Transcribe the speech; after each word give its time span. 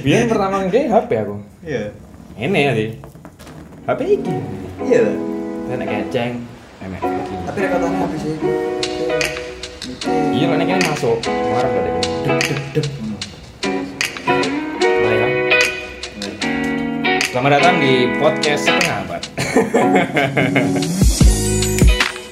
Biar 0.00 0.24
pertama 0.24 0.64
nge 0.64 0.88
HP 0.88 1.10
aku. 1.20 1.36
Iya. 1.60 1.92
Ini 2.40 2.60
ya 2.64 2.72
sih. 2.72 2.90
HP 3.84 4.00
iki. 4.16 4.34
Iya. 4.88 5.04
Saya 5.68 5.76
nek 5.76 5.88
keceng, 5.92 6.32
emek 6.80 7.04
iki. 7.04 7.34
Tapi 7.44 7.58
rekotannya 7.60 7.98
habis 8.00 8.20
sih. 8.24 8.34
Iya, 10.32 10.56
nek 10.56 10.64
kene 10.64 10.84
masuk. 10.88 11.20
Marah 11.28 11.68
gak 11.68 11.82
deh. 11.84 11.92
Dep 12.24 12.40
dep 12.40 12.60
dep. 12.72 12.86
Ya. 15.04 15.28
Selamat 17.28 17.50
datang 17.60 17.76
di 17.76 18.08
podcast 18.16 18.64
setengah 18.64 18.96
abad. 19.04 19.22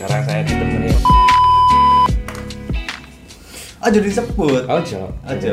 Sekarang 0.01 0.23
saya 0.25 0.41
ditemani 0.49 0.89
Aja 3.85 3.99
disebut. 4.01 4.65
Ojo. 4.65 5.13
Aja. 5.29 5.53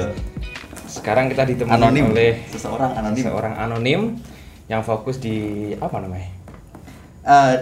Sekarang 1.08 1.32
kita 1.32 1.48
ditemani 1.48 1.80
Anonim. 1.80 2.12
oleh 2.12 2.36
Seseorang 2.52 2.92
anonim. 2.92 3.24
seorang 3.24 3.56
anonim 3.56 4.02
yang 4.68 4.84
fokus 4.84 5.16
di 5.18 5.72
apa 5.80 6.04
namanya? 6.04 6.28
Eh, 7.24 7.56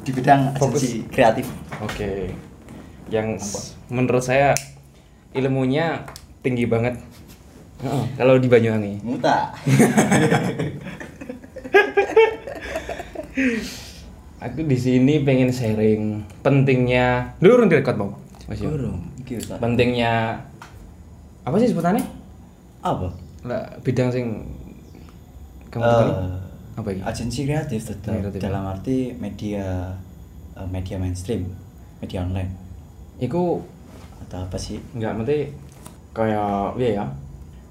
di 0.00 0.08
bidang 0.08 0.56
Fokus. 0.56 0.80
agensi 0.80 1.04
kreatif. 1.04 1.44
Oke. 1.84 2.32
Yang 3.12 3.36
Apa? 3.36 3.44
s- 3.60 3.76
menurut 3.92 4.24
saya 4.24 4.56
ilmunya 5.32 6.08
tinggi 6.40 6.64
banget. 6.64 6.96
Heeh, 7.84 8.04
kalau 8.16 8.40
di 8.40 8.48
Banyuwangi. 8.48 9.04
Muta. 9.04 9.52
Aku 14.40 14.60
di 14.60 14.76
sini 14.76 15.20
pengen 15.20 15.48
sharing 15.48 16.24
pentingnya. 16.40 17.32
Dulu 17.36 17.52
urung 17.54 17.68
direkod 17.68 17.96
mau. 17.96 18.10
Mas 18.44 18.56
Yo. 18.56 18.68
Burung. 18.68 19.00
Iki 19.20 19.32
wis 19.36 19.44
tak. 19.48 19.56
Pentingnya 19.60 20.40
apa 21.42 21.56
sih 21.56 21.68
sebutannya? 21.68 22.23
Apa? 22.84 23.08
Lah 23.44 23.64
bidang 23.80 24.12
sing 24.12 24.44
kamu 25.72 25.82
tekuni? 25.82 26.12
apa 26.74 26.88
ini? 26.90 27.00
Agensi 27.00 27.40
kreatif 27.46 27.80
tetap 27.86 28.12
Kreatif. 28.12 28.40
dalam 28.42 28.66
arti 28.66 29.14
media 29.16 29.88
eh, 30.52 30.66
media 30.68 30.98
mainstream, 30.98 31.48
media 31.98 32.20
online 32.20 32.50
Iku 33.16 33.62
atau 34.26 34.38
apa 34.42 34.58
sih? 34.58 34.82
nggak 34.92 35.12
mesti 35.16 35.48
kayak 36.12 36.74
piye 36.76 36.90
ya? 36.98 37.06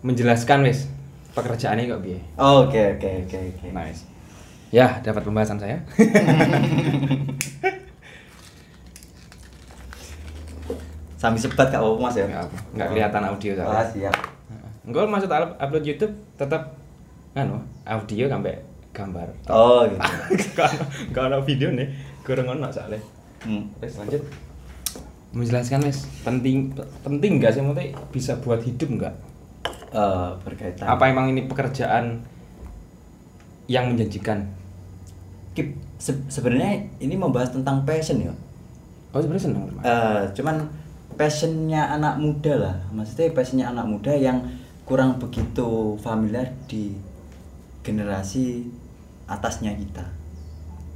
Menjelaskan 0.01 0.65
wis 0.65 0.87
pekerjaannya 1.33 1.87
kok 1.87 2.01
piye. 2.01 2.19
Oh, 2.35 2.65
Oke 2.65 2.97
oke 2.97 3.27
oke 3.27 3.37
oke. 3.53 3.67
Nice. 3.71 4.03
Ya, 4.73 4.97
dapat 5.05 5.21
pembahasan 5.21 5.61
saya. 5.61 5.77
Sambil 11.21 11.39
sebat 11.39 11.69
kak 11.71 11.79
mas 12.01 12.17
ya? 12.17 12.25
Nggak 12.27 12.43
apa, 12.49 12.57
nggak 12.75 12.87
kelihatan 12.89 13.23
audio 13.23 13.51
Ah 13.53 13.57
soalnya. 13.63 13.85
siap. 13.87 14.15
Enggak 14.83 15.07
up- 15.07 15.57
upload 15.59 15.85
YouTube 15.87 16.13
tetap 16.35 16.75
anu 17.33 17.63
audio 17.83 18.27
sampai 18.27 18.59
gambar. 18.93 19.27
Oh 19.49 19.87
gitu. 19.87 19.99
Enggak 21.09 21.23
ada 21.31 21.39
video 21.41 21.73
nih, 21.73 21.87
kurang 22.21 22.51
ono 22.51 22.69
soalnya. 22.69 22.99
Hmm. 23.41 23.71
Terus 23.79 23.97
lanjut. 23.99 24.21
Menjelaskan 25.33 25.81
wes 25.81 26.05
penting 26.21 26.69
penting 27.01 27.41
nggak 27.41 27.57
sih 27.57 27.61
maksudnya 27.65 27.97
bisa 28.13 28.37
buat 28.37 28.61
hidup 28.61 28.89
nggak? 29.01 29.15
Eh, 29.93 30.29
berkaitan. 30.45 30.85
Apa 30.85 31.09
emang 31.09 31.33
ini 31.33 31.49
pekerjaan 31.49 32.21
yang 33.65 33.89
menjanjikan? 33.93 34.45
Kip, 35.53 35.73
se- 35.97 36.25
sebenarnya 36.29 36.85
ini 36.99 37.15
membahas 37.17 37.49
tentang 37.53 37.81
passion 37.81 38.21
ya. 38.21 38.33
Oh 39.13 39.21
sebenarnya 39.21 39.45
seneng 39.49 39.69
Mas. 39.73 39.85
Eh, 39.85 40.21
cuman 40.37 40.55
passionnya 41.13 41.81
anak 41.93 42.17
muda 42.17 42.53
lah. 42.57 42.75
Maksudnya 42.93 43.33
passionnya 43.33 43.69
anak 43.69 43.85
muda 43.85 44.13
yang 44.13 44.37
kurang 44.83 45.15
begitu 45.15 45.95
familiar 45.97 46.47
di 46.65 46.91
generasi 47.81 48.67
atasnya 49.25 49.71
kita. 49.73 50.03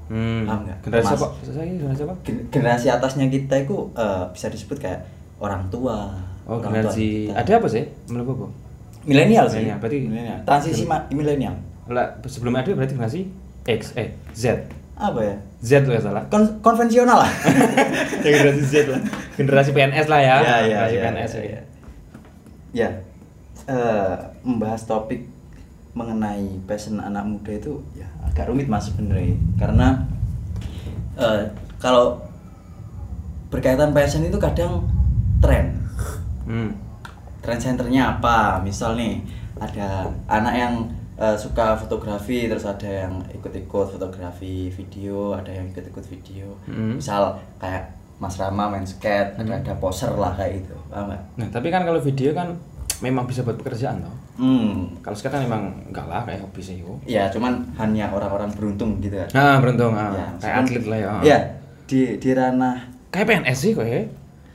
Hmm. 0.07 0.47
paham 0.47 0.63
nggak? 0.63 0.77
Generasi 0.83 1.07
Mas. 1.09 1.19
apa? 1.19 1.27
Saya 1.43 1.67
generasi 1.67 2.01
apa? 2.03 2.15
Gen- 2.23 2.45
generasi 2.47 2.87
atasnya 2.87 3.25
kita 3.27 3.55
itu 3.59 3.75
eh, 3.93 4.23
bisa 4.31 4.47
disebut 4.47 4.77
kayak 4.77 5.03
orang 5.37 5.67
tua. 5.67 6.07
Oh 6.47 6.55
orang 6.55 6.63
tua 6.63 6.71
generasi 6.87 7.07
kita. 7.27 7.35
ada 7.35 7.51
apa 7.59 7.67
sih? 7.67 7.83
Menurut 8.07 8.27
apa? 8.33 8.47
milenial 9.03 9.47
sih. 9.47 9.63
Milenial, 9.63 9.79
berarti- 9.79 10.03
Milenial. 10.03 10.37
transisi 10.43 10.83
milenial. 11.11 11.55
Lah 11.87 12.07
sebelum 12.23 12.55
ada 12.55 12.67
berarti 12.71 12.93
generasi 12.93 13.21
X 13.63 13.95
eh 13.95 14.11
Z. 14.31 14.67
Apa 14.95 15.19
ya? 15.21 15.35
Z 15.59 15.83
loh 15.83 15.95
ya 15.95 16.01
salah. 16.01 16.23
Kon- 16.27 16.59
konvensional 16.59 17.23
lah. 17.23 17.31
ya 18.23 18.29
generasi 18.31 18.63
Z 18.63 18.75
lah. 18.87 18.99
Generasi 19.35 19.71
PNS 19.71 20.07
lah 20.07 20.19
ya. 20.19 20.35
Ya, 20.39 20.55
ya, 20.59 20.79
generasi 20.87 20.95
ya, 20.95 21.01
PNS. 21.03 21.31
ya, 21.31 21.43
ya. 21.43 21.61
ya. 22.73 22.89
Eh, 23.67 24.15
membahas 24.47 24.87
topik 24.87 25.27
mengenai 25.91 26.47
passion 26.63 27.03
anak 27.03 27.27
muda 27.27 27.51
itu 27.51 27.83
ya 27.91 28.07
agak 28.23 28.47
rumit 28.47 28.63
mas 28.65 28.87
sebenarnya 28.87 29.35
karena 29.59 30.07
eh, 31.15 31.51
kalau 31.75 32.15
berkaitan 33.47 33.91
passion 33.91 34.23
itu 34.23 34.37
kadang 34.37 34.87
tren 35.39 35.75
Hmm. 36.47 36.71
trend 37.43 37.59
centernya 37.59 38.15
apa 38.15 38.63
misal 38.63 38.95
nih 38.95 39.19
ada 39.59 40.07
anak 40.31 40.53
yang 40.55 40.73
eh, 41.17 41.35
suka 41.35 41.75
fotografi 41.75 42.47
terus 42.47 42.63
ada 42.63 42.87
yang 42.87 43.19
ikut-ikut 43.35 43.87
fotografi 43.91 44.71
video 44.71 45.35
ada 45.35 45.51
yang 45.51 45.67
ikut-ikut 45.67 46.07
video 46.07 46.55
Hmm. 46.63 46.95
misal 46.95 47.35
kayak 47.59 47.91
Mas 48.17 48.39
Rama 48.39 48.71
main 48.71 48.87
skate 48.87 49.35
ada 49.35 49.59
ada 49.59 49.73
poser 49.75 50.09
lah 50.09 50.31
kayak 50.33 50.63
gitu 50.63 50.73
paham 50.87 51.11
nggak? 51.11 51.21
Nah, 51.35 51.47
tapi 51.51 51.67
kan 51.67 51.83
kalau 51.83 51.99
video 51.99 52.31
kan 52.31 52.55
memang 52.99 53.23
bisa 53.23 53.41
buat 53.41 53.55
pekerjaan 53.55 53.99
toh. 53.99 54.15
hmm 54.37 54.99
Kalau 54.99 55.13
sekarang 55.13 55.45
memang 55.45 55.63
enggak 55.85 56.05
lah 56.05 56.21
kayak 56.23 56.41
hobi 56.41 56.59
sih 56.59 56.75
yo. 56.77 56.97
ya 57.03 57.27
cuman 57.27 57.61
hanya 57.75 58.09
orang-orang 58.09 58.49
beruntung 58.51 58.97
gitu 58.97 59.13
kan 59.15 59.29
Nah, 59.31 59.55
beruntung 59.57 59.93
ah. 59.93 60.09
Ya, 60.11 60.25
kayak 60.37 60.55
atlet 60.61 60.85
lah 60.85 60.97
ya. 60.97 61.11
ya 61.23 61.37
di 61.85 61.99
di 62.15 62.29
ranah 62.31 62.77
Kayak 63.07 63.25
PNS 63.45 63.57
sih 63.57 63.71
kok 63.71 63.83
ya. 63.83 64.03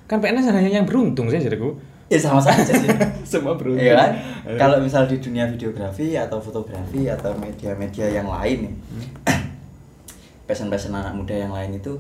Kan 0.05 0.19
PNS 0.19 0.51
hanya 0.51 0.71
yang 0.73 0.85
beruntung 0.85 1.27
sih 1.27 1.39
jadiku. 1.39 1.73
ya 2.07 2.19
sama 2.19 2.37
saja 2.39 2.69
sih 2.69 2.85
Semua 3.31 3.55
beruntung. 3.55 3.81
Iya 3.81 3.95
kan? 3.97 4.11
Kalau 4.59 4.77
misal 4.79 5.07
di 5.07 5.17
dunia 5.17 5.47
videografi 5.47 6.13
atau 6.13 6.37
fotografi 6.37 7.09
atau 7.09 7.33
media-media 7.35 8.13
yang 8.13 8.29
lain 8.29 8.69
nih, 8.69 8.75
passion-passion 10.45 10.93
anak 10.93 11.15
muda 11.15 11.33
yang 11.33 11.49
lain 11.51 11.73
itu 11.75 11.97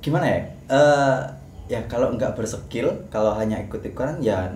gimana 0.00 0.26
ya? 0.26 0.40
Eh 0.68 1.18
ya 1.70 1.80
kalau 1.86 2.12
nggak 2.12 2.34
berskill, 2.34 2.92
kalau 3.08 3.32
hanya 3.32 3.56
ikut-ikutan 3.60 4.18
ya 4.20 4.52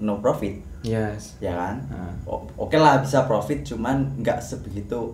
no 0.00 0.18
profit, 0.18 0.56
Yes. 0.80 1.36
ya 1.38 1.52
kan? 1.52 1.76
O- 2.24 2.48
Oke 2.56 2.74
lah 2.74 2.98
bisa 2.98 3.24
profit, 3.24 3.60
cuman 3.62 4.16
nggak 4.16 4.40
sebegitu 4.40 5.12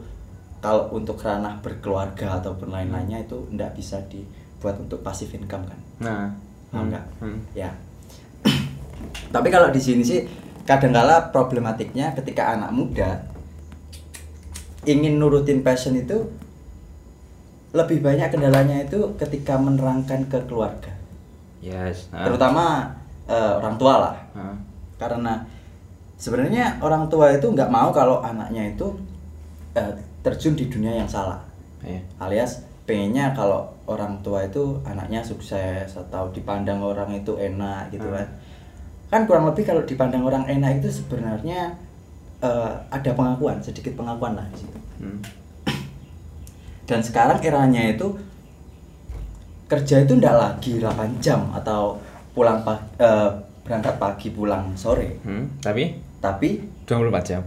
kalau 0.58 0.88
untuk 0.91 1.19
ranah 1.19 1.58
berkeluarga 1.58 2.38
ataupun 2.38 2.70
lain-lainnya 2.70 3.20
itu 3.20 3.36
nggak 3.50 3.74
bisa 3.74 3.98
dibuat 4.06 4.78
untuk 4.78 5.02
passive 5.02 5.34
income 5.34 5.66
kan? 5.66 5.80
Nah, 5.98 6.22
hmm, 6.72 6.86
nggak? 6.86 7.04
hmm. 7.19 7.38
Ya. 7.52 7.70
Tapi 9.34 9.48
kalau 9.50 9.69
di 9.69 9.78
sini 9.78 10.02
sih 10.02 10.22
kadangkala 10.62 11.30
problematiknya 11.30 12.14
ketika 12.14 12.54
anak 12.54 12.70
muda 12.70 13.22
ingin 14.82 15.18
nurutin 15.18 15.62
passion 15.62 15.94
itu 15.94 16.30
lebih 17.70 18.00
banyak 18.00 18.30
kendalanya 18.30 18.86
itu 18.86 19.14
ketika 19.18 19.58
menerangkan 19.58 20.24
ke 20.26 20.38
keluarga. 20.47 20.94
Yes. 21.60 22.06
Ah. 22.08 22.24
Terutama 22.24 22.94
eh, 23.26 23.53
orang 23.58 23.76
tua 23.76 23.94
lah. 24.00 24.16
Ah. 24.32 24.54
Karena 24.96 25.44
sebenarnya 26.16 26.80
orang 26.80 27.06
tua 27.06 27.32
itu 27.32 27.44
nggak 27.44 27.68
mau 27.68 27.92
kalau 27.92 28.20
anaknya 28.20 28.72
itu 28.72 28.88
eh, 29.72 29.92
terjun 30.24 30.56
di 30.56 30.66
dunia 30.66 30.96
yang 30.96 31.06
salah 31.06 31.38
Iya. 31.84 32.00
alias 32.18 32.64
pengennya 32.88 33.36
kalau 33.36 33.68
orang 33.84 34.16
tua 34.24 34.42
itu 34.42 34.80
anaknya 34.82 35.20
sukses 35.20 35.92
atau 35.92 36.32
dipandang 36.32 36.80
orang 36.80 37.12
itu 37.12 37.36
enak 37.36 37.92
gitu 37.92 38.08
Hmm. 38.08 38.16
kan 38.16 38.26
kan 39.06 39.20
kurang 39.28 39.44
lebih 39.46 39.62
kalau 39.62 39.84
dipandang 39.84 40.24
orang 40.24 40.48
enak 40.48 40.80
itu 40.80 40.88
sebenarnya 40.90 41.76
eh, 42.40 42.72
ada 42.88 43.10
pengakuan 43.12 43.60
sedikit 43.60 43.92
pengakuan 43.94 44.34
lah 44.34 44.48
di 44.48 44.65
situ 44.65 44.78
Hmm. 44.97 45.21
dan 46.88 47.04
sekarang 47.04 47.44
eranya 47.44 47.84
itu 47.86 48.16
kerja 49.66 50.00
itu 50.00 50.16
ndak 50.16 50.34
lagi 50.34 50.78
8 50.78 51.18
jam 51.18 51.50
atau 51.53 51.98
pulang 52.32 52.62
pagi, 52.62 52.97
berangkat 53.66 53.98
pagi 53.98 54.30
pulang 54.30 54.72
sore 54.74 55.18
Hmm. 55.21 55.59
Tapi 55.59 55.84
tapi 56.16 56.48
24 56.86 57.27
jam. 57.27 57.42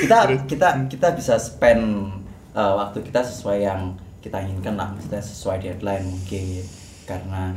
kita 0.00 0.18
kita 0.46 0.68
kita 0.86 1.08
bisa 1.12 1.34
spend 1.36 2.08
uh, 2.52 2.74
waktu 2.78 3.02
kita 3.02 3.20
sesuai 3.20 3.58
yang 3.60 3.80
kita 4.20 4.40
inginkan 4.40 4.74
lah 4.74 4.88
maksudnya 4.88 5.20
sesuai 5.20 5.58
deadline 5.60 6.06
mungkin 6.06 6.62
karena 7.04 7.52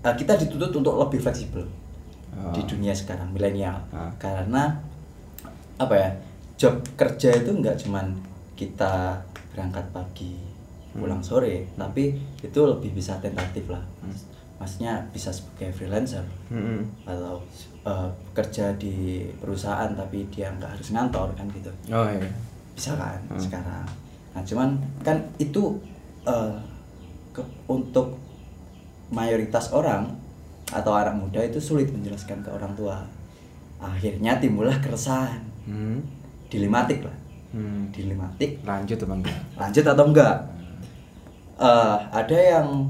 uh, 0.00 0.14
kita 0.14 0.36
dituntut 0.36 0.72
untuk 0.74 0.96
lebih 0.98 1.20
fleksibel 1.20 1.66
Oh. 2.30 2.54
di 2.54 2.62
dunia 2.62 2.94
sekarang 2.94 3.34
milenial 3.34 3.82
Ah. 3.90 4.06
karena 4.14 4.78
apa 5.74 5.90
ya 5.92 6.10
job 6.54 6.78
kerja 6.94 7.34
itu 7.34 7.50
nggak 7.50 7.74
cuman 7.82 8.14
kita 8.54 9.18
berangkat 9.50 9.82
pagi 9.90 10.38
pulang 10.92 11.20
sore 11.20 11.70
tapi 11.72 12.12
itu 12.40 12.60
lebih 12.60 12.90
bisa 12.92 13.14
tentatif 13.18 13.66
lah. 13.66 13.82
Maksudnya 14.56 15.00
bisa 15.08 15.30
sebagai 15.30 15.72
freelancer. 15.72 16.20
Mm-mm. 16.48 16.84
atau 17.04 17.40
eh, 17.80 18.08
kerja 18.32 18.74
di 18.74 18.94
perusahaan 19.34 19.88
tapi 19.90 20.28
dia 20.28 20.50
nggak 20.50 20.76
harus 20.76 20.88
ngantor 20.90 21.32
kan 21.32 21.46
gitu. 21.50 21.70
Oh 21.88 22.04
iya. 22.04 22.28
Bisa 22.72 22.92
kan 22.94 23.16
Hmm. 23.26 23.40
sekarang. 23.40 23.86
Nah 24.30 24.42
cuman 24.42 24.68
kan 25.00 25.16
itu 25.36 25.80
eh, 26.22 26.54
ke- 27.30 27.50
untuk 27.66 28.20
mayoritas 29.10 29.70
orang 29.70 30.06
atau 30.68 30.92
anak 30.92 31.16
muda 31.16 31.40
itu 31.40 31.58
sulit 31.58 31.88
menjelaskan 31.88 32.40
ke 32.40 32.50
orang 32.50 32.74
tua. 32.74 33.00
Akhirnya 33.80 34.36
timbullah 34.36 34.76
keresahan. 34.78 35.40
Hmm. 35.64 36.02
dilematik 36.46 37.00
lah. 37.00 37.14
Hmm. 37.50 37.88
dilematik. 37.90 38.58
Lanjut 38.62 38.96
tuh 38.96 39.06
bang 39.06 39.22
lanjut 39.54 39.84
atau 39.84 40.04
enggak 40.04 40.36
Eh, 41.60 41.96
ada 42.10 42.38
yang 42.40 42.88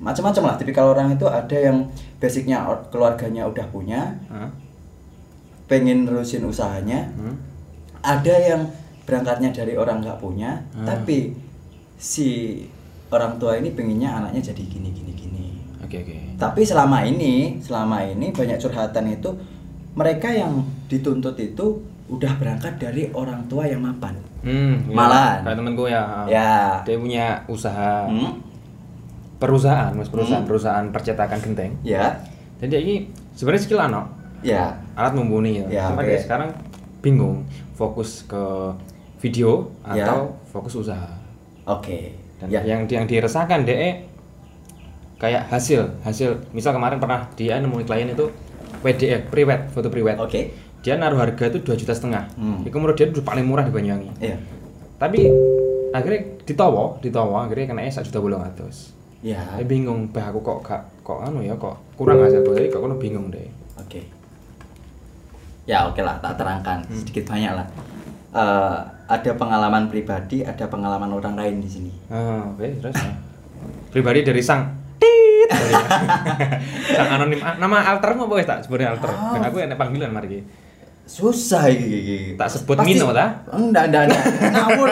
macam-macam 0.00 0.42
lah 0.48 0.56
tipikal 0.56 0.88
orang 0.88 1.12
itu 1.12 1.28
ada 1.28 1.52
yang 1.52 1.84
basicnya 2.16 2.64
keluarganya 2.88 3.44
udah 3.44 3.66
punya 3.68 4.16
Hah? 4.26 4.48
pengen 5.68 6.04
nerusin 6.04 6.42
usahanya 6.42 7.12
Hmm? 7.12 7.36
ada 8.00 8.34
yang 8.34 8.66
berangkatnya 9.04 9.52
dari 9.52 9.76
orang 9.76 10.00
nggak 10.00 10.16
punya 10.16 10.64
Hmm. 10.72 10.88
tapi 10.88 11.36
si 11.94 12.64
orang 13.08 13.36
tua 13.36 13.54
ini 13.54 13.70
pengennya 13.70 14.10
anaknya 14.16 14.50
jadi 14.50 14.62
gini 14.64 14.90
gini 14.90 15.12
gini 15.12 15.44
oke 15.78 15.92
oke 15.94 16.16
tapi 16.34 16.64
selama 16.64 17.04
ini 17.04 17.60
selama 17.60 18.02
ini 18.02 18.32
banyak 18.32 18.58
curhatan 18.58 19.12
itu 19.12 19.30
mereka 19.92 20.32
yang 20.32 20.64
dituntut 20.88 21.36
itu 21.36 21.78
udah 22.12 22.32
berangkat 22.36 22.76
dari 22.76 23.08
orang 23.10 23.40
tua 23.46 23.64
yang 23.64 23.80
mapan 23.80 24.12
Hmm, 24.42 24.84
iya. 24.84 24.92
Malahan. 24.92 25.38
kayak 25.40 25.56
temenku 25.56 25.84
ya. 25.86 26.02
Ya. 26.26 26.82
Dia 26.82 26.96
punya 26.96 27.26
usaha 27.46 28.04
Hmm? 28.04 28.42
perusahaan, 29.38 29.90
mas 29.90 30.06
perusahaan 30.06 30.42
Hmm. 30.42 30.50
perusahaan 30.50 30.86
percetakan 30.88 31.38
genteng. 31.40 31.72
ya 31.82 32.14
Dan 32.58 32.68
dia 32.68 32.78
ini 32.78 33.06
sebenarnya 33.32 33.62
skill 33.64 33.80
ano, 33.80 34.06
ya 34.40 34.70
alat 34.92 35.14
mumpuni 35.14 35.58
ya. 35.58 35.66
Ya, 35.68 35.84
Cuma 35.88 36.02
dia 36.02 36.14
sekarang 36.16 36.54
bingung 36.98 37.42
fokus 37.72 38.22
ke 38.22 38.38
video 39.18 39.66
Ya. 39.84 40.06
atau 40.06 40.34
fokus 40.46 40.74
usaha. 40.76 41.10
oke 41.64 41.98
Dan 42.36 42.46
ya 42.48 42.60
yang 42.64 42.86
yang 42.86 43.02
diresahkan 43.02 43.62
dia 43.62 44.02
kayak 45.16 45.46
hasil 45.48 45.86
hasil 46.02 46.34
misal 46.50 46.70
kemarin 46.72 46.98
pernah 46.98 47.30
dia 47.32 47.56
nemuin 47.56 47.82
klien 47.82 48.10
itu 48.10 48.26
WDF 48.80 49.26
prewed 49.28 49.70
foto 49.70 49.86
prewed 49.86 50.18
oke 50.18 50.40
dia 50.82 50.94
naruh 50.94 51.16
harga 51.16 51.46
itu 51.46 51.58
dua 51.58 51.74
juta 51.74 51.90
setengah 51.90 52.26
Hmm. 52.34 52.60
itu 52.60 52.74
menurut 52.74 52.94
dia 52.94 53.06
itu 53.06 53.22
paling 53.22 53.42
murah 53.42 53.62
di 53.62 53.70
Banyuwangi 53.70 54.10
iya 54.18 54.36
tapi 54.98 55.30
akhirnya 55.90 56.20
ditowo 56.42 56.98
ditowo 56.98 57.38
akhirnya 57.38 57.66
kena 57.68 57.86
satu 57.86 58.06
juta 58.06 58.18
bolong 58.20 58.42
atus 58.44 58.90
ya 59.20 59.38
saya 59.48 59.62
bingung 59.62 60.06
bah 60.08 60.26
aku 60.26 60.38
kok 60.40 60.58
gak 60.60 60.82
kok 61.00 61.22
anu 61.22 61.40
ya 61.40 61.54
kok 61.54 61.78
kurang 61.94 62.18
hasil 62.20 62.42
jadi 62.44 62.66
kok 62.68 62.80
aku 62.80 62.98
bingung 62.98 63.28
deh 63.28 63.46
Oke. 63.74 64.04
Ya 65.62 65.86
oke 65.86 65.98
lah, 65.98 66.18
tak 66.18 66.34
terangkan 66.34 66.82
Hmm. 66.82 66.96
sedikit 66.96 67.24
banyak 67.24 67.52
lah. 67.52 67.66
Eh, 68.32 68.78
ada 69.06 69.30
pengalaman 69.32 69.86
pribadi, 69.86 70.42
ada 70.42 70.64
pengalaman 70.64 71.06
orang 71.08 71.34
lain 71.34 71.56
di 71.58 71.68
sini. 71.68 71.92
ah 72.08 72.48
oke 72.48 72.66
terus 72.80 72.96
ya. 72.96 73.12
pribadi 73.88 74.20
dari 74.22 74.40
sang 74.40 74.66
tit 74.96 75.48
sang 76.96 77.08
anonim 77.10 77.38
Ah, 77.38 77.54
nama 77.56 77.78
altermu 77.88 78.24
apa 78.24 78.34
wes 78.34 78.46
tak 78.46 78.58
sebenarnya 78.62 78.88
alter 78.92 79.10
Ah. 79.10 79.32
dan 79.32 79.42
aku 79.44 79.56
enak 79.60 79.76
panggilan 79.76 80.10
mari. 80.10 80.40
Susah 81.02 81.68
iki. 81.68 82.38
Tak 82.38 82.48
sebut 82.48 82.78
Mino, 82.86 83.10
ta? 83.12 83.42
Enggak, 83.52 83.90
enggak, 83.90 84.02
enggak. 84.08 84.22
Ngawur. 84.54 84.88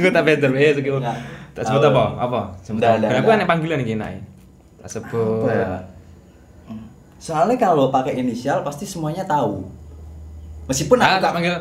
Enggak 0.00 0.12
tak 0.16 0.24
better 0.26 0.50
eh 0.56 0.72
segi 0.74 0.90
Enggak. 0.90 1.18
tak 1.50 1.66
sebut 1.66 1.82
apa 1.82 2.04
apa 2.14 2.40
dan 2.78 3.10
aku 3.20 3.28
enak 3.34 3.44
panggilan 3.50 3.82
iki 3.82 3.98
enak 3.98 4.22
tak 4.80 4.90
sebut 4.96 5.44
Apa 5.44 5.50
ya? 5.50 5.70
Soalnya 7.20 7.58
kalau 7.60 7.92
pakai 7.92 8.16
inisial 8.16 8.64
pasti 8.64 8.88
semuanya 8.88 9.26
tahu. 9.28 9.66
Meskipun 10.70 10.96
ah 11.02 11.18
aku 11.18 11.26
tak 11.26 11.34
panggil 11.36 11.54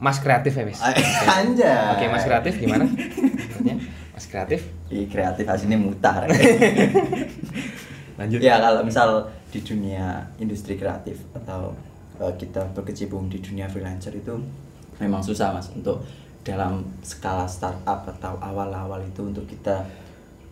Mas 0.00 0.18
kreatif 0.18 0.56
ya 0.56 0.64
wis 0.64 0.80
Anjay. 1.36 1.92
Oke, 1.94 2.04
Mas 2.08 2.24
Kreatif 2.24 2.56
gimana? 2.56 2.88
Mas 4.16 4.24
Kreatif. 4.24 4.64
Ih, 4.88 5.04
kreatif 5.06 5.44
aslinya 5.44 5.76
mutar. 5.76 6.24
Lanjut. 8.18 8.40
Ya 8.40 8.56
kalau 8.58 8.80
misal 8.80 9.28
di 9.52 9.60
dunia 9.60 10.24
industri 10.40 10.80
kreatif 10.80 11.20
atau 11.36 11.76
eh, 12.20 12.34
kita 12.36 12.70
berkecimpung 12.76 13.32
di 13.32 13.40
dunia 13.40 13.66
freelancer 13.66 14.12
itu 14.12 14.36
memang 15.00 15.24
susah 15.24 15.56
mas 15.56 15.72
untuk 15.72 16.04
dalam 16.44 16.84
skala 17.00 17.44
startup 17.48 18.04
atau 18.04 18.36
awal-awal 18.40 19.00
itu 19.04 19.24
untuk 19.24 19.44
kita 19.48 19.84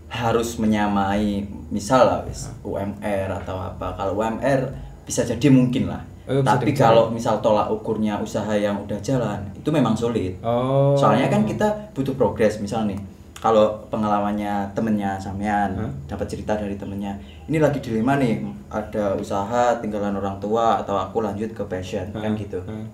harus 0.08 0.56
menyamai 0.56 1.44
misal 1.68 2.08
lah 2.08 2.20
wis 2.24 2.48
UMR 2.64 3.28
atau 3.44 3.60
apa. 3.60 3.92
Kalau 3.96 4.16
UMR 4.16 4.72
bisa 5.04 5.24
jadi 5.24 5.48
mungkin 5.52 5.92
lah. 5.92 6.02
Oh, 6.28 6.44
tapi 6.44 6.76
kalau 6.76 7.08
misal 7.08 7.40
tolak 7.40 7.72
ukurnya 7.72 8.20
usaha 8.20 8.52
yang 8.52 8.84
udah 8.84 9.00
jalan 9.00 9.48
itu 9.56 9.68
memang 9.72 9.96
sulit. 9.96 10.36
Oh. 10.44 10.92
Soalnya 10.92 11.32
kan 11.32 11.48
kita 11.48 11.92
butuh 11.96 12.12
progres, 12.12 12.60
misal 12.60 12.84
nih, 12.84 13.00
kalau 13.38 13.86
pengalamannya 13.86 14.74
temennya 14.74 15.14
sampean 15.18 15.70
Hah? 15.78 15.90
dapat 16.10 16.26
cerita 16.26 16.58
dari 16.58 16.74
temennya, 16.74 17.14
ini 17.46 17.62
lagi 17.62 17.78
dilema 17.78 18.18
nih, 18.18 18.42
ada 18.66 19.14
usaha 19.14 19.78
tinggalan 19.78 20.18
orang 20.18 20.42
tua 20.42 20.82
atau 20.82 20.98
aku 20.98 21.22
lanjut 21.22 21.54
ke 21.54 21.62
passion 21.70 22.10
kan 22.10 22.34
gitu. 22.34 22.58
Hmm. 22.66 22.90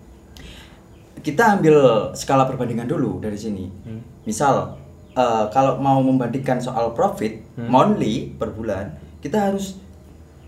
Kita 1.25 1.57
ambil 1.57 2.11
skala 2.13 2.45
perbandingan 2.45 2.85
dulu 2.85 3.25
dari 3.25 3.41
sini. 3.41 3.65
Hmm. 3.89 4.05
Misal 4.29 4.77
eh, 5.17 5.45
kalau 5.49 5.81
mau 5.81 6.05
membandingkan 6.05 6.61
soal 6.61 6.93
profit 6.93 7.45
Hmm. 7.55 7.71
monthly 7.71 8.35
per 8.35 8.51
bulan, 8.51 8.99
kita 9.23 9.39
harus 9.39 9.79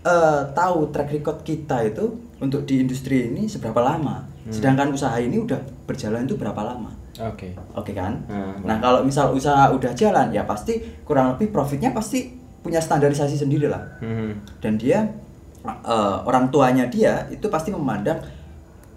eh, 0.03 0.41
tahu 0.51 0.91
track 0.91 1.09
record 1.15 1.39
kita 1.47 1.87
itu 1.87 2.19
untuk 2.43 2.67
di 2.67 2.83
industri 2.83 3.31
ini 3.31 3.47
seberapa 3.47 3.79
lama. 3.79 4.27
Hmm. 4.27 4.51
Sedangkan 4.51 4.91
usaha 4.91 5.15
ini 5.17 5.39
udah 5.39 5.57
berjalan 5.87 6.27
itu 6.27 6.35
berapa 6.35 6.61
lama. 6.67 6.91
Oke. 7.19 7.53
Oke 7.73 7.91
kan? 7.91 8.21
Hmm. 8.25 8.61
Nah 8.61 8.77
kalau 8.77 9.01
misal 9.01 9.31
usaha 9.31 9.67
udah 9.67 9.91
jalan 9.91 10.29
ya 10.29 10.43
pasti 10.43 10.77
kurang 11.01 11.33
lebih 11.33 11.49
profitnya 11.49 11.89
pasti 11.89 12.31
punya 12.59 12.77
standarisasi 12.77 13.35
sendiri 13.35 13.65
lah. 13.65 13.81
Hmm. 13.99 14.37
Dan 14.59 14.75
dia 14.75 15.05
eh, 15.65 16.17
orang 16.21 16.47
tuanya 16.47 16.85
dia 16.85 17.25
itu 17.27 17.47
pasti 17.47 17.69
memandang 17.69 18.21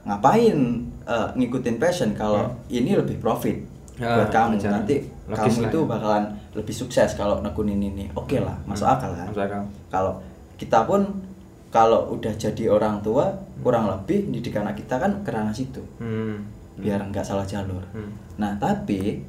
ngapain 0.02 0.56
eh, 1.02 1.28
ngikutin 1.34 1.76
passion 1.76 2.10
kalau 2.12 2.48
ini 2.68 2.94
lebih 2.94 3.18
profit 3.18 3.68
Ya, 3.96 4.16
buat 4.16 4.32
kamu 4.32 4.56
wajar. 4.56 4.72
nanti 4.72 4.96
Logis 5.28 5.36
kamu 5.36 5.60
lah 5.60 5.68
itu 5.68 5.80
bakalan 5.84 6.24
lebih 6.50 6.72
sukses 6.72 7.12
kalau 7.14 7.36
nekunin 7.38 7.76
ini. 7.76 8.08
Oke 8.10 8.40
lah, 8.40 8.56
masuk 8.64 8.82
Hmm. 8.82 8.96
akal 8.96 9.10
kan? 9.12 9.26
Masuk 9.28 9.44
akal. 9.44 9.62
Kalau 9.92 10.12
kita 10.56 10.78
pun 10.82 11.00
kalau 11.68 12.08
udah 12.10 12.32
jadi 12.32 12.64
orang 12.66 12.98
tua 13.00 13.28
kurang 13.60 13.86
lebih 13.86 14.32
didik 14.32 14.56
anak 14.56 14.74
kita 14.74 14.96
kan 14.96 15.20
ke 15.20 15.28
ranah 15.28 15.52
situ 15.52 15.84
Hmm. 15.96 16.48
Biar 16.80 17.00
nggak 17.04 17.22
salah 17.22 17.44
jalur. 17.44 17.84
Hmm. 17.92 18.10
Nah, 18.36 18.56
tapi 18.56 19.20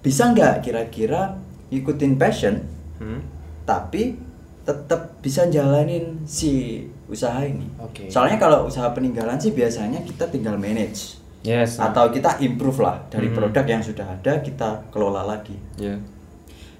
bisa 0.00 0.28
nggak 0.28 0.60
kira-kira 0.60 1.36
ikutin 1.68 2.16
passion 2.16 2.60
Hmm. 2.94 3.18
tapi 3.64 4.14
tetap 4.62 5.20
bisa 5.20 5.44
jalanin 5.46 6.24
si 6.24 6.80
usaha 7.04 7.40
ini? 7.40 7.68
Oke. 7.76 8.08
Soalnya 8.08 8.36
kalau 8.36 8.64
usaha 8.64 8.88
peninggalan 8.90 9.36
sih 9.36 9.52
biasanya 9.52 10.00
kita 10.00 10.24
tinggal 10.28 10.56
manage 10.56 11.20
Yes. 11.44 11.76
atau 11.76 12.08
kita 12.08 12.40
improve 12.40 12.80
lah 12.80 12.96
dari 13.08 13.28
Hmm. 13.28 13.36
produk 13.36 13.64
yang 13.66 13.82
sudah 13.82 14.06
ada 14.06 14.40
kita 14.40 14.88
kelola 14.88 15.20
lagi. 15.22 15.52
Ya. 15.76 16.00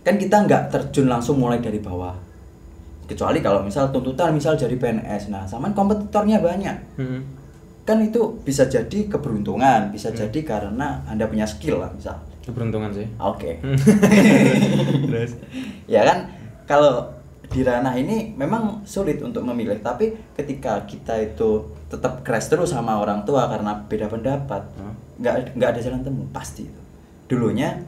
Kan 0.00 0.16
kita 0.16 0.44
nggak 0.44 0.68
terjun 0.68 1.08
langsung 1.08 1.36
mulai 1.36 1.60
dari 1.60 1.76
bawah. 1.76 2.16
Kecuali 3.04 3.44
kalau 3.44 3.60
misal 3.60 3.92
tuntutan 3.92 4.32
misal 4.32 4.56
jadi 4.56 4.72
PNS, 4.72 5.28
nah 5.28 5.44
sama 5.44 5.68
kompetitornya 5.70 6.40
banyak. 6.40 6.76
Hmm. 6.96 7.20
Kan 7.84 8.00
itu 8.00 8.20
bisa 8.40 8.64
jadi 8.64 9.06
keberuntungan, 9.06 9.88
bisa 9.88 10.08
Hmm. 10.08 10.18
jadi 10.18 10.40
karena 10.42 11.04
Anda 11.04 11.24
punya 11.24 11.44
skill 11.44 11.78
lah 11.78 11.90
misal. 11.90 12.16
Keberuntungan 12.42 12.90
sih. 12.90 13.04
Oke. 13.16 13.60
Hmm. 13.60 13.76
Terus. 15.08 15.32
ya 15.84 16.00
kan 16.02 16.18
kalau 16.64 17.12
di 17.44 17.60
ranah 17.60 17.92
ini 17.94 18.32
memang 18.34 18.82
sulit 18.82 19.20
untuk 19.20 19.44
memilih 19.44 19.78
tapi 19.78 20.10
ketika 20.34 20.80
kita 20.82 21.12
itu 21.22 21.60
tetap 21.86 22.20
crash 22.22 22.48
terus 22.48 22.72
sama 22.72 22.96
orang 22.96 23.22
tua 23.22 23.46
karena 23.46 23.78
beda 23.80 24.08
pendapat 24.08 24.64
Hmm. 24.74 24.96
nggak 25.14 25.54
nggak 25.54 25.68
ada 25.68 25.80
jalan 25.80 26.00
temu 26.00 26.24
pasti 26.30 26.64
itu 26.64 26.80
dulunya 27.26 27.78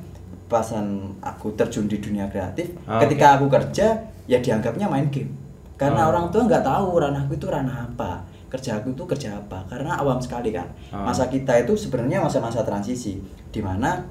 pasan 0.47 0.87
aku 1.19 1.51
terjun 1.53 1.85
di 1.85 1.99
dunia 1.99 2.29
kreatif 2.29 2.71
Ah, 2.87 3.01
ketika 3.01 3.35
aku 3.35 3.49
kerja 3.49 3.87
ya 4.25 4.39
dianggapnya 4.39 4.87
main 4.87 5.09
game 5.09 5.33
karena 5.75 6.07
Oh. 6.07 6.11
orang 6.11 6.31
tua 6.31 6.47
nggak 6.47 6.63
tahu 6.63 6.89
ranahku 6.97 7.35
itu 7.35 7.47
ranah 7.47 7.89
apa 7.89 8.23
kerja 8.49 8.77
aku 8.77 8.91
itu 8.91 9.05
kerja 9.07 9.35
apa 9.37 9.59
karena 9.67 9.97
awam 9.97 10.17
sekali 10.17 10.51
kan 10.51 10.67
Ah. 10.89 11.03
masa 11.05 11.27
kita 11.27 11.53
itu 11.59 11.75
sebenarnya 11.75 12.19
masa-masa 12.19 12.63
transisi 12.63 13.19
di 13.49 13.59
mana 13.59 14.07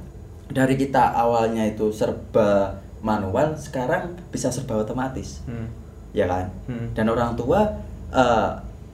dari 0.47 0.75
kita 0.75 1.11
awalnya 1.11 1.63
itu 1.65 1.89
serba 1.89 2.75
manual 2.99 3.55
sekarang 3.55 4.11
bisa 4.27 4.47
serba 4.47 4.77
otomatis 4.77 5.41
Hmm. 5.43 5.65
ya 6.11 6.25
kan 6.25 6.45
Hmm. 6.65 6.91
dan 6.91 7.07
orang 7.07 7.33
tua 7.33 7.63
eh, 8.07 8.49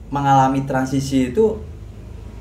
mengalami 0.08 0.62
transisi 0.62 1.30
itu 1.30 1.56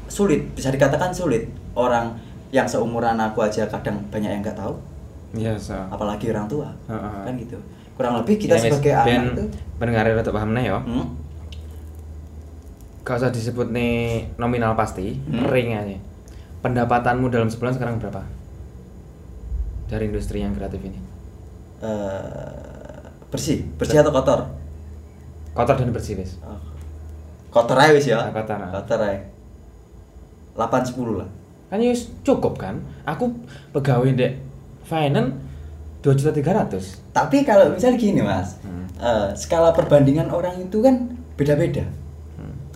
sulit 0.07 0.43
bisa 0.51 0.67
dikatakan 0.67 1.09
sulit 1.09 1.45
orang 1.73 2.11
yang 2.49 2.65
seumuran 2.65 3.15
aku 3.15 3.41
aja 3.41 3.63
kadang 3.65 3.95
banyak 4.07 4.27
yang 4.29 4.41
nggak 4.41 4.55
tahu 4.55 4.75
Iya, 5.31 5.55
so. 5.55 5.71
apalagi 5.87 6.27
orang 6.27 6.43
tua 6.45 6.67
Heeh. 6.85 7.23
kan 7.23 7.33
gitu 7.35 7.55
kurang 7.93 8.17
lebih 8.17 8.35
kita 8.37 8.55
Ya, 8.55 8.67
sebagai 8.67 8.91
ben 8.97 9.21
anak 9.21 9.31
itu 9.31 9.43
pendengar 9.77 10.03
rada 10.05 10.27
paham 10.29 10.51
nih 10.51 10.67
ya. 10.67 10.77
hmm, 10.77 11.05
Gak 13.01 13.17
usah 13.17 13.29
disebut 13.29 13.67
nih 13.67 13.97
nominal 14.35 14.73
pasti, 14.73 15.17
Hmm. 15.17 15.47
ring 15.47 15.73
aja. 15.73 15.97
Pendapatanmu 16.61 17.27
dalam 17.27 17.47
sebulan 17.47 17.73
sekarang 17.73 17.97
berapa? 17.97 18.21
Dari 19.87 20.05
industri 20.05 20.39
yang 20.39 20.53
kreatif 20.53 20.81
ini. 20.81 20.99
eh, 21.81 23.01
bersih 23.27 23.65
bersih 23.73 23.97
atau 23.99 24.11
kotor 24.11 24.45
Kotor 25.51 25.75
dan 25.75 25.89
bersih, 25.89 26.13
wis. 26.13 26.37
Oh. 26.39 26.61
kotor 27.49 27.73
aja 27.75 27.89
wis 27.91 28.05
ya 28.05 28.19
Ah, 28.19 28.29
kotor, 28.29 28.53
ah. 28.55 28.69
kotor 28.71 29.01
aja 29.01 29.17
8 30.53 30.85
10 30.85 31.17
lah 31.17 31.29
Kan 31.67 31.81
wis 31.81 32.05
cukup 32.21 32.55
kan? 32.55 32.77
Aku 33.03 33.33
pegawai 33.71 34.13
dek 34.13 34.37
finance 34.83 35.33
dua 35.99 36.13
juta 36.13 36.29
tiga 36.29 36.53
ratus. 36.53 37.01
tapi 37.09 37.41
kalau 37.41 37.71
misalnya 37.71 37.97
gini 37.97 38.21
mas 38.21 38.61
Hmm. 38.61 38.85
eh, 38.95 39.33
skala 39.33 39.71
perbandingan 39.71 40.29
orang 40.29 40.61
itu 40.61 40.77
kan 40.79 41.09
beda-beda. 41.33 41.81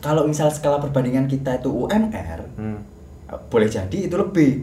Kalau 0.06 0.24
misal 0.24 0.48
skala 0.48 0.78
perbandingan 0.78 1.26
kita 1.26 1.58
itu 1.58 1.68
UMR 1.68 2.46
Hmm. 2.54 2.78
eh, 3.26 3.40
boleh 3.50 3.66
jadi 3.68 3.98
itu 4.06 4.14
lebih 4.14 4.62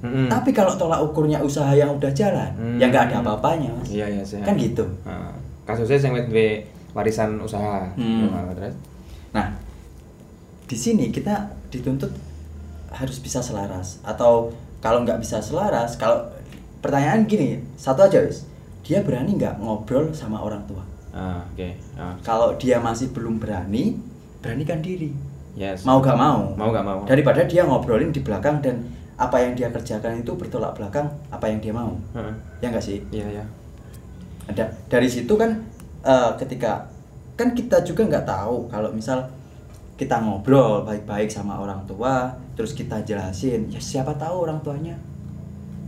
Mm-mm. 0.00 0.28
tapi 0.28 0.52
kalau 0.52 0.70
tolak 0.74 1.02
ukurnya 1.02 1.40
usaha 1.40 1.72
yang 1.72 1.90
udah 1.92 2.12
jalan 2.12 2.52
Hmm. 2.54 2.78
ya 2.78 2.86
nggak 2.86 3.10
ada 3.10 3.16
apa-apanya 3.20 3.74
mas 3.74 3.90
Iya 3.90 4.06
iya 4.08 4.22
kan 4.40 4.54
gitu 4.54 4.86
Nah, 5.02 5.34
kasusnya 5.64 5.98
yang 5.98 6.28
duwe 6.28 6.62
warisan 6.94 7.40
usaha. 7.40 7.90
Hmm. 7.96 8.30
Nah, 9.32 9.50
di 10.64 10.76
sini 10.76 11.10
kita 11.10 11.34
dituntut 11.68 12.14
harus 12.88 13.18
bisa 13.18 13.42
selaras 13.42 13.98
atau 14.00 14.54
kalau 14.78 15.02
nggak 15.02 15.18
bisa 15.18 15.40
selaras, 15.40 15.96
kalau 15.96 16.28
pertanyaan 16.78 17.24
gini, 17.24 17.58
satu 17.74 18.04
aja 18.04 18.20
wis, 18.20 18.44
dia 18.84 19.00
berani 19.00 19.34
nggak 19.34 19.58
ngobrol 19.58 20.12
sama 20.12 20.38
orang 20.38 20.62
tua? 20.68 20.84
Ah, 21.10 21.40
oke. 21.42 21.68
Ah. 21.96 22.14
Kalau 22.20 22.54
dia 22.54 22.78
masih 22.78 23.08
belum 23.10 23.40
berani, 23.40 23.96
beranikan 24.44 24.84
diri. 24.84 25.08
Yes. 25.56 25.88
Mau 25.88 26.04
gak 26.04 26.20
mau. 26.20 26.52
Mau 26.52 26.68
gak 26.68 26.84
mau. 26.84 27.00
Daripada 27.08 27.40
dia 27.48 27.64
ngobrolin 27.64 28.12
di 28.12 28.20
belakang 28.20 28.60
dan 28.60 28.84
apa 29.16 29.40
yang 29.40 29.56
dia 29.56 29.72
kerjakan 29.72 30.20
itu 30.20 30.36
bertolak 30.36 30.76
belakang 30.76 31.08
apa 31.32 31.48
yang 31.48 31.64
dia 31.64 31.72
mau. 31.72 31.96
Heeh. 32.12 32.34
Ya 32.60 32.68
nggak 32.68 32.84
sih? 32.84 33.00
Iya 33.08 33.40
iya. 33.40 33.44
ada 34.44 34.68
dari 34.92 35.08
situ 35.08 35.40
kan 35.40 35.56
eh, 36.04 36.30
ketika 36.36 36.84
kan 37.32 37.56
kita 37.56 37.80
juga 37.80 38.04
nggak 38.04 38.28
tahu 38.28 38.68
kalau 38.68 38.92
misal 38.92 39.24
kita 39.96 40.20
ngobrol 40.20 40.84
baik-baik 40.84 41.32
sama 41.32 41.56
orang 41.56 41.80
tua 41.88 42.28
terus 42.52 42.76
kita 42.76 43.00
jelasin 43.00 43.72
ya 43.72 43.80
siapa 43.80 44.12
tahu 44.20 44.44
orang 44.44 44.60
tuanya 44.60 45.00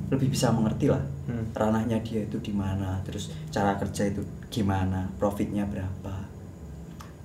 lebih 0.08 0.32
bisa 0.32 0.48
mengerti 0.54 0.88
lah 0.88 1.04
Hmm. 1.26 1.42
ranahnya 1.58 1.98
dia 2.06 2.22
itu 2.22 2.38
di 2.38 2.54
mana 2.54 3.02
terus 3.02 3.34
cara 3.50 3.74
kerja 3.74 4.06
itu 4.06 4.22
gimana 4.46 5.10
profitnya 5.18 5.66
berapa 5.66 6.22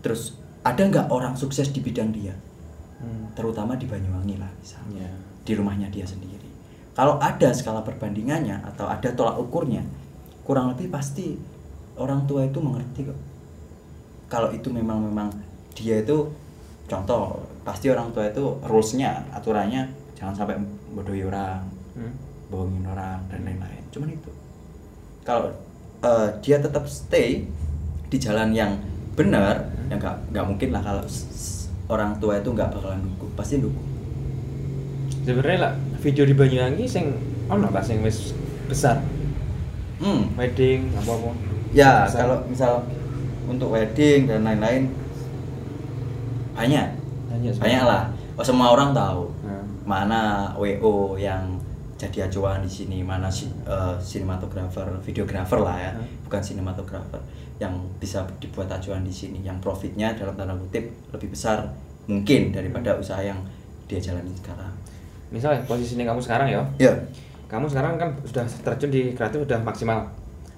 terus 0.02 0.41
ada 0.62 0.82
nggak 0.82 1.08
orang 1.10 1.34
sukses 1.34 1.70
di 1.70 1.82
bidang 1.82 2.14
dia 2.14 2.34
Hmm. 3.02 3.34
terutama 3.34 3.74
di 3.74 3.90
Banyuwangi 3.90 4.38
lah 4.38 4.50
misalnya 4.62 5.10
Iya. 5.10 5.18
di 5.42 5.52
rumahnya 5.58 5.90
dia 5.90 6.06
sendiri. 6.06 6.46
Kalau 6.94 7.18
ada 7.18 7.50
skala 7.50 7.82
perbandingannya 7.82 8.62
atau 8.62 8.86
ada 8.86 9.10
tolak 9.10 9.42
ukurnya, 9.42 9.82
kurang 10.46 10.70
lebih 10.70 10.94
pasti 10.94 11.34
orang 11.98 12.30
tua 12.30 12.46
itu 12.46 12.62
mengerti 12.62 13.10
kok. 13.10 13.18
Kalau 14.30 14.54
itu 14.54 14.70
memang 14.70 15.02
memang 15.02 15.34
dia 15.74 15.98
itu 15.98 16.30
contoh 16.86 17.42
pasti 17.66 17.90
orang 17.90 18.14
tua 18.14 18.30
itu 18.30 18.44
rulesnya 18.62 19.26
aturannya 19.34 19.90
jangan 20.14 20.38
sampai 20.38 20.62
bodohi 20.94 21.26
orang, 21.26 21.66
Hmm. 21.98 22.14
bohongin 22.54 22.86
orang 22.86 23.18
dan 23.34 23.42
lain-lain. 23.42 23.82
Cuman 23.90 24.14
itu. 24.14 24.30
Kalau 25.26 25.50
eh, 26.02 26.30
dia 26.46 26.62
tetap 26.62 26.86
stay 26.86 27.50
di 28.10 28.18
jalan 28.18 28.54
yang 28.54 28.78
benar, 29.14 29.56
ya 29.90 29.96
nggak 29.96 30.16
nggak 30.32 30.46
mungkin 30.48 30.70
lah 30.72 30.82
kalau 30.82 31.04
orang 31.88 32.16
tua 32.18 32.40
itu 32.40 32.50
nggak 32.50 32.70
bakalan 32.72 33.04
dukung, 33.04 33.32
pasti 33.36 33.60
dukung. 33.60 33.88
Sebenarnya 35.22 35.60
lah 35.70 35.74
video 36.02 36.24
di 36.26 36.34
Banyuwangi 36.34 36.86
sing 36.88 37.14
ono 37.46 37.68
lah 37.70 37.84
sing 37.84 38.02
wis 38.02 38.34
besar. 38.66 39.04
Hmm. 40.02 40.34
Wedding 40.34 40.90
apa-apa. 40.98 41.30
Ya, 41.72 42.04
Besar. 42.10 42.26
kalau 42.26 42.38
misal 42.50 42.74
untuk 43.46 43.70
wedding 43.70 44.26
dan 44.26 44.42
lain-lain 44.42 44.90
banyak. 46.58 46.88
Banyak. 47.30 47.54
Banyak 47.62 47.84
lah. 47.86 48.04
Oh, 48.36 48.44
semua 48.44 48.74
orang 48.74 48.92
tahu. 48.92 49.30
Nah. 49.46 49.64
Mana 49.86 50.22
WO 50.58 51.16
yang 51.16 51.60
jadi 52.02 52.26
acuan 52.26 52.66
di 52.66 52.72
sini, 52.72 53.06
mana 53.06 53.30
si, 53.30 53.46
eh, 53.46 53.96
sinematografer, 54.02 54.90
videografer 55.06 55.60
lah 55.62 55.78
ya, 55.78 55.92
Hmm. 55.94 56.08
bukan 56.26 56.42
sinematografer 56.42 57.22
yang 57.62 57.78
bisa 58.02 58.26
dibuat 58.42 58.66
acuan 58.74 59.06
di 59.06 59.14
sini, 59.14 59.46
yang 59.46 59.62
profitnya 59.62 60.18
dalam 60.18 60.34
tanda 60.34 60.58
kutip 60.58 60.90
lebih 61.14 61.30
besar 61.30 61.62
mungkin 62.10 62.50
daripada 62.50 62.98
usaha 62.98 63.22
yang 63.22 63.38
dia 63.86 64.02
jalani 64.02 64.34
sekarang. 64.34 64.74
Misalnya 65.30 65.62
posisi 65.70 65.94
ini 65.94 66.10
kamu 66.10 66.18
sekarang 66.18 66.50
ya. 66.50 66.62
Ya. 66.82 66.94
Kamu 67.46 67.70
sekarang 67.70 68.02
kan 68.02 68.10
sudah 68.26 68.50
terjun 68.50 68.90
di 68.90 69.14
kreatif 69.14 69.46
sudah 69.46 69.62
maksimal. 69.62 70.10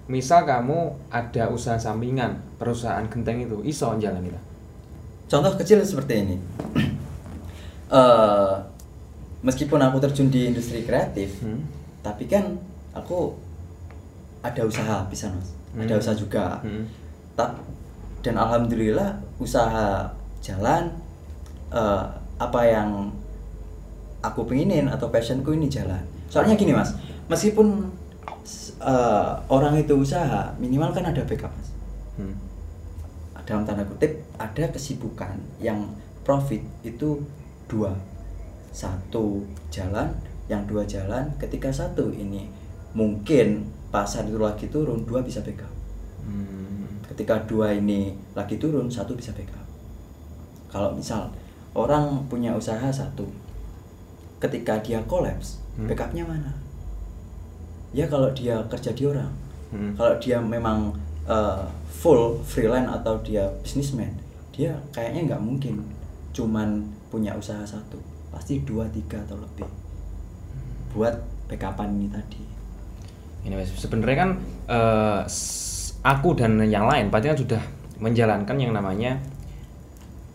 Misal 0.07 0.47
kamu 0.47 0.95
ada 1.11 1.51
usaha 1.51 1.75
sampingan, 1.75 2.39
perusahaan 2.55 3.03
genteng 3.11 3.43
itu, 3.43 3.59
iso 3.67 3.91
jalan 3.99 4.23
itu. 4.23 4.39
Contoh 5.27 5.51
kecil 5.59 5.83
seperti 5.83 6.13
ini. 6.23 6.37
Eh, 7.93 8.55
meskipun 9.45 9.77
aku 9.77 10.01
terjun 10.01 10.33
di 10.33 10.49
industri 10.49 10.81
kreatif, 10.81 11.45
Hmm. 11.45 11.61
tapi 12.01 12.25
kan 12.25 12.57
aku 12.89 13.37
ada 14.41 14.65
usaha 14.65 15.05
bisa 15.13 15.29
mas, 15.29 15.53
ada 15.75 15.93
Hmm. 15.93 16.01
usaha 16.01 16.15
juga. 16.15 16.45
Hmm. 16.61 16.85
Ta- 17.33 17.57
dan 18.21 18.35
alhamdulillah 18.37 19.09
usaha 19.37 20.07
jalan, 20.39 20.93
eh, 21.69 22.03
apa 22.37 22.61
yang 22.63 23.09
aku 24.19 24.43
penginin 24.43 24.87
atau 24.87 25.09
passionku 25.09 25.51
ini 25.51 25.67
jalan. 25.67 25.99
Soalnya 26.29 26.55
gini 26.55 26.71
mas, 26.71 26.93
meskipun 27.27 27.89
eh, 28.79 29.31
orang 29.47 29.79
itu 29.79 29.95
usaha, 29.95 30.51
minimal 30.57 30.91
kan 30.91 31.07
ada 31.07 31.23
backup 31.23 31.47
mas 31.49 31.69
Hmm. 32.13 32.35
dalam 33.43 33.63
tanda 33.63 33.83
kutip 33.83 34.11
ada 34.35 34.67
kesibukan 34.69 35.33
yang 35.57 35.91
profit 36.23 36.59
itu 36.81 37.23
dua 37.65 37.95
satu 38.69 39.43
jalan 39.69 40.11
yang 40.47 40.63
dua 40.63 40.83
jalan 40.83 41.31
ketika 41.37 41.67
satu 41.69 42.11
ini 42.11 42.47
mungkin 42.91 43.67
pasar 43.93 44.25
itu 44.25 44.41
lagi 44.41 44.65
turun 44.73 45.05
dua 45.05 45.21
bisa 45.21 45.45
backup. 45.45 45.69
Hmm. 46.25 46.87
ketika 47.13 47.35
dua 47.45 47.75
ini 47.77 48.15
lagi 48.33 48.57
turun 48.57 48.89
satu 48.89 49.13
bisa 49.13 49.29
backup. 49.37 49.61
Kalau 50.73 50.89
misal 50.97 51.29
orang 51.77 52.25
punya 52.25 52.57
usaha 52.57 52.89
satu 52.89 53.29
ketika 54.41 54.81
dia 54.81 54.97
kolaps 55.05 55.61
Hmm. 55.77 55.89
backupnya 55.89 56.25
mana? 56.25 56.53
Ya 57.93 58.05
kalau 58.09 58.29
dia 58.33 58.57
kerja 58.69 58.89
di 58.93 59.05
orang. 59.05 59.29
Hmm. 59.73 59.93
kalau 59.97 60.13
dia 60.21 60.37
memang 60.37 60.93
uh, 61.25 61.65
full 61.89 62.37
freelance 62.45 62.85
atau 62.93 63.17
dia 63.25 63.41
businessman 63.65 64.13
dia 64.53 64.69
kayaknya 64.93 65.33
nggak 65.33 65.41
mungkin 65.41 65.81
cuman 66.29 66.85
punya 67.09 67.33
usaha 67.33 67.61
satu. 67.65 67.97
Pasti 68.29 68.61
dua 68.65 68.85
tiga 68.89 69.17
atau 69.21 69.37
lebih 69.37 69.65
buat 70.93 71.13
backupan 71.49 71.89
ini 71.97 72.09
tadi 72.13 72.52
Ini 73.43 73.53
Mas, 73.53 73.71
sebenarnya 73.73 74.17
kan 74.17 74.29
s- 75.27 75.99
aku 75.99 76.33
dan 76.33 76.59
yang 76.63 76.87
lain 76.87 77.07
pasti 77.07 77.27
kan 77.27 77.37
sudah 77.37 77.61
menjalankan 77.99 78.55
yang 78.55 78.71
namanya 78.71 79.19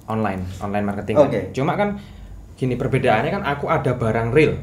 online, 0.09 0.45
online 0.59 0.85
marketing. 0.85 1.17
kan. 1.17 1.29
Oke. 1.29 1.41
Cuma 1.53 1.73
kan 1.75 2.01
gini 2.57 2.75
perbedaannya 2.75 3.31
kan 3.31 3.43
aku 3.45 3.69
ada 3.69 3.93
barang 3.95 4.29
real. 4.33 4.57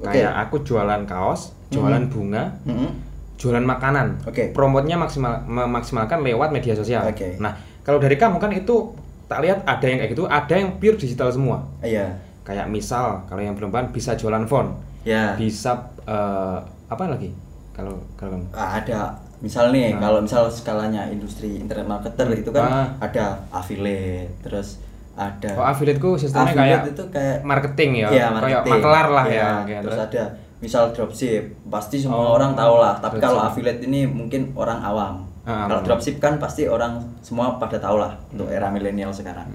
Oke. 0.00 0.12
Kayak 0.12 0.32
aku 0.42 0.56
jualan 0.62 1.04
kaos, 1.04 1.52
jualan 1.68 2.04
Mhm. 2.04 2.12
bunga, 2.12 2.44
Mm-mm. 2.64 2.90
jualan 3.36 3.64
makanan. 3.64 4.24
Oke. 4.24 4.52
Promotnya 4.52 4.96
maksimal 4.96 5.44
memaksimalkan 5.44 6.20
lewat 6.20 6.52
media 6.52 6.72
sosial. 6.72 7.04
Oke. 7.04 7.36
Nah, 7.38 7.52
kalau 7.80 7.96
dari 7.96 8.16
kamu 8.16 8.36
kan 8.36 8.52
itu 8.52 8.92
tak 9.26 9.40
lihat 9.42 9.64
ada 9.64 9.84
yang 9.84 9.98
kayak 9.98 10.12
gitu, 10.12 10.24
ada 10.24 10.54
yang 10.54 10.76
pure 10.76 10.96
digital 10.96 11.28
semua. 11.28 11.64
iya 11.80 12.16
Kayak 12.46 12.70
misal 12.70 13.26
kalau 13.26 13.42
yang 13.42 13.58
perempuan 13.58 13.90
bisa 13.90 14.14
jualan 14.14 14.46
font, 14.46 14.70
ya 15.02 15.34
bisa 15.34 15.90
eh, 16.06 16.58
apa 16.86 17.04
lagi? 17.04 17.34
Kalau 17.76 17.92
kalau? 18.16 18.40
Ah, 18.50 18.80
ada 18.80 19.12
misal 19.36 19.68
nih 19.68 19.92
Nah. 19.92 20.00
kalau 20.02 20.18
misal 20.18 20.48
skalanya 20.48 21.04
industri 21.06 21.60
internet 21.60 21.84
marketer 21.84 22.24
itu 22.34 22.48
kan 22.48 22.64
Ah. 22.64 22.88
ada 22.98 23.24
affiliate 23.50 24.32
terus 24.40 24.80
ada 25.12 25.52
Oh, 25.54 25.64
affiliate-ku 25.66 26.16
sistemnya 26.16 26.50
Affiliate 26.50 26.80
kayak 26.82 26.92
itu 26.92 27.04
kayak 27.10 27.36
marketing 27.42 27.90
ya, 27.98 28.08
kayak 28.08 28.30
marketing. 28.34 28.72
makelar 28.72 29.06
lah 29.10 29.24
Iya, 29.26 29.36
ya. 29.36 29.50
kayak 29.62 29.80
terus 29.82 29.92
terus. 29.94 30.06
ada 30.06 30.24
misal 30.56 30.82
dropship 30.90 31.42
pasti 31.66 31.96
semua 31.98 32.16
Oh, 32.22 32.34
orang 32.34 32.52
tahu 32.52 32.74
lah 32.78 32.96
tapi 32.96 33.16
kalau 33.18 33.40
affiliate 33.42 33.80
ini 33.82 34.04
mungkin 34.04 34.52
orang 34.54 34.80
awam 34.80 35.14
Ah, 35.44 35.68
kalau 35.68 35.84
dropship 35.84 36.16
kan 36.16 36.36
pasti 36.36 36.64
orang 36.66 36.96
semua 37.20 37.54
pada 37.54 37.76
tahu 37.76 37.96
lah 37.98 38.16
untuk 38.30 38.44
Hmm. 38.46 38.56
era 38.56 38.66
milenial 38.66 39.12
sekarang 39.12 39.46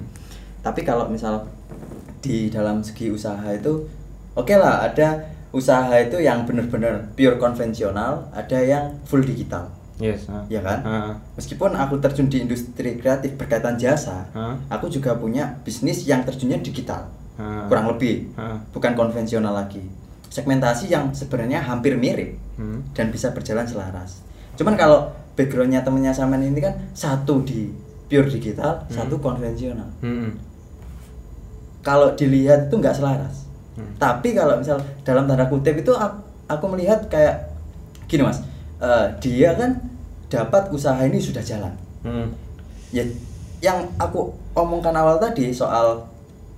tapi 0.61 0.81
kalau 0.81 1.09
misal 1.09 1.41
di 2.19 2.47
dalam 2.47 2.79
segi 2.79 3.09
usaha 3.09 3.43
itu 3.49 3.81
oke 4.31 4.53
lah 4.53 4.85
ada 4.85 5.25
usaha 5.51 5.91
itu 5.95 6.17
yang 6.17 6.43
benar-benar 6.43 7.11
pure 7.13 7.35
konvensional 7.35 8.27
ada 8.31 8.57
yang 8.57 8.95
full 9.03 9.19
digital 9.21 9.67
Yes. 9.97 10.25
ah. 10.27 10.41
ya 10.47 10.59
kan 10.59 10.79
Ah. 10.81 11.13
meskipun 11.35 11.71
aku 11.71 11.99
terjun 11.99 12.25
di 12.25 12.41
industri 12.41 12.97
kreatif 12.97 13.35
berkaitan 13.35 13.75
jasa 13.75 14.25
Ah. 14.31 14.57
aku 14.67 14.87
juga 14.87 15.13
punya 15.13 15.59
bisnis 15.61 16.03
yang 16.03 16.23
terjunnya 16.23 16.57
digital 16.57 17.05
Ah. 17.35 17.67
kurang 17.67 17.85
lebih 17.87 18.33
Ah. 18.33 18.57
bukan 18.71 18.95
konvensional 18.95 19.53
lagi 19.53 19.83
segmentasi 20.27 20.87
yang 20.87 21.11
sebenarnya 21.11 21.59
hampir 21.61 21.93
mirip 21.95 22.39
Hmm. 22.55 22.81
dan 22.91 23.11
bisa 23.11 23.29
berjalan 23.29 23.63
selaras 23.63 24.23
cuman 24.55 24.73
kalau 24.73 25.05
backgroundnya 25.33 25.81
temennya 25.81 26.11
Saman 26.11 26.41
ini 26.41 26.59
kan 26.59 26.73
satu 26.91 27.43
di 27.43 27.69
pure 28.07 28.25
digital 28.25 28.81
Hmm. 28.81 28.95
satu 28.97 29.19
konvensional 29.19 29.91
Hmm. 29.99 30.33
kalau 31.81 32.13
dilihat 32.13 32.69
itu 32.69 32.75
nggak 32.75 32.93
selaras 32.93 33.45
Hmm. 33.71 33.87
tapi 33.95 34.35
kalau 34.35 34.59
misal 34.59 34.75
dalam 35.01 35.23
tanda 35.23 35.47
kutip 35.47 35.79
itu 35.79 35.95
aku, 35.95 36.19
aku 36.45 36.65
melihat 36.75 37.07
kayak 37.07 37.47
gini 38.05 38.27
mas 38.27 38.43
eh, 38.83 39.05
dia 39.23 39.55
kan 39.55 39.79
dapat 40.27 40.67
usaha 40.71 40.99
ini 41.01 41.17
sudah 41.17 41.39
jalan 41.39 41.71
Hmm. 42.01 42.33
ya 42.89 43.05
yang 43.61 43.85
aku 43.95 44.33
omongkan 44.51 44.91
awal 44.91 45.21
tadi 45.21 45.53
soal 45.53 46.01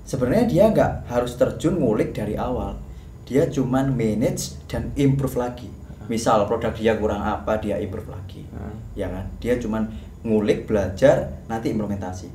sebenarnya 0.03 0.47
dia 0.47 0.63
nggak 0.71 1.11
harus 1.11 1.35
terjun 1.35 1.75
ngulik 1.77 2.15
dari 2.15 2.33
awal 2.33 2.79
dia 3.23 3.45
cuman 3.45 3.91
manage 3.91 4.55
dan 4.65 4.89
improve 4.95 5.35
lagi 5.35 5.67
misal 6.07 6.47
produk 6.47 6.71
dia 6.71 6.95
kurang 6.95 7.19
apa 7.19 7.59
dia 7.59 7.75
improve 7.77 8.07
lagi 8.07 8.41
Hmm. 8.49 8.73
ya 8.95 9.11
kan 9.11 9.25
dia 9.37 9.59
cuman 9.59 9.85
ngulik 10.23 10.63
belajar 10.65 11.29
nanti 11.45 11.75
implementasi 11.75 12.31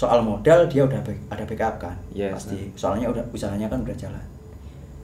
soal 0.00 0.20
modal 0.22 0.64
dia 0.64 0.80
udah 0.82 0.96
ada 1.28 1.44
backup 1.44 1.76
kan 1.78 1.96
Yes, 2.10 2.32
pasti 2.32 2.72
soalnya 2.74 3.06
udah 3.06 3.20
usahanya 3.30 3.68
kan 3.68 3.80
udah 3.80 3.92
jalan 3.94 4.24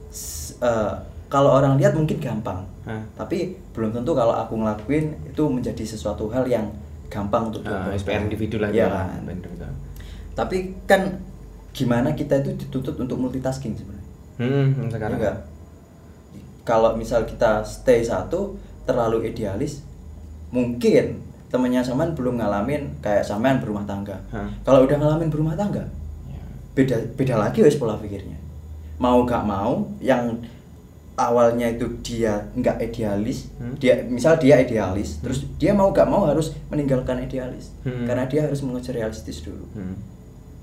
S- 0.09 0.57
eh, 0.59 0.93
kalau 1.27 1.53
orang 1.53 1.77
lihat 1.77 1.93
mungkin 1.93 2.17
gampang 2.17 2.65
Ah. 2.81 3.03
tapi 3.13 3.37
belum 3.71 3.91
tentu 3.91 4.15
kalau 4.15 4.31
aku 4.33 4.55
ngelakuin 4.55 5.11
itu 5.23 5.43
menjadi 5.45 5.83
sesuatu 5.83 6.31
hal 6.31 6.47
yang 6.47 6.65
gampang 7.07 7.51
untuk 7.51 7.61
Ah, 7.61 7.83
dilakukan. 7.83 7.99
SPR 7.99 8.21
individu 8.23 8.57
lah 8.57 8.69
ya. 8.71 8.87
kan 8.87 9.21
Individu. 9.21 9.67
tapi 10.33 10.57
kan 10.85 11.01
gimana 11.69 12.09
kita 12.11 12.39
itu 12.39 12.55
dituntut 12.57 12.95
untuk 12.97 13.17
multitasking 13.19 13.75
sebenarnya 13.75 14.05
Hmm, 14.37 14.87
sekarang. 14.87 15.13
Iya 15.13 15.23
nggak? 15.23 15.37
kalau 16.63 16.95
misal 16.95 17.23
kita 17.23 17.59
stay 17.61 18.01
satu 18.01 18.55
terlalu 18.83 19.23
idealis 19.25 19.83
mungkin 20.47 21.19
temennya 21.47 21.79
Saman 21.79 22.11
belum 22.11 22.35
ngalamin 22.35 22.99
kayak 22.99 23.23
Saman 23.23 23.57
berumah 23.57 23.83
tangga 23.83 24.15
Hah. 24.29 24.47
kalau 24.61 24.83
udah 24.83 24.95
ngalamin 24.95 25.27
berumah 25.27 25.55
tangga 25.55 25.83
Ya. 26.27 26.41
beda 26.73 26.97
beda 27.13 27.35
lagi 27.37 27.61
wes 27.61 27.75
pola 27.75 27.95
pikirnya 27.95 28.35
mau 28.97 29.23
gak 29.23 29.43
mau 29.43 29.85
yang 29.97 30.35
awalnya 31.15 31.65
itu 31.67 31.85
dia 31.99 32.37
nggak 32.53 32.77
idealis 32.83 33.49
Hmm. 33.57 33.73
dia 33.75 33.97
misal 34.03 34.35
dia 34.35 34.57
idealis 34.57 35.17
terus 35.17 35.49
dia 35.55 35.71
mau 35.71 35.89
gak 35.89 36.05
mau 36.05 36.25
harus 36.25 36.53
meninggalkan 36.67 37.17
idealis 37.19 37.73
Hmm. 37.81 38.05
karena 38.05 38.25
dia 38.25 38.43
harus 38.43 38.61
mengejar 38.61 38.93
realistis 38.93 39.41
dulu 39.41 39.65
Hmm. 39.73 39.97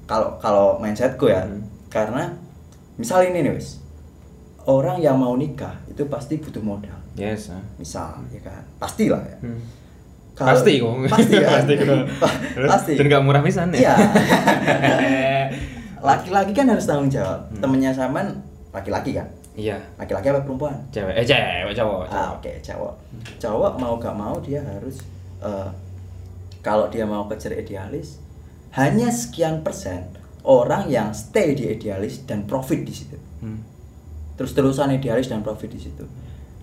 kalau 0.04 0.38
kalau 0.38 0.78
mindsetku 0.78 1.26
ya 1.26 1.42
Hmm. 1.42 1.66
karena 1.88 2.30
misal 2.94 3.22
ini 3.22 3.42
nih 3.42 3.52
wes 3.52 3.82
orang 4.64 4.96
yang 4.96 5.16
mau 5.16 5.34
nikah 5.34 5.74
itu 5.86 6.06
pasti 6.06 6.36
butuh 6.36 6.62
modal 6.62 6.94
Yes. 7.14 7.50
ah. 7.50 7.62
misal 7.74 8.22
ya 8.28 8.38
kan 8.40 8.62
pastilah 8.76 9.22
ya 9.22 9.38
Hmm. 9.40 9.58
Kalau- 10.34 10.50
pasti 10.50 10.72
kok. 10.76 10.92
pasti 11.06 11.34
kan 11.36 11.50
pasti. 11.56 11.74
kok. 11.78 12.04
pasti 12.66 12.92
Dan 12.94 13.04
nggak 13.06 13.22
murah 13.22 13.40
pisan 13.40 13.70
ya. 13.70 13.78
Iya. 13.80 13.94
laki-laki 16.04 16.52
kan 16.52 16.66
harus 16.68 16.84
tanggung 16.84 17.08
jawab 17.08 17.48
Hmm. 17.48 17.60
temennya 17.60 17.90
Saman 17.90 18.26
laki-laki 18.70 19.14
kan 19.14 19.24
Iya. 19.54 19.78
laki-laki 19.94 20.28
apa 20.28 20.42
perempuan 20.42 20.74
Cewek. 20.90 21.14
Eh 21.14 21.22
cewek, 21.22 21.72
cowok. 21.72 22.00
ah 22.04 22.10
cowok. 22.10 22.32
oke 22.36 22.52
cowok 22.60 22.94
cowok 23.38 23.72
mau 23.78 23.94
gak 23.96 24.12
mau 24.12 24.34
dia 24.38 24.60
harus 24.60 25.00
eh, 25.40 25.68
kalau 26.60 26.88
dia 26.88 27.04
mau 27.04 27.24
kejar 27.24 27.54
idealis 27.54 28.18
hanya 28.72 29.08
sekian 29.08 29.62
persen 29.62 30.10
orang 30.42 30.90
yang 30.90 31.08
stay 31.10 31.54
di 31.54 31.70
idealis 31.70 32.20
dan 32.22 32.44
profit 32.44 32.82
di 32.82 32.92
situ 32.92 33.16
Hmm. 33.40 33.62
terus-terusan 34.34 34.92
idealis 34.92 35.28
dan 35.28 35.40
profit 35.40 35.70
di 35.70 35.80
situ 35.80 36.04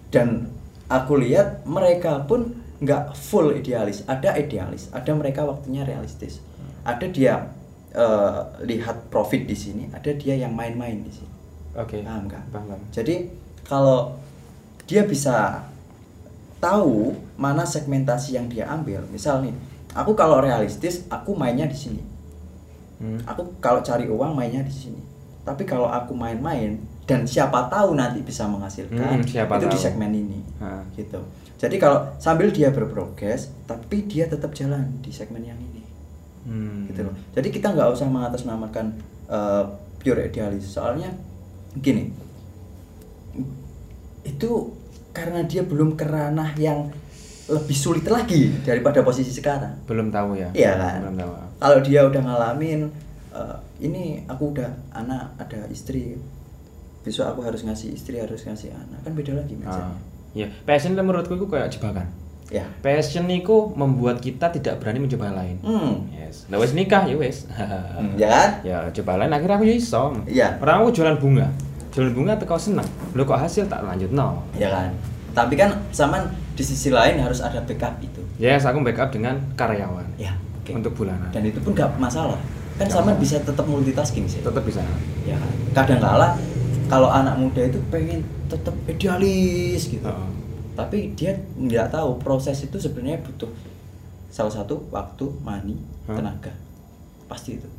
dan 0.10 0.52
aku 0.86 1.16
lihat 1.16 1.64
mereka 1.64 2.22
pun 2.22 2.61
nggak 2.82 3.13
full 3.13 3.54
idealis 3.54 4.02
ada 4.06 4.34
idealis 4.34 4.89
ada 4.89 5.12
mereka 5.12 5.41
waktunya 5.44 5.82
realistis 5.82 6.41
ada 6.82 7.06
dia 7.06 7.54
eh, 7.91 8.39
lihat 8.63 9.08
profit 9.08 9.44
di 9.44 9.54
sini 9.54 9.84
ada 9.89 10.10
dia 10.12 10.34
yang 10.36 10.52
main-main 10.52 11.00
di 11.00 11.12
sini 11.12 11.30
Oke. 11.74 12.02
paham 12.02 12.26
nggak 12.26 12.44
Paham. 12.50 12.80
jadi 12.89 13.30
kalau 13.63 14.17
dia 14.84 15.04
bisa 15.04 15.62
tahu 16.58 17.13
mana 17.36 17.63
segmentasi 17.63 18.34
yang 18.34 18.46
dia 18.46 18.65
ambil 18.67 19.02
misal 19.08 19.41
nih 19.41 19.54
aku 19.91 20.13
kalau 20.13 20.39
realistis 20.39 21.06
aku 21.08 21.34
mainnya 21.34 21.65
di 21.65 21.78
sini 21.78 22.04
Hmm. 22.98 23.17
aku 23.26 23.41
kalau 23.58 23.82
cari 23.82 24.06
uang 24.06 24.38
mainnya 24.38 24.62
di 24.62 24.70
sini 24.70 25.02
tapi 25.41 25.65
kalau 25.65 25.89
aku 25.89 26.13
main-main 26.13 26.78
dan 27.04 27.26
siapa 27.26 27.65
tahu 27.65 27.98
nanti 27.98 28.22
bisa 28.22 28.46
menghasilkan 28.46 28.94
Hmm, 28.94 29.26
siapa 29.26 29.58
itu 29.58 29.65
di 29.65 29.74
tahu. 29.74 29.82
segmen 29.82 30.13
ini 30.13 30.38
Ah. 30.62 30.86
gitu 30.94 31.17
jadi 31.62 31.76
kalau 31.78 32.10
sambil 32.17 32.50
dia 32.50 32.74
berprogres 32.74 33.54
tapi 33.63 34.02
dia 34.04 34.26
tetap 34.26 34.52
jalan 34.52 34.97
di 35.00 35.13
segmen 35.13 35.45
yang 35.45 35.62
ini 35.62 35.80
Hmm. 36.41 36.89
gitu 36.89 37.06
loh 37.06 37.13
jadi 37.32 37.47
kita 37.47 37.69
nggak 37.69 37.93
usah 37.93 38.10
mengatasnamakan 38.10 38.97
eh, 39.30 39.63
pure 39.95 40.26
idealis 40.26 40.65
soalnya 40.67 41.13
gini 41.71 42.10
itu 44.21 44.50
karena 45.12 45.43
dia 45.43 45.62
belum 45.62 45.93
ke 45.93 46.02
ranah 46.02 46.56
yang 46.56 46.89
lebih 47.45 47.76
sulit 47.76 48.06
lagi 48.08 48.54
daripada 48.63 49.04
posisi 49.04 49.30
sekarang 49.30 49.84
Belum 49.84 50.08
tahu 50.08 50.34
ya. 50.34 50.50
Iya 50.56 50.71
kan? 50.78 50.97
Belum 51.04 51.15
tahu. 51.19 51.32
kalau 51.60 51.78
dia 51.84 52.02
udah 52.02 52.21
ngalamin 52.21 52.89
eh, 53.32 53.58
ini 53.82 54.26
aku 54.26 54.50
udah 54.50 54.71
anak 54.93 55.38
ada 55.38 55.67
istri 55.67 56.17
besok 57.02 57.28
aku 57.28 57.41
harus 57.43 57.62
ngasih 57.62 57.93
istri 57.93 58.17
harus 58.17 58.41
ngasih 58.41 58.74
anak 58.74 58.97
kan 59.02 59.13
beda 59.13 59.38
lagi 59.38 59.54
Ah. 59.62 59.93
Ya, 60.32 60.48
passion 60.62 60.91
itu 60.91 61.02
menurutku 61.02 61.34
itu 61.34 61.46
kayak 61.46 61.67
jebakan. 61.70 62.08
ya 62.48 62.67
Passion 62.80 63.28
itu 63.28 63.72
membuat 63.74 64.20
kita 64.20 64.48
tidak 64.50 64.78
berani 64.78 65.00
mencoba 65.00 65.28
hal 65.28 65.36
lain. 65.38 65.58
hmm 65.62 65.94
Yes. 66.13 66.48
Nah, 66.48 66.56
wes 66.56 66.72
nikah 66.72 67.04
ya 67.04 67.15
wes. 67.15 67.48
Hmm, 67.48 68.15
ya 68.15 68.28
kan? 68.28 68.50
ya 68.62 68.78
coba 68.94 69.20
lain 69.20 69.32
akhirnya 69.32 69.56
aku 69.56 69.65
ya 69.65 69.74
iso. 69.74 70.04
Iya. 70.26 70.48
Orang 70.58 70.84
aku 70.84 70.91
jualan 70.94 71.15
bunga. 71.15 71.48
Jualan 71.89 72.12
bunga 72.12 72.36
tuh 72.36 72.46
kau 72.46 72.56
seneng. 72.56 72.88
Lo 73.12 73.24
kok 73.24 73.36
hasil 73.38 73.65
tak 73.65 73.82
lanjut 73.82 74.12
no. 74.12 74.44
ya 74.54 74.67
kan 74.67 74.91
tapi 75.32 75.56
kan 75.56 75.72
zaman 75.91 76.28
di 76.52 76.60
sisi 76.62 76.91
lain 76.91 77.15
harus 77.15 77.39
ada 77.39 77.63
backup 77.63 77.96
itu 78.00 78.20
Yes, 78.36 78.67
aku 78.67 78.84
backup 78.84 79.10
dengan 79.10 79.39
karyawan. 79.54 80.04
ya 80.17 80.36
oke 80.58 80.76
Untuk 80.76 80.91
bulanan. 80.94 81.32
dan 81.32 81.39
itu 81.41 81.56
pun 81.58 81.72
nggak 81.72 81.96
masalah 81.96 82.36
kan 82.76 82.84
sama 82.86 83.15
masalah. 83.15 83.15
bisa 83.15 83.36
tetap 83.39 83.63
multitasking 83.63 84.28
sih 84.28 84.44
Tetap 84.44 84.60
bisa. 84.60 84.84
ya 85.24 85.32
kan 85.34 85.52
kadang 85.74 86.04
kala 86.04 86.36
kalau 86.92 87.08
anak 87.08 87.36
muda 87.36 87.62
itu 87.64 87.80
pengen 87.88 88.20
tetap 88.46 88.76
idealis 88.86 89.88
gitu 89.88 90.04
Heeh. 90.04 90.30
tapi 90.74 90.98
dia 91.14 91.32
nggak 91.56 91.88
tahu 91.90 92.20
proses 92.20 92.60
itu 92.60 92.76
sebenarnya 92.76 93.20
butuh 93.22 93.48
salah 94.28 94.52
satu 94.52 94.84
waktu 94.90 95.26
money 95.40 95.80
Hah? 96.06 96.16
tenaga 96.16 96.52
pasti 97.26 97.56
itu 97.56 97.70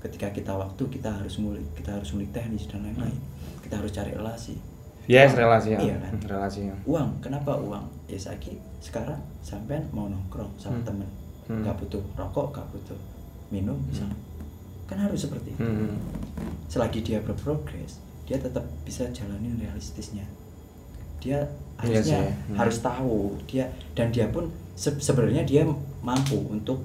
ketika 0.00 0.28
kita 0.30 0.52
waktu 0.52 0.80
kita 0.90 1.08
harus 1.10 1.36
ngulik 1.36 1.64
kita 1.74 1.92
harus 1.92 2.08
ngulik 2.10 2.28
teknis 2.30 2.64
dan 2.64 2.82
lain-lain 2.82 3.16
kita 3.60 3.76
harus 3.76 3.90
cari 3.90 4.12
relasi 4.12 4.56
Yes, 5.04 5.36
relasi 5.36 5.68
ya. 5.70 5.78
Iya 5.78 5.96
kan? 6.00 6.16
Relasi 6.18 6.60
ya. 6.64 6.76
uang 6.84 7.20
kenapa 7.20 7.52
uang 7.54 7.84
ya 8.06 8.16
saiki 8.16 8.56
sekarang 8.80 9.20
sampean 9.40 9.84
mau 9.90 10.08
nongkrong 10.08 10.48
sama 10.56 10.76
Hmm. 10.76 10.86
temen 10.86 11.08
Hmm. 11.44 11.60
nggak 11.60 11.76
butuh 11.76 12.00
rokok 12.14 12.46
nggak 12.50 12.66
butuh 12.72 12.96
minum 13.50 13.76
bisa 13.84 14.08
kan 14.84 14.96
harus 14.98 15.20
seperti 15.20 15.52
itu 15.52 15.60
Hmm. 15.60 15.96
selagi 16.66 17.00
dia 17.00 17.20
berprogres 17.20 18.00
dia 18.24 18.36
tetap 18.36 18.64
bisa 18.82 19.04
jalanin 19.10 19.56
realistisnya 19.56 20.24
dia 21.20 21.44
Iya 21.82 22.00
harusnya 22.00 22.20
sih, 22.22 22.32
hmm. 22.52 22.56
harus 22.56 22.76
tahu 22.78 23.16
dia 23.44 23.66
dan 23.92 24.08
dia 24.08 24.30
pun 24.30 24.46
se- 24.72 24.94
sebenarnya 24.96 25.42
dia 25.42 25.66
mampu 26.00 26.38
untuk 26.46 26.80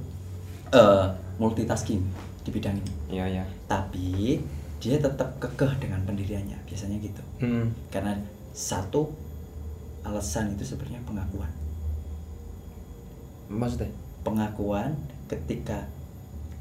eh, 0.69 1.07
multitasking 1.37 2.01
di 2.41 2.49
bidang 2.49 2.73
ini 2.75 2.93
Iya, 3.09 3.25
iya. 3.29 3.43
tapi 3.65 4.41
dia 4.79 4.95
tetap 4.97 5.37
kekeh 5.37 5.77
dengan 5.77 6.01
pendiriannya 6.03 6.57
biasanya 6.65 6.97
gitu 6.97 7.21
Hmm. 7.39 7.69
karena 7.89 8.17
satu 8.49 9.11
alasan 10.01 10.55
itu 10.55 10.65
sebenarnya 10.65 11.03
pengakuan 11.03 11.51
Maksudnya? 13.49 13.89
pengakuan 14.19 14.93
ketika 15.25 15.87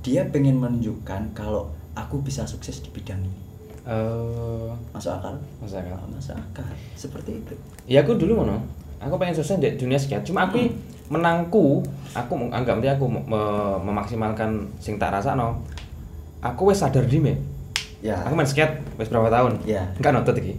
dia 0.01 0.23
pengen 0.25 0.57
menunjukkan 0.57 1.35
kalau 1.35 1.69
aku 1.93 2.23
bisa 2.23 2.47
sukses 2.47 2.79
di 2.79 2.89
bidang 2.89 3.19
ini 3.19 3.41
Eh, 3.89 4.69
masuk 4.93 5.17
akal 5.17 5.33
Masuk 5.65 5.81
akal. 5.81 5.97
Ah, 5.97 6.05
masuk 6.13 6.37
akal 6.37 6.69
seperti 6.93 7.41
itu 7.41 7.55
ya 7.89 8.05
aku 8.05 8.21
dulu 8.21 8.45
ngono. 8.45 8.61
Aku 9.01 9.17
pengen 9.17 9.33
sukses 9.33 9.57
di 9.57 9.73
dunia 9.79 9.97
skate. 9.97 10.27
Cuma 10.29 10.45
aku 10.45 10.59
menangku, 11.09 11.81
aku 12.13 12.33
anggap 12.53 12.77
nanti 12.83 12.91
aku 12.91 13.07
me- 13.09 13.25
memaksimalkan 13.81 14.69
sing 14.77 15.01
tak 15.01 15.15
rasa 15.15 15.33
no. 15.33 15.65
Aku 16.45 16.69
wes 16.69 16.85
sadar 16.85 17.09
di 17.09 17.17
me. 17.17 17.33
ya 18.05 18.15
Aku 18.29 18.37
main 18.37 18.45
skate 18.45 18.83
wes 19.01 19.09
berapa 19.09 19.33
tahun? 19.33 19.65
Ya. 19.65 19.89
Enggak 19.97 20.13
nonton 20.13 20.37
iki. 20.37 20.55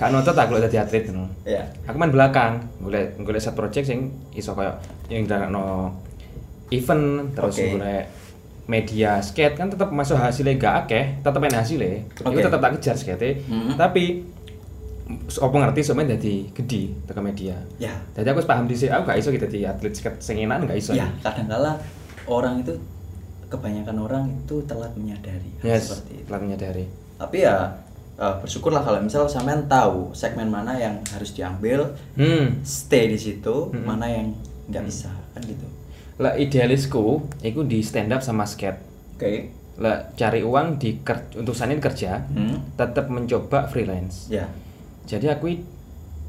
gak 0.00 0.16
nuntut 0.16 0.32
aku 0.32 0.56
dadi 0.56 0.80
atlet 0.80 1.04
ngono. 1.12 1.28
ya 1.44 1.60
Aku 1.84 2.00
main 2.00 2.08
belakang, 2.08 2.56
golek 2.80 3.20
golek 3.20 3.36
set 3.36 3.52
project 3.52 3.84
sing 3.84 4.08
iso 4.32 4.56
koyo 4.56 4.72
yang 5.12 5.28
no 5.52 5.92
event 6.72 7.36
terus 7.36 7.60
Oke. 7.60 7.76
golek 7.76 8.04
media 8.70 9.18
skate 9.18 9.54
kan 9.54 9.66
tetap 9.66 9.90
masuk 9.90 10.14
hasilnya 10.14 10.54
gak 10.56 10.74
akeh, 10.80 11.04
tetep 11.18 11.38
main 11.38 11.50
hasilnya. 11.52 12.06
Itu 12.06 12.22
Oke. 12.22 12.38
tetap 12.40 12.60
tak 12.60 12.72
kejar 12.76 12.94
skate. 12.94 13.42
Mhm. 13.44 13.74
Tapi 13.74 14.04
opo 15.36 15.56
ngerti 15.56 15.80
sampean 15.82 16.06
dadi 16.08 16.46
gede 16.48 16.94
tekan 17.02 17.24
media. 17.24 17.58
ya 17.76 17.90
Jadi 18.14 18.28
aku 18.28 18.40
paham 18.44 18.64
dhisik, 18.64 18.88
aku 18.88 19.02
gak 19.04 19.18
iso 19.18 19.28
gitu 19.28 19.42
di 19.44 19.66
atlet 19.66 19.90
skate 19.90 20.18
sing 20.18 20.38
enak 20.38 20.62
gak 20.64 20.78
iso. 20.78 20.94
ya 20.94 21.10
kadangkala 21.18 21.82
orang 22.24 22.62
itu 22.62 22.78
kebanyakan 23.44 23.96
orang 23.98 24.24
itu 24.30 24.62
telat 24.64 24.94
menyadari 24.94 25.50
Yes, 25.60 25.90
seperti 25.90 26.14
itu 26.14 26.24
telah 26.24 26.40
menyadari. 26.40 26.86
tapi 27.18 27.42
ya 27.42 27.74
eh, 28.16 28.34
bersyukurlah 28.38 28.80
kalau 28.80 29.02
misal 29.02 29.26
sampean 29.26 29.66
tahu 29.66 30.14
segmen 30.14 30.46
mana 30.46 30.78
yang 30.78 31.02
harus 31.10 31.34
diambil 31.34 31.90
Hmm. 32.14 32.62
stay 32.62 33.10
di 33.10 33.18
situ 33.18 33.68
Mm-mm. 33.68 33.82
mana 33.82 34.06
yang 34.06 34.30
nggak 34.68 34.84
bisa 34.86 35.10
kan 35.28 35.42
gitu 35.42 35.66
Lah 36.20 36.36
idealisku 36.36 37.04
iku 37.40 37.64
di 37.64 37.80
stand 37.80 38.12
up 38.12 38.20
sama 38.20 38.44
skate. 38.44 38.76
oke 39.16 39.32
Lah 39.80 40.12
cari 40.12 40.44
uang 40.44 40.76
di 40.76 41.00
ker- 41.00 41.32
untuk 41.34 41.56
sanin 41.56 41.80
kerja, 41.80 42.20
Hmm. 42.22 42.76
tetap 42.76 43.08
mencoba 43.08 43.64
freelance. 43.66 44.28
ya 44.28 44.44
Jadi 45.02 45.26
aku 45.26 45.48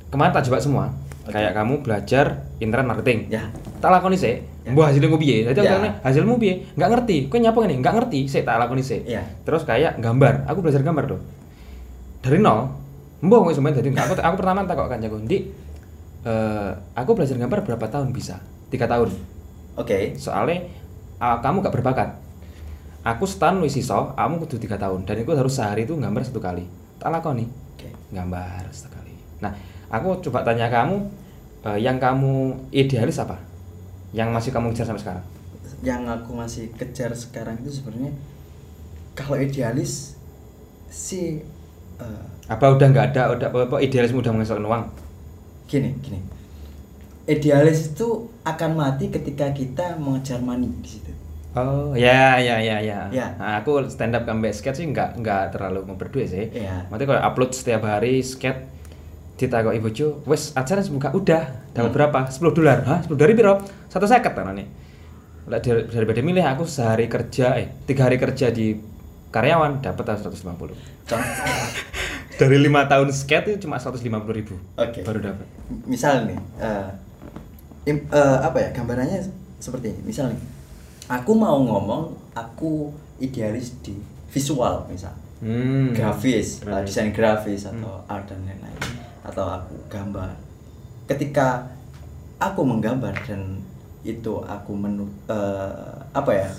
kemarin 0.07 0.31
tak 0.31 0.47
coba 0.47 0.57
semua. 0.57 0.85
Oke. 1.21 1.35
Kayak 1.35 1.53
kamu 1.53 1.73
belajar 1.81 2.25
internet 2.57 2.87
marketing. 2.87 3.19
ya 3.29 3.51
Tak 3.77 3.91
lakoni 3.91 4.15
sih. 4.15 4.39
Ya. 4.61 4.71
Mbah 4.71 4.89
hasilnya 4.89 5.09
piye? 5.15 5.37
Jadi 5.43 5.57
aku 5.57 5.67
Ya. 5.67 5.73
tanya, 5.75 5.91
hasilmu 6.01 6.37
piye? 6.37 6.53
Enggak 6.73 6.89
ngerti. 6.91 7.17
Kowe 7.27 7.37
nyapa 7.37 7.57
ngene? 7.59 7.75
Enggak 7.77 7.93
ngerti. 7.97 8.19
Sik 8.25 8.43
tak 8.43 8.57
lakoni 8.57 8.81
sih. 8.81 9.01
Ya. 9.03 9.21
Terus 9.41 9.61
kayak 9.63 9.97
gambar. 9.97 10.45
Aku 10.45 10.61
belajar 10.61 10.81
gambar 10.81 11.03
loh. 11.07 11.21
Dari 12.21 12.37
nol. 12.37 12.69
Mbah 13.19 13.39
kowe 13.39 13.51
semuanya 13.51 13.77
dadi 13.77 13.89
aku 13.91 14.13
aku 14.15 14.35
pertama 14.35 14.65
tak 14.65 14.73
kok 14.75 14.87
kancaku, 14.87 15.17
"Ndik, 15.19 15.43
eh 16.23 16.69
aku 16.95 17.09
belajar 17.13 17.35
gambar 17.35 17.59
berapa 17.63 17.85
tahun 17.87 18.09
bisa?" 18.11 18.37
Tiga 18.69 18.85
tahun. 18.85 19.09
Oke 19.79 20.15
Soalnya 20.17 20.67
ah, 21.21 21.37
kamu 21.43 21.63
gak 21.65 21.75
berbakat. 21.75 22.09
Aku 23.01 23.25
setahun 23.25 23.57
wis 23.65 23.77
iso, 23.81 24.13
kamu 24.13 24.45
kudu 24.45 24.61
tiga 24.61 24.77
tahun 24.77 25.05
dan 25.09 25.17
itu 25.17 25.31
harus 25.33 25.53
sehari 25.57 25.89
itu 25.89 25.97
gambar 25.97 26.21
satu 26.21 26.37
kali. 26.37 26.65
Tak 27.01 27.09
lakoni 27.09 27.45
oke 27.49 27.89
gambar 28.13 28.69
sekali. 28.69 29.13
Nah, 29.41 29.51
aku 29.89 30.21
coba 30.21 30.45
tanya 30.45 30.69
kamu, 30.69 31.01
eh, 31.65 31.79
yang 31.81 31.97
kamu 31.97 32.53
idealis 32.69 33.17
apa? 33.17 33.41
Yang 34.13 34.29
masih 34.35 34.51
kamu 34.53 34.67
kejar 34.73 34.85
sampai 34.89 35.03
sekarang? 35.03 35.25
yang 35.81 36.05
aku 36.05 36.37
masih 36.37 36.69
kejar 36.77 37.09
sekarang 37.17 37.57
itu 37.65 37.81
sebenarnya 37.81 38.13
kalau 39.17 39.37
idealis 39.37 40.17
sih 40.89 41.41
eh, 42.01 42.25
Apa 42.49 42.75
udah 42.75 42.87
nggak 42.91 43.15
ada, 43.15 43.23
udah 43.33 43.47
apa, 43.49 43.77
idealisme 43.79 44.19
udah 44.19 44.33
menghasilkan 44.35 44.65
uang? 44.67 44.83
gini 45.71 45.95
gini 46.03 46.19
idealis 47.31 47.89
itu 47.89 48.07
akan 48.43 48.75
mati 48.75 49.07
ketika 49.07 49.49
kita 49.49 49.95
mengejar 49.95 50.39
money 50.39 50.67
di 50.77 50.89
situ 50.89 51.11
Oh, 51.51 51.91
ya, 51.91 52.39
ya, 52.39 52.63
ya, 52.63 52.79
ya. 52.79 53.11
Ya. 53.11 53.35
Nah, 53.35 53.59
aku 53.59 53.83
stand 53.85 54.15
up 54.15 54.23
comeback 54.23 54.55
skate 54.55 54.71
sih 54.73 54.87
nggak 54.87 55.19
nggak 55.19 55.51
terlalu 55.51 55.83
ngobrol 55.83 56.23
sih. 56.23 56.47
Iya. 56.47 56.87
Maksudnya 56.87 57.07
kalau 57.09 57.21
upload 57.27 57.51
setiap 57.51 57.83
hari 57.83 58.23
skate 58.23 58.71
ditakok 59.35 59.75
ibu 59.75 59.91
cu, 59.91 60.07
wes 60.23 60.55
acara 60.55 60.79
semoga 60.79 61.11
udah 61.11 61.43
dapat 61.69 61.91
Hmm. 61.91 61.97
berapa? 61.99 62.19
10 62.25 62.55
dolar. 62.55 62.87
Hah? 62.87 63.03
10 63.03 63.19
dolar 63.19 63.35
piro? 63.35 63.53
Satu 63.87 64.07
seket 64.07 64.31
kan 64.31 64.47
nih. 64.49 64.63
Dari- 65.43 65.91
daripada 65.91 66.23
milih 66.23 66.45
aku 66.45 66.63
sehari 66.63 67.11
kerja 67.11 67.59
eh 67.59 67.67
tiga 67.83 68.07
hari 68.07 68.15
kerja 68.15 68.47
di 68.47 68.79
karyawan 69.27 69.83
dapat 69.83 70.07
150. 70.07 70.71
contoh 71.03 71.35
Dari 72.31 72.57
lima 72.57 72.87
tahun 72.87 73.11
skate 73.11 73.45
itu 73.49 73.67
cuma 73.67 73.75
150 73.75 73.99
ribu. 74.31 74.55
Oke. 74.73 75.03
Baru 75.03 75.19
dapat. 75.19 75.43
misal 75.83 76.23
nih 76.25 76.39
eh, 76.57 76.87
im- 77.83 78.07
eh, 78.07 78.37
apa 78.39 78.57
ya 78.57 78.69
gambarannya 78.71 79.19
seperti 79.57 79.91
ini 79.91 80.01
misal 80.03 80.29
nih 80.29 80.41
aku 81.07 81.31
mau 81.33 81.57
ngomong 81.57 82.03
aku 82.31 82.89
idealis 83.17 83.73
di 83.81 83.97
visual 84.27 84.85
misal 84.87 85.13
Hmm. 85.41 85.89
grafis 85.91 86.61
Hmm. 86.61 86.69
eh, 86.71 86.81
desain 86.85 87.09
grafis 87.09 87.65
atau 87.65 88.05
art 88.05 88.29
dan 88.29 88.45
lain-lain 88.45 88.77
atau 89.21 89.41
aku 89.49 89.73
gambar 89.87 90.29
ketika 91.07 91.65
aku 92.37 92.61
menggambar 92.61 93.13
dan 93.25 93.57
itu 94.01 94.33
aku 94.39 94.71
menu 94.71 95.09
eh, 95.25 95.73
apa 96.13 96.31
ya 96.31 96.49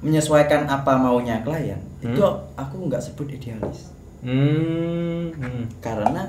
menyesuaikan 0.00 0.64
apa 0.66 0.96
maunya 0.96 1.40
klien 1.40 1.76
Hmm. 2.00 2.16
itu 2.16 2.24
aku 2.56 2.88
nggak 2.88 3.00
sebut 3.02 3.28
idealis 3.28 3.92
Hmm. 4.24 5.28
hmm. 5.32 5.64
karena 5.80 6.24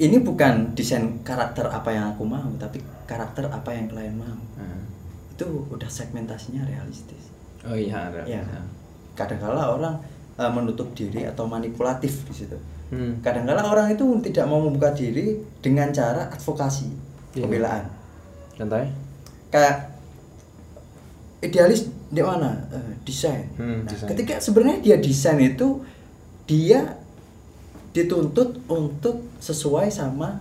ini 0.00 0.16
bukan 0.18 0.72
desain 0.72 1.04
karakter 1.20 1.68
apa 1.68 1.88
yang 1.88 2.10
aku 2.10 2.24
mau 2.24 2.48
tapi 2.56 2.80
karakter 3.04 3.44
apa 3.46 3.68
yang 3.70 3.86
klien 3.86 4.14
mau 4.14 4.36
Hmm. 4.56 4.84
itu 5.30 5.44
udah 5.68 5.86
segmentasinya 5.86 6.64
realistis 6.64 7.28
Oh 7.60 7.76
iya, 7.76 8.08
ada. 8.08 8.24
ya 8.24 8.40
kadangkala 9.12 9.70
orang 9.70 9.94
eh, 10.34 10.48
menutup 10.48 10.88
diri 10.92 11.24
atau 11.24 11.44
manipulatif 11.44 12.24
di 12.24 12.34
situ 12.34 12.56
Hmm. 12.88 13.20
kadangkala 13.20 13.62
orang 13.62 13.86
itu 13.88 14.02
tidak 14.20 14.44
mau 14.44 14.58
membuka 14.58 14.90
diri 14.90 15.36
dengan 15.60 15.88
cara 15.90 16.26
advokasi 16.28 16.88
Iya. 17.30 17.44
pembelaan 17.44 17.84
Contohnya? 18.52 18.90
kayak 19.48 19.76
idealis 21.40 21.86
di 22.08 22.20
mana 22.20 22.52
Eh, 22.68 22.94
desain 23.02 23.46
Hmm, 23.54 23.84
nah, 23.84 23.88
desain. 23.88 24.08
ketika 24.10 24.34
sebenarnya 24.36 24.78
dia 24.80 24.96
desain 24.98 25.38
itu 25.38 25.80
dia 26.44 26.99
dituntut 27.90 28.62
untuk 28.66 29.20
sesuai 29.38 29.88
sama 29.88 30.38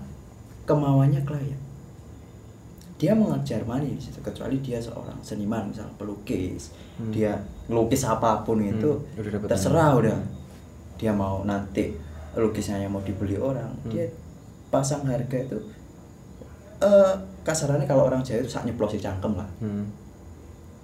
kemauannya 0.63 1.23
klien 1.23 1.57
dia 2.95 3.15
mengejar 3.15 3.63
money 3.63 3.95
di 3.95 4.01
situ 4.01 4.19
kecuali 4.19 4.59
dia 4.59 4.75
seorang 4.77 5.15
seniman 5.21 5.67
misal 5.67 5.87
pelukis 5.95 6.75
Hmm. 6.99 7.15
dia 7.15 7.31
ngelukis 7.65 8.03
apa 8.03 8.43
pun 8.43 8.59
Hmm, 8.59 8.75
itu 8.75 8.91
udah 9.15 9.47
terserah 9.47 9.95
udah 9.95 10.19
dia 10.99 11.15
mau 11.15 11.41
nanti 11.41 11.95
lukisannya 12.35 12.85
mau 12.85 12.99
dibeli 12.99 13.39
orang 13.39 13.71
Hmm. 13.81 13.89
dia 13.89 14.03
pasang 14.67 15.07
harga 15.07 15.39
itu 15.39 15.55
eh 16.77 17.13
kasarannya 17.41 17.87
kalau 17.87 18.03
orang 18.05 18.19
Jawa 18.19 18.43
itu 18.43 18.51
sak 18.51 18.67
nyeplosi 18.67 18.99
cangkem 18.99 19.31
lah 19.33 19.47
Hmm. 19.57 19.87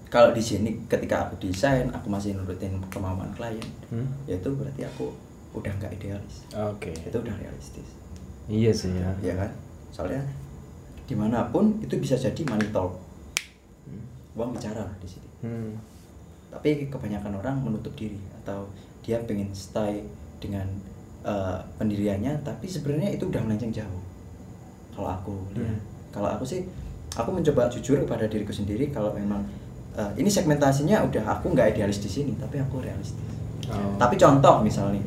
kalau 0.08 0.32
di 0.32 0.39
sini 0.39 0.88
ketika 0.88 1.28
aku 1.28 1.36
desain 1.43 1.91
aku 1.91 2.08
masih 2.08 2.32
nurutin 2.34 2.80
kemauan 2.88 3.28
klien 3.36 3.60
Hmm. 3.91 4.08
ya 4.23 4.39
itu 4.39 4.49
berarti 4.49 4.88
aku 4.88 5.12
udah 5.56 5.72
nggak 5.74 5.91
idealis 5.94 6.44
Oke. 6.52 6.91
itu 6.91 7.15
udah 7.15 7.36
realistis 7.36 7.88
Iya 8.46 8.70
sih 8.70 8.91
ya. 8.91 9.10
ya 9.24 9.34
kan 9.34 9.50
soalnya 9.89 10.22
di 11.04 11.13
mana 11.13 11.48
pun 11.48 11.80
itu 11.80 11.96
bisa 11.96 12.13
jadi 12.13 12.38
money 12.44 12.70
talk 12.70 12.94
uang 14.36 14.52
bicara 14.52 14.84
lah 14.84 14.96
di 15.00 15.08
sini 15.08 15.24
Hmm. 15.39 15.78
tapi 16.50 16.86
kebanyakan 16.86 17.38
orang 17.38 17.56
menutup 17.60 17.94
diri 17.94 18.18
atau 18.36 18.65
dia 19.00 19.22
pengen 19.22 19.52
stay 19.52 20.02
dengan 20.38 20.65
eh, 21.22 21.58
pendiriannya 21.76 22.41
tapi 22.41 22.65
sebenarnya 22.65 23.13
itu 23.13 23.26
udah 23.26 23.41
melenceng 23.41 23.70
jauh 23.72 24.02
kalau 24.91 25.10
aku 25.12 25.34
lihat 25.54 25.70
Hmm. 25.70 25.80
kalau 26.10 26.30
aku 26.30 26.44
sih 26.44 26.65
aku 27.13 27.30
mencoba 27.32 27.70
jujur 27.70 27.98
kepada 28.00 28.26
diriku 28.26 28.50
sendiri 28.50 28.89
kalau 28.89 29.10
memang 29.12 29.46
eh, 29.94 30.12
ini 30.18 30.28
segmentasinya 30.28 31.00
udah 31.04 31.24
aku 31.32 31.54
nggak 31.54 31.72
idealis 31.72 31.98
di 32.00 32.10
sini 32.10 32.34
tapi 32.36 32.58
aku 32.58 32.82
realistis 32.82 33.24
Oh. 33.65 33.98
tapi 33.98 34.13
contoh 34.15 34.62
misalnya 34.62 35.02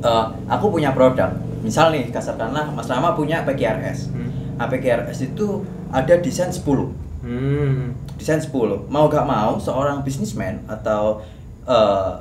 eh, 0.00 0.24
aku 0.48 0.70
punya 0.70 0.90
produk. 0.90 1.30
Misal 1.60 1.92
nih 1.92 2.08
kasarkanlah 2.08 2.72
Mas 2.72 2.88
Rama 2.88 3.12
punya 3.12 3.44
PKRS 3.44 4.08
Hmm. 4.10 4.56
nah, 4.56 4.64
PKRS 4.64 5.28
itu 5.28 5.60
ada 5.92 6.16
desain 6.16 6.48
10 6.48 6.88
Hmm. 7.20 7.92
desain 8.16 8.40
10 8.40 8.88
mau 8.88 9.04
gak 9.06 9.28
mau 9.28 9.60
seorang 9.60 10.00
bisnismen 10.00 10.64
atau 10.64 11.20
eh, 11.64 12.12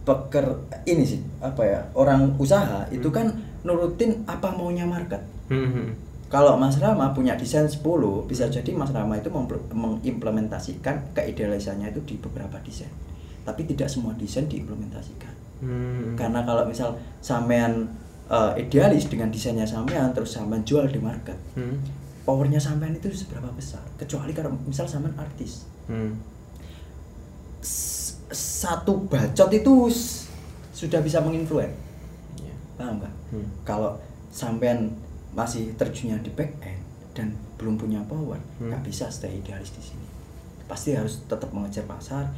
peker 0.00 0.56
ini 0.88 1.04
sih 1.04 1.20
apa 1.38 1.60
ya 1.60 1.80
orang 1.92 2.32
usaha 2.40 2.88
itu 2.88 3.12
kan 3.12 3.28
nurutin 3.60 4.24
apa 4.24 4.48
maunya 4.50 4.88
market. 4.88 5.20
Hmm. 5.52 5.92
kalau 6.30 6.54
Mas 6.56 6.78
Rama 6.78 7.10
punya 7.12 7.34
desain 7.36 7.68
10 7.68 7.82
bisa 8.24 8.48
jadi 8.48 8.70
Mas 8.72 8.94
Rama 8.94 9.18
itu 9.18 9.28
mengimplementasikan 9.74 11.12
keidealisannya 11.12 11.90
itu 11.90 12.00
di 12.06 12.14
beberapa 12.16 12.56
desain. 12.62 12.88
Tapi 13.44 13.66
tidak 13.66 13.90
semua 13.90 14.14
desain 14.16 14.46
diimplementasikan 14.46 15.34
Hmm. 15.60 16.16
karena 16.16 16.40
kalau 16.42 16.64
misal 16.64 16.92
sampean 17.20 17.84
eh, 18.26 18.52
idealis 18.58 19.06
dengan 19.06 19.28
desainnya 19.28 19.64
sampean 19.64 20.10
terus 20.10 20.32
sampean 20.32 20.62
jual 20.62 20.86
di 20.86 20.96
market 20.96 21.36
Hmm. 21.52 21.76
powernya 22.22 22.56
sampean 22.56 22.92
itu 22.92 23.10
seberapa 23.10 23.48
besar 23.52 23.82
kecuali 23.96 24.30
kalau 24.30 24.50
misal 24.64 24.84
sampean 24.84 25.12
artis 25.14 25.68
Hmm. 25.84 26.14
Satu 28.30 29.04
bacot 29.04 29.50
itu 29.50 29.74
sudah 30.70 31.02
bisa 31.02 31.18
menginfluen 31.18 31.68
Iya. 32.38 32.54
paham 32.74 32.96
nggak 32.96 33.14
Hmm. 33.30 33.46
kalau 33.62 33.98
sampean 34.30 34.94
masih 35.30 35.74
terjunnya 35.74 36.16
di 36.18 36.30
back 36.30 36.56
end 36.62 36.80
dan 37.12 37.28
belum 37.58 37.76
punya 37.76 38.00
power 38.06 38.38
Hmm. 38.56 38.70
nggak 38.70 38.82
bisa 38.82 39.10
stay 39.10 39.36
idealis 39.36 39.74
di 39.74 39.82
sini 39.82 40.06
pasti 40.64 40.94
harus 40.94 41.26
tetap 41.26 41.50
mengejar 41.50 41.82
pasar 41.84 42.30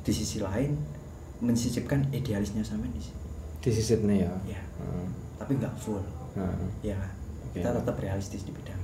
di 0.00 0.12
sisi 0.14 0.38
lain 0.38 0.78
mensisipkan 1.42 2.06
idealisnya 2.08 2.62
sampean 2.62 2.90
di 2.90 3.02
sini 3.02 3.18
Di 3.58 3.70
sisi 3.70 3.94
nih 3.96 4.18
ya. 4.20 4.30
ya 4.48 4.62
Hmm. 4.78 5.10
tapi 5.36 5.54
nggak 5.54 5.74
full 5.76 5.98
Nah. 6.32 6.48
ya 6.80 6.96
Oke. 7.44 7.58
kita 7.58 7.74
tetap 7.74 7.98
realistis 7.98 8.42
di 8.42 8.50
bidang 8.50 8.78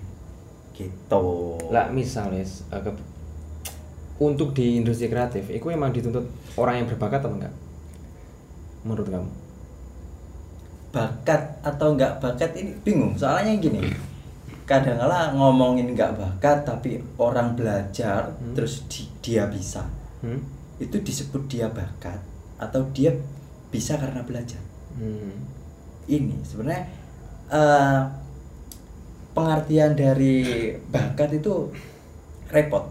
gitu 0.72 1.24
lah 1.68 1.88
misal 1.88 2.28
Lis, 2.28 2.66
eh, 2.68 2.78
ke- 2.78 3.06
untuk 4.18 4.52
di 4.52 4.76
industri 4.76 5.06
kreatif 5.06 5.46
itu 5.48 5.64
emang 5.68 5.90
dituntut 5.90 6.26
orang 6.54 6.74
yang 6.76 6.86
berbakat 6.86 7.18
atau 7.20 7.32
enggak 7.32 7.54
menurut 8.80 9.06
kamu 9.06 9.30
bakat 10.88 11.42
atau 11.62 11.94
nggak 11.94 12.18
bakat 12.18 12.50
ini 12.54 12.72
bingung 12.80 13.12
soalnya 13.14 13.54
gini 13.56 13.84
kadang 14.64 14.96
kala 14.96 15.32
ngomongin 15.32 15.92
nggak 15.92 16.14
bakat 16.14 16.62
tapi 16.62 16.96
orang 17.16 17.54
belajar 17.54 18.28
Hmm. 18.34 18.52
terus 18.52 18.84
di- 18.86 19.08
dia 19.20 19.46
bisa 19.46 19.84
hmm? 20.20 20.40
itu 20.78 20.96
disebut 20.98 21.42
dia 21.46 21.68
bakat 21.68 22.18
atau 22.58 22.82
dia 22.92 23.14
bisa 23.68 23.94
karena 23.96 24.22
belajar 24.22 24.60
Hmm. 24.98 25.46
ini 26.10 26.34
sebenarnya 26.42 26.90
eh, 27.48 28.00
pengertian 29.30 29.94
dari 29.94 30.42
bakat 30.90 31.38
itu 31.38 31.70
repot 32.50 32.82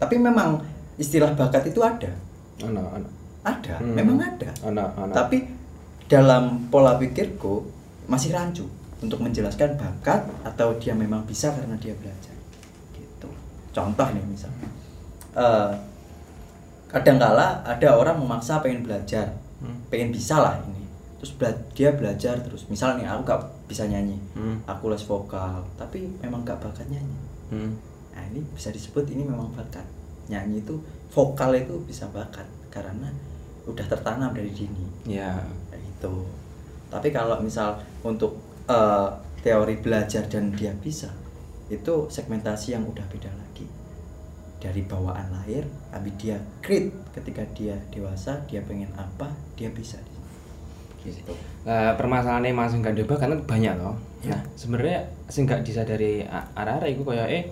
tapi 0.00 0.16
memang 0.16 0.64
istilah 0.96 1.36
bakat 1.36 1.68
itu 1.68 1.84
ada 1.84 2.08
Ana, 2.60 2.80
ana. 2.96 3.08
ada 3.44 3.76
Hmm. 3.80 3.92
memang 3.92 4.16
ada 4.16 4.48
Ana, 4.64 4.88
ana. 4.96 5.12
tapi 5.12 5.44
dalam 6.08 6.66
pola 6.72 6.96
pikirku 6.96 7.68
masih 8.08 8.32
rancu 8.32 8.64
untuk 9.00 9.20
menjelaskan 9.20 9.76
bakat 9.76 10.24
atau 10.42 10.72
dia 10.80 10.96
memang 10.96 11.24
bisa 11.24 11.52
karena 11.52 11.76
dia 11.76 11.92
belajar 11.96 12.36
gitu 12.96 13.28
contoh 13.70 14.08
nih 14.08 14.24
misalnya 14.24 14.68
eh 15.36 15.72
kadangkala 16.90 17.62
ada 17.62 17.88
orang 17.94 18.18
memaksa 18.18 18.58
pengen 18.58 18.82
belajar 18.82 19.30
Hmm. 19.60 19.76
pengen 19.92 20.08
bisa 20.08 20.40
lah 20.40 20.56
ini. 20.64 20.88
Terus 21.20 21.36
bela- 21.36 21.62
dia 21.76 21.92
belajar 21.92 22.40
terus. 22.40 22.64
Misal 22.66 22.96
nih 22.96 23.04
aku 23.04 23.28
gak 23.28 23.40
bisa 23.68 23.84
nyanyi. 23.84 24.16
Hmm. 24.32 24.56
aku 24.64 24.88
les 24.88 25.04
vokal 25.04 25.60
tapi 25.76 26.08
memang 26.18 26.40
gak 26.42 26.58
bakat 26.58 26.88
nyanyi. 26.88 27.18
Hmm. 27.52 27.76
nah 28.10 28.22
ini 28.26 28.40
bisa 28.50 28.72
disebut 28.72 29.04
ini 29.06 29.22
memang 29.22 29.52
bakat. 29.52 29.84
Nyanyi 30.26 30.60
itu 30.60 30.80
vokal 31.08 31.54
itu 31.54 31.76
bisa 31.84 32.08
bakat 32.08 32.48
karena 32.68 33.12
udah 33.64 33.86
tertanam 33.86 34.32
dari 34.32 34.48
dini. 34.50 34.86
Ya. 35.04 35.36
Kayak 35.68 35.80
gitu. 35.84 36.24
Tapi 36.88 37.08
kalau 37.10 37.36
misal 37.38 37.76
untuk 38.00 38.40
eh, 38.64 39.08
teori 39.40 39.76
belajar 39.76 40.24
dan 40.24 40.52
dia 40.52 40.72
bisa 40.74 41.08
itu 41.68 42.06
segmentasi 42.08 42.74
yang 42.74 42.82
udah 42.82 43.02
beda 43.06 43.30
lagi 43.30 43.62
dari 44.60 44.84
bawaan 44.84 45.32
lahir 45.32 45.64
tapi 45.88 46.12
dia 46.20 46.36
grit 46.60 46.92
ketika 47.16 47.42
dia 47.56 47.74
dewasa 47.88 48.44
dia 48.44 48.60
pengen 48.62 48.92
apa 48.94 49.32
dia 49.56 49.72
bisa 49.72 49.96
gitu 51.00 51.32
Lah, 51.64 51.96
permasalahannya 51.96 52.52
masih 52.52 52.84
nggak 52.84 52.96
diubah 52.96 53.16
karena 53.20 53.36
banyak 53.44 53.74
loh. 53.80 53.96
Ya. 54.20 54.36
Nah, 54.36 54.40
sebenarnya 54.52 55.08
sih 55.32 55.44
nggak 55.48 55.64
disadari 55.64 56.24
arah-arah 56.28 56.88
itu 56.88 57.00
kayak 57.04 57.28
eh 57.28 57.44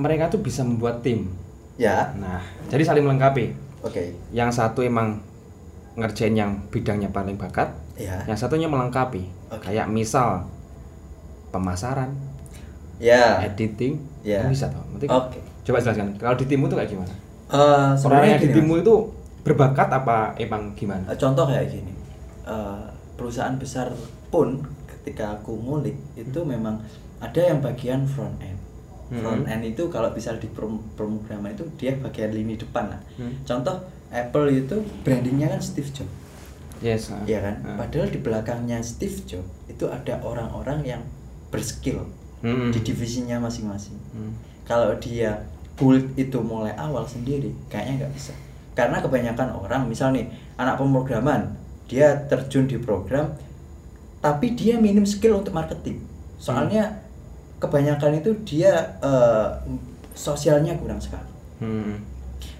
mereka 0.00 0.32
tuh 0.32 0.40
bisa 0.40 0.64
membuat 0.64 1.04
tim. 1.04 1.28
ya 1.76 2.12
Nah, 2.16 2.40
jadi 2.72 2.86
saling 2.86 3.04
melengkapi. 3.04 3.52
oke 3.84 4.02
Yang 4.32 4.50
satu 4.56 4.80
emang 4.86 5.20
ngerjain 6.00 6.32
yang 6.34 6.64
bidangnya 6.72 7.12
paling 7.12 7.36
bakat, 7.36 7.76
ya 8.00 8.24
yang 8.24 8.38
satunya 8.40 8.66
melengkapi. 8.66 9.28
Oke. 9.52 9.68
Kayak 9.70 9.92
misal 9.92 10.48
pemasaran, 11.52 12.16
ya 13.04 13.44
editing, 13.44 14.00
Ya. 14.22 14.48
bisa 14.48 14.66
toh. 14.66 14.80
Oke. 15.04 15.36
coba 15.60 15.76
jelaskan. 15.78 16.12
Kalau 16.14 16.32
di 16.34 16.44
timmu 16.44 16.64
tuh 16.66 16.76
kayak 16.76 16.90
gimana? 16.90 17.08
Eh, 17.08 17.16
Orang 17.50 17.96
sebenarnya 17.96 18.30
yang 18.30 18.42
di 18.42 18.50
timmu 18.50 18.74
itu 18.78 18.94
berbakat 19.40 19.88
apa 19.90 20.32
emang 20.36 20.72
gimana? 20.72 21.04
Eh, 21.06 21.14
contoh 21.14 21.44
kayak 21.44 21.68
gini 21.70 21.92
eh, 22.44 22.84
perusahaan 23.14 23.52
besar 23.54 23.88
pun 24.28 24.60
ketika 24.86 25.34
aku 25.34 25.52
ngulik 25.54 25.96
itu 26.14 26.40
memang 26.42 26.80
ada 27.18 27.40
yang 27.40 27.60
bagian 27.60 28.04
front 28.04 28.36
end 28.38 28.56
Hmm. 29.04 29.20
front 29.20 29.44
end 29.46 29.62
itu 29.62 29.84
kalau 29.86 30.08
bisa 30.10 30.32
di 30.34 30.48
pemrograman 30.48 31.52
itu 31.52 31.64
dia 31.74 31.92
bagian 31.94 32.32
lini 32.32 32.56
depan 32.56 32.88
lah 32.88 33.00
Hmm. 33.14 33.36
contoh 33.42 33.76
Apple 34.10 34.48
itu 34.50 34.76
brandingnya 35.00 35.48
kan 35.48 35.60
Steve 35.60 35.88
Jobs 35.90 36.12
Yes. 36.80 37.12
ya 37.24 37.40
kan 37.40 37.60
Ah. 37.62 37.76
padahal 37.78 38.08
di 38.08 38.18
belakangnya 38.18 38.80
Steve 38.80 39.20
Jobs 39.22 39.48
itu 39.66 39.84
ada 39.86 40.20
orang-orang 40.20 40.80
yang 40.82 41.02
berskill 41.48 42.08
Hmm. 42.44 42.68
di 42.68 42.84
divisinya 42.84 43.40
masing-masing 43.40 43.96
Hmm. 44.12 44.36
kalau 44.68 44.92
dia 45.00 45.48
build 45.74 46.12
itu 46.14 46.38
mulai 46.44 46.76
awal 46.76 47.02
sendiri 47.02 47.50
kayaknya 47.66 48.04
nggak 48.04 48.12
bisa 48.12 48.36
karena 48.76 49.00
kebanyakan 49.00 49.48
orang 49.56 49.88
misal 49.88 50.12
nih 50.12 50.28
anak 50.54 50.76
pemrograman 50.76 51.56
dia 51.88 52.12
terjun 52.28 52.68
di 52.68 52.76
program 52.76 53.32
tapi 54.20 54.52
dia 54.52 54.76
minim 54.76 55.08
skill 55.08 55.40
untuk 55.40 55.56
marketing 55.56 56.04
soalnya 56.36 57.00
kebanyakan 57.58 58.20
itu 58.20 58.36
dia 58.44 59.00
eh, 59.00 59.48
sosialnya 60.12 60.76
kurang 60.76 61.00
sekali 61.00 61.32
Hmm. 61.58 62.02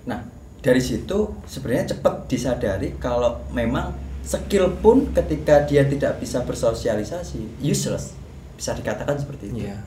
nah 0.09 0.23
dari 0.65 0.81
situ 0.81 1.35
sebenarnya 1.45 1.93
cepat 1.93 2.25
disadari 2.25 2.97
kalau 2.97 3.43
memang 3.53 3.93
skill 4.25 4.73
pun 4.81 5.13
ketika 5.13 5.67
dia 5.69 5.85
tidak 5.85 6.17
bisa 6.19 6.41
bersosialisasi 6.41 7.61
useless 7.61 8.17
bisa 8.55 8.75
dikatakan 8.75 9.17
seperti 9.19 9.51
itu 9.51 9.67
Iya. 9.67 9.79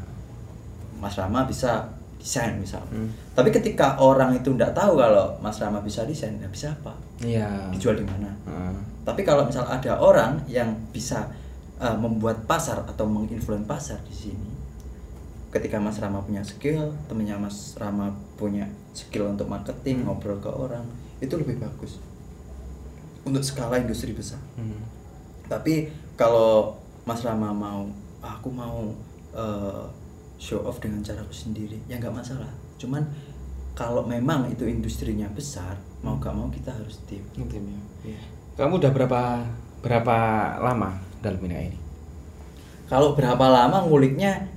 Mas 0.97 1.13
Rama 1.13 1.45
bisa 1.45 1.88
desain 2.17 2.58
misal. 2.58 2.82
Hmm. 2.89 3.13
Tapi 3.38 3.53
ketika 3.53 4.01
orang 4.01 4.34
itu 4.34 4.49
tidak 4.58 4.73
tahu 4.73 4.97
kalau 4.97 5.38
Mas 5.39 5.62
Rama 5.62 5.80
bisa 5.86 6.03
desain, 6.03 6.34
nggak 6.41 6.51
bisa 6.51 6.73
apa? 6.73 6.93
Iya. 7.21 7.69
Dijual 7.69 8.01
di 8.01 8.06
mana? 8.06 8.34
Ah. 8.49 8.73
Tapi 9.06 9.21
kalau 9.23 9.45
misal 9.45 9.63
ada 9.69 10.01
orang 10.01 10.41
yang 10.49 10.73
bisa 10.89 11.30
uh, 11.77 11.95
membuat 11.95 12.43
pasar 12.49 12.84
atau 12.84 13.06
menginfluen 13.06 13.63
pasar 13.63 14.01
di 14.03 14.12
sini, 14.12 14.51
ketika 15.53 15.77
Mas 15.77 16.01
Rama 16.01 16.19
punya 16.25 16.41
skill, 16.41 16.91
temennya 17.08 17.38
Mas 17.38 17.77
Rama 17.77 18.12
punya 18.36 18.67
skill 18.97 19.32
untuk 19.32 19.47
marketing, 19.47 20.03
ngobrol 20.03 20.41
ke 20.41 20.49
orang, 20.49 20.84
itu 21.21 21.38
lebih 21.38 21.62
bagus 21.62 22.01
untuk 23.27 23.43
skala 23.43 23.84
industri 23.84 24.15
besar. 24.15 24.39
Hmm. 24.56 24.80
Tapi 25.51 25.91
kalau 26.15 26.80
Mas 27.03 27.19
Rama 27.23 27.51
mau, 27.51 27.91
"Ah, 28.28 28.36
aku 28.36 28.52
mau 28.52 28.92
eh, 29.32 29.86
show 30.36 30.60
off 30.68 30.84
dengan 30.84 31.00
caraku 31.00 31.32
sendiri, 31.32 31.80
ya 31.88 31.96
nggak 31.96 32.12
masalah. 32.12 32.52
Cuman 32.76 33.08
kalau 33.72 34.04
memang 34.04 34.50
itu 34.50 34.66
industrinya 34.66 35.30
besar, 35.32 35.78
mau 36.02 36.18
gak 36.18 36.34
mau 36.34 36.50
kita 36.50 36.74
harus 36.74 36.98
tim. 37.06 37.22
Tim 37.38 37.63
ya. 37.63 37.82
Iya. 38.10 38.20
Kamu 38.58 38.82
udah 38.82 38.90
berapa 38.90 39.22
berapa 39.86 40.18
lama 40.58 40.98
dalam 41.22 41.38
bidang 41.38 41.72
ini? 41.72 41.78
Kalau 42.90 43.13
berapa 43.13 43.46
lama 43.46 43.86
nguliknya 43.86 44.50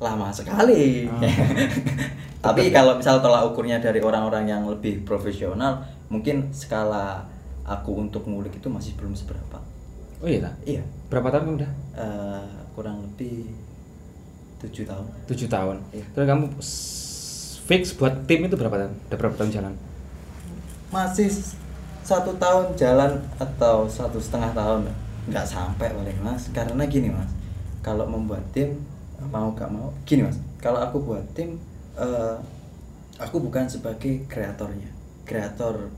lama 0.00 0.32
sekali. 0.32 1.04
Ah. 1.06 1.20
Tapi 2.50 2.74
kalau 2.74 2.98
misal 2.98 3.22
tolak 3.22 3.46
ukurnya 3.46 3.78
dari 3.78 4.02
orang-orang 4.02 4.48
yang 4.50 4.66
lebih 4.66 5.06
profesional, 5.06 5.78
mungkin 6.10 6.50
skala 6.50 7.22
aku 7.62 7.94
untuk 8.02 8.26
ngulik 8.26 8.56
itu 8.58 8.66
masih 8.66 8.98
belum 8.98 9.14
seberapa. 9.14 9.62
Oh 10.18 10.26
iya 10.26 10.42
tak? 10.42 10.54
Iya, 10.66 10.82
Berapa 11.06 11.30
tahun 11.30 11.60
udah? 11.60 11.70
eh, 11.98 12.61
kurang 12.72 13.02
lebih 13.02 13.50
tujuh 14.60 14.84
tahun. 14.86 15.06
Tujuh 15.26 15.48
tahun. 15.48 15.76
Iya. 15.90 16.04
Terus 16.14 16.26
kamu 16.26 16.44
fix 17.62 17.82
buat 17.94 18.14
tim 18.26 18.44
itu 18.44 18.54
berapa 18.54 18.76
tahun? 18.76 18.92
Udah 19.08 19.18
berapa 19.18 19.36
tahun 19.36 19.52
jalan? 19.52 19.74
masih 20.92 21.32
satu 22.04 22.36
tahun 22.36 22.76
jalan 22.76 23.16
atau 23.40 23.88
satu 23.88 24.20
setengah 24.20 24.52
tahun 24.52 24.92
nggak 25.24 25.46
sampai 25.48 25.88
paling 25.88 26.20
mas 26.20 26.52
karena 26.52 26.84
gini 26.84 27.08
mas 27.08 27.32
kalau 27.80 28.04
membuat 28.04 28.44
tim 28.52 28.76
mau 29.32 29.56
gak 29.56 29.72
mau 29.72 29.88
gini 30.04 30.28
mas 30.28 30.36
kalau 30.60 30.84
aku 30.84 31.00
buat 31.00 31.24
tim 31.32 31.56
eh, 31.96 32.36
aku 33.16 33.40
bukan 33.40 33.64
sebagai 33.72 34.28
kreatornya 34.28 34.92
kreator 35.24 35.88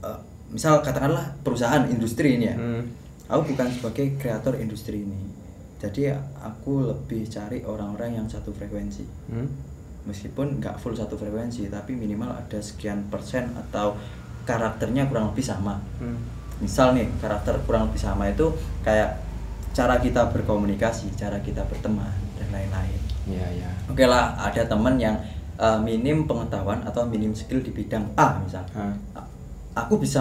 eh, 0.00 0.20
misal 0.48 0.80
katakanlah 0.80 1.36
perusahaan 1.44 1.84
industri 1.92 2.40
ini 2.40 2.46
ya 2.48 2.56
Hmm. 2.56 2.82
aku 3.28 3.52
bukan 3.52 3.68
sebagai 3.76 4.16
kreator 4.16 4.56
industri 4.56 5.04
ini 5.04 5.20
jadi 5.84 6.16
aku 6.38 6.72
lebih 6.86 7.26
cari 7.26 7.60
orang-orang 7.62 8.16
yang 8.16 8.26
satu 8.26 8.50
frekuensi 8.50 9.04
Hmm. 9.26 9.48
meskipun 10.02 10.58
nggak 10.58 10.76
full 10.76 10.92
satu 10.92 11.14
frekuensi 11.14 11.68
tapi 11.68 11.92
minimal 11.94 12.30
ada 12.30 12.58
sekian 12.58 13.04
persen 13.06 13.52
atau 13.54 13.96
karakternya 14.42 15.06
kurang 15.06 15.30
lebih 15.30 15.42
sama 15.42 15.80
Hmm. 15.96 16.20
misal 16.56 16.92
nih 16.92 17.08
karakter 17.18 17.60
kurang 17.62 17.88
lebih 17.88 17.98
sama 17.98 18.28
itu 18.28 18.52
kayak 18.80 19.20
cara 19.70 19.98
kita 19.98 20.30
berkomunikasi 20.30 21.12
cara 21.12 21.36
kita 21.38 21.64
berteman 21.64 22.08
dan 22.34 22.48
lain-lain 22.50 23.00
Iya, 23.24 23.46
iya. 23.54 23.70
oke 23.84 24.04
lah 24.04 24.36
ada 24.36 24.62
teman 24.62 24.94
yang 24.94 25.16
uh, 25.56 25.78
minim 25.78 26.24
pengetahuan 26.24 26.78
atau 26.82 27.02
minim 27.04 27.32
skill 27.32 27.58
di 27.58 27.70
bidang 27.70 28.04
A 28.14 28.36
misal. 28.38 28.62
A- 29.14 29.28
aku 29.74 29.96
bisa 29.96 30.20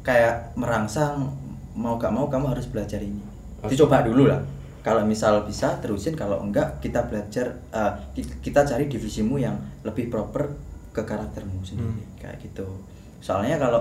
kayak 0.00 0.54
merangsang 0.54 1.28
mau 1.74 1.98
gak 1.98 2.08
mau 2.08 2.28
kamu 2.28 2.54
harus 2.54 2.64
belajar 2.64 2.98
ini 2.98 3.18
dicoba 3.64 4.00
dulu 4.00 4.28
lah 4.28 4.38
kalau 4.84 5.00
misal 5.02 5.42
bisa 5.42 5.80
terusin 5.80 6.12
kalau 6.12 6.38
enggak 6.38 6.76
kita 6.78 7.00
belajar 7.02 7.56
uh, 7.72 7.96
ki- 8.12 8.38
kita 8.38 8.62
cari 8.62 8.84
divisimu 8.84 9.36
yang 9.36 9.56
lebih 9.80 10.06
proper 10.06 10.52
ke 10.92 11.02
karaktermu 11.02 11.58
sendiri 11.60 11.88
Hmm. 11.90 12.20
kayak 12.20 12.36
gitu 12.40 12.68
soalnya 13.18 13.56
kalau 13.56 13.80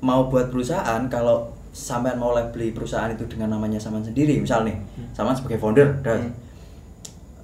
mau 0.00 0.26
buat 0.26 0.48
perusahaan 0.48 1.04
kalau 1.06 1.44
sampean 1.70 2.16
mau 2.16 2.32
beli 2.50 2.72
perusahaan 2.72 3.06
itu 3.08 3.28
dengan 3.28 3.52
namanya 3.52 3.76
sampean 3.76 4.02
sendiri 4.02 4.34
misal 4.36 4.64
nih 4.64 4.74
sampean 5.12 5.36
sebagai 5.36 5.60
founder 5.60 6.00
dan 6.00 6.32
Hmm. 6.32 6.32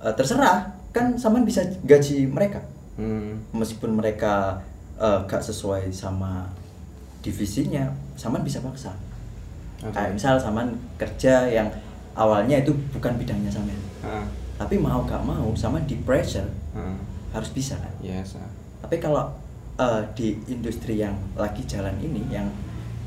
eh, 0.02 0.14
terserah 0.14 0.72
kan 0.90 1.14
sampean 1.14 1.44
bisa 1.44 1.60
gaji 1.82 2.24
mereka 2.26 2.64
Hmm. 2.96 3.44
meskipun 3.52 3.92
mereka 3.92 4.64
eh, 4.96 5.20
gak 5.28 5.44
sesuai 5.44 5.92
sama 5.92 6.48
divisinya 7.20 7.86
sampean 8.16 8.40
bisa 8.40 8.58
paksa 8.60 8.96
Oke. 9.82 9.92
kayak 9.92 10.16
misal 10.16 10.40
sampean 10.40 10.72
kerja 10.96 11.44
yang 11.44 11.68
awalnya 12.16 12.56
itu 12.58 12.72
bukan 12.90 13.14
bidangnya 13.14 13.48
sampean 13.48 13.76
Ah, 14.00 14.24
tapi 14.56 14.76
mau 14.76 15.02
gak 15.02 15.20
mau 15.20 15.52
sampean 15.52 15.84
di 15.84 15.96
pressure 15.98 16.48
ah. 16.72 16.96
harus 17.30 17.50
bisa 17.50 17.76
kan 17.76 17.92
Yes. 18.00 18.34
ah. 18.34 18.48
tapi 18.80 18.96
kalau 18.96 19.28
eh, 19.76 20.02
di 20.12 20.26
industri 20.46 20.96
yang 20.96 21.12
lagi 21.34 21.60
jalan 21.64 21.92
ini 21.98 22.24
yang 22.26 22.48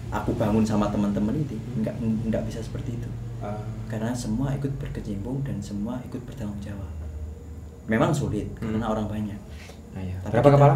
aku 0.09 0.33
bangun 0.33 0.61
sama 0.61 0.87
teman-teman 0.87 1.33
ini 1.35 1.53
nggak 1.79 1.95
nggak 2.27 2.43
bisa 2.43 2.59
seperti 2.59 2.93
itu 2.93 3.09
Ah. 3.39 3.57
karena 3.87 4.11
semua 4.11 4.51
ikut 4.51 4.69
berkecimpung 4.75 5.41
dan 5.41 5.57
semua 5.59 5.97
ikut 6.03 6.19
bertanggung 6.23 6.59
jawab 6.59 6.91
memang 7.85 8.11
sulit 8.11 8.45
Hmm. 8.55 8.75
karena 8.75 8.85
orang 8.87 9.07
banyak 9.07 9.39
Ah, 9.89 9.99
iya. 9.99 10.13
Tapi 10.19 10.29
Berapa 10.31 10.45
kita- 10.45 10.55
kepala? 10.55 10.75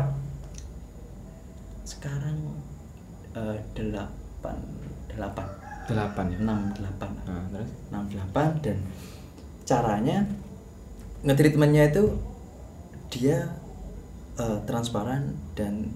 sekarang 1.84 2.38
eh, 3.34 3.58
delapan 3.74 4.58
delapan 5.06 5.48
Delapan 5.84 6.26
ya. 6.28 6.38
enam 6.40 6.60
delapan 6.72 7.10
Ah, 7.24 7.44
terus? 7.50 7.72
enam 7.90 8.04
delapan 8.08 8.50
dan 8.60 8.78
caranya 9.64 10.18
ngetreatmentnya 11.22 11.90
itu 11.90 12.04
dia 13.10 13.48
eh, 14.34 14.60
transparan 14.64 15.24
dan 15.54 15.94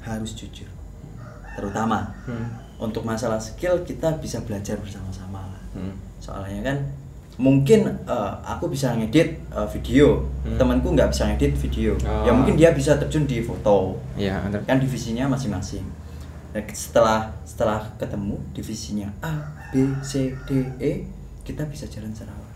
harus 0.00 0.32
jujur 0.32 0.68
terutama 1.52 2.08
Hmm. 2.24 2.48
untuk 2.80 3.02
masalah 3.02 3.36
skill 3.36 3.82
kita 3.82 4.16
bisa 4.16 4.40
belajar 4.40 4.76
bersama-sama 4.76 5.44
lah 5.44 5.62
Hmm. 5.72 5.94
soalnya 6.18 6.62
kan 6.64 6.78
mungkin 7.34 7.84
eh, 7.88 8.32
aku 8.42 8.68
bisa 8.68 8.94
ngedit 8.94 9.36
eh, 9.46 9.68
video 9.70 10.24
Hmm. 10.42 10.56
temanku 10.56 10.88
nggak 10.90 11.10
bisa 11.10 11.26
ngedit 11.26 11.52
video 11.58 11.92
Oh. 12.00 12.22
ya 12.22 12.30
mungkin 12.30 12.54
dia 12.54 12.70
bisa 12.70 12.96
terjun 12.96 13.24
di 13.24 13.40
foto 13.40 13.98
Iya, 14.14 14.40
antar. 14.40 14.62
kan 14.62 14.78
divisinya 14.78 15.28
masing-masing 15.28 15.84
Nah, 16.52 16.60
setelah 16.68 17.32
setelah 17.42 17.80
ketemu 17.96 18.36
divisinya 18.52 19.08
A 19.24 19.32
B 19.72 19.88
C 20.04 20.36
D 20.44 20.50
E 20.76 21.08
kita 21.42 21.64
bisa 21.64 21.88
jalan 21.88 22.12
serawat 22.12 22.52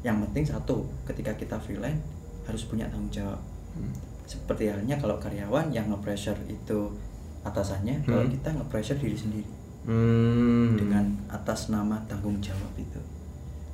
yang 0.00 0.24
penting 0.24 0.44
satu 0.44 0.88
ketika 1.04 1.36
kita 1.36 1.56
freelance 1.60 2.00
harus 2.44 2.64
punya 2.64 2.88
tanggung 2.88 3.12
jawab 3.12 3.40
Hmm. 3.74 3.90
seperti 4.24 4.70
halnya 4.70 4.94
kalau 4.96 5.18
karyawan 5.18 5.68
yang 5.68 5.90
nge-pressure 5.90 6.38
itu 6.46 6.94
atasannya 7.42 8.00
kalau 8.02 8.22
Hmm. 8.22 8.30
kita 8.30 8.48
nge-pressure 8.54 8.96
diri 8.96 9.18
sendiri 9.18 9.50
Hmm. 9.84 10.78
dengan 10.78 11.04
atas 11.28 11.68
nama 11.68 12.00
tanggung 12.06 12.40
jawab 12.40 12.72
itu 12.74 13.00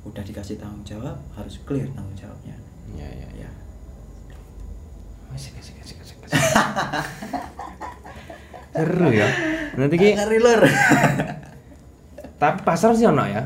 udah 0.01 0.19
dikasih 0.19 0.57
tanggung 0.57 0.83
jawab 0.83 1.15
harus 1.31 1.61
clear 1.63 1.87
tanggung 1.93 2.17
jawabnya 2.17 2.57
Ya, 2.91 3.07
ya, 3.07 3.29
ya. 3.31 3.47
ya 3.47 3.49
Asik, 5.31 5.55
asik, 5.55 5.79
asik, 5.79 5.97
asik, 6.03 6.17
asik. 6.27 6.35
Seru 8.71 9.09
ya. 9.09 9.27
Nanti 9.73 9.95
ki 9.95 10.09
Ngeri, 10.13 10.39
Lur. 10.39 10.61
tapi 12.41 12.57
pasar 12.63 12.91
sih 12.91 13.05
ono 13.05 13.21
ya. 13.23 13.43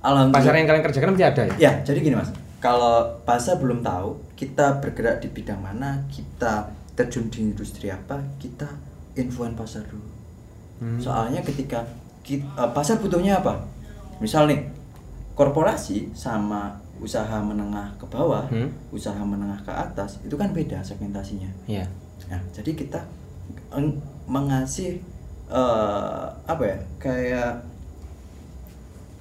Alhamdulillah 0.00 0.36
Pasar 0.36 0.52
yang 0.54 0.66
kalian 0.66 0.84
kerjakan 0.84 1.10
mesti 1.12 1.24
ada 1.24 1.42
ya? 1.44 1.54
Ya, 1.58 1.72
jadi 1.82 1.98
gini 2.00 2.14
mas, 2.14 2.28
kalau 2.58 3.20
pasar 3.22 3.56
belum 3.56 3.80
tahu 3.80 4.20
kita 4.34 4.80
bergerak 4.80 5.20
di 5.20 5.28
bidang 5.28 5.60
mana, 5.60 6.04
kita 6.08 6.68
terjun 6.92 7.28
di 7.28 7.40
industri 7.42 7.88
apa, 7.88 8.20
kita 8.36 8.68
infoan 9.14 9.56
pasar 9.56 9.80
dulu. 9.84 10.04
Hmm. 10.78 11.00
Soalnya 11.00 11.40
ketika 11.40 11.84
ki- 12.20 12.44
eh, 12.44 12.70
pasar 12.70 13.00
butuhnya 13.00 13.40
apa? 13.40 13.64
Misal 14.20 14.44
nih, 14.44 14.60
korporasi 15.32 16.12
sama 16.12 16.76
usaha 16.96 17.40
menengah 17.40 17.96
ke 17.96 18.04
bawah, 18.06 18.44
Hmm. 18.46 18.68
usaha 18.88 19.18
menengah 19.18 19.58
ke 19.60 19.72
atas, 19.72 20.20
itu 20.20 20.36
kan 20.36 20.52
beda 20.52 20.80
segmentasinya. 20.80 21.48
Iya. 21.64 21.88
Nah, 22.28 22.40
jadi 22.52 22.70
kita 22.72 23.00
mengasih 24.24 25.00
eh, 25.48 26.26
apa 26.44 26.62
ya 26.64 26.78
kayak 27.00 27.52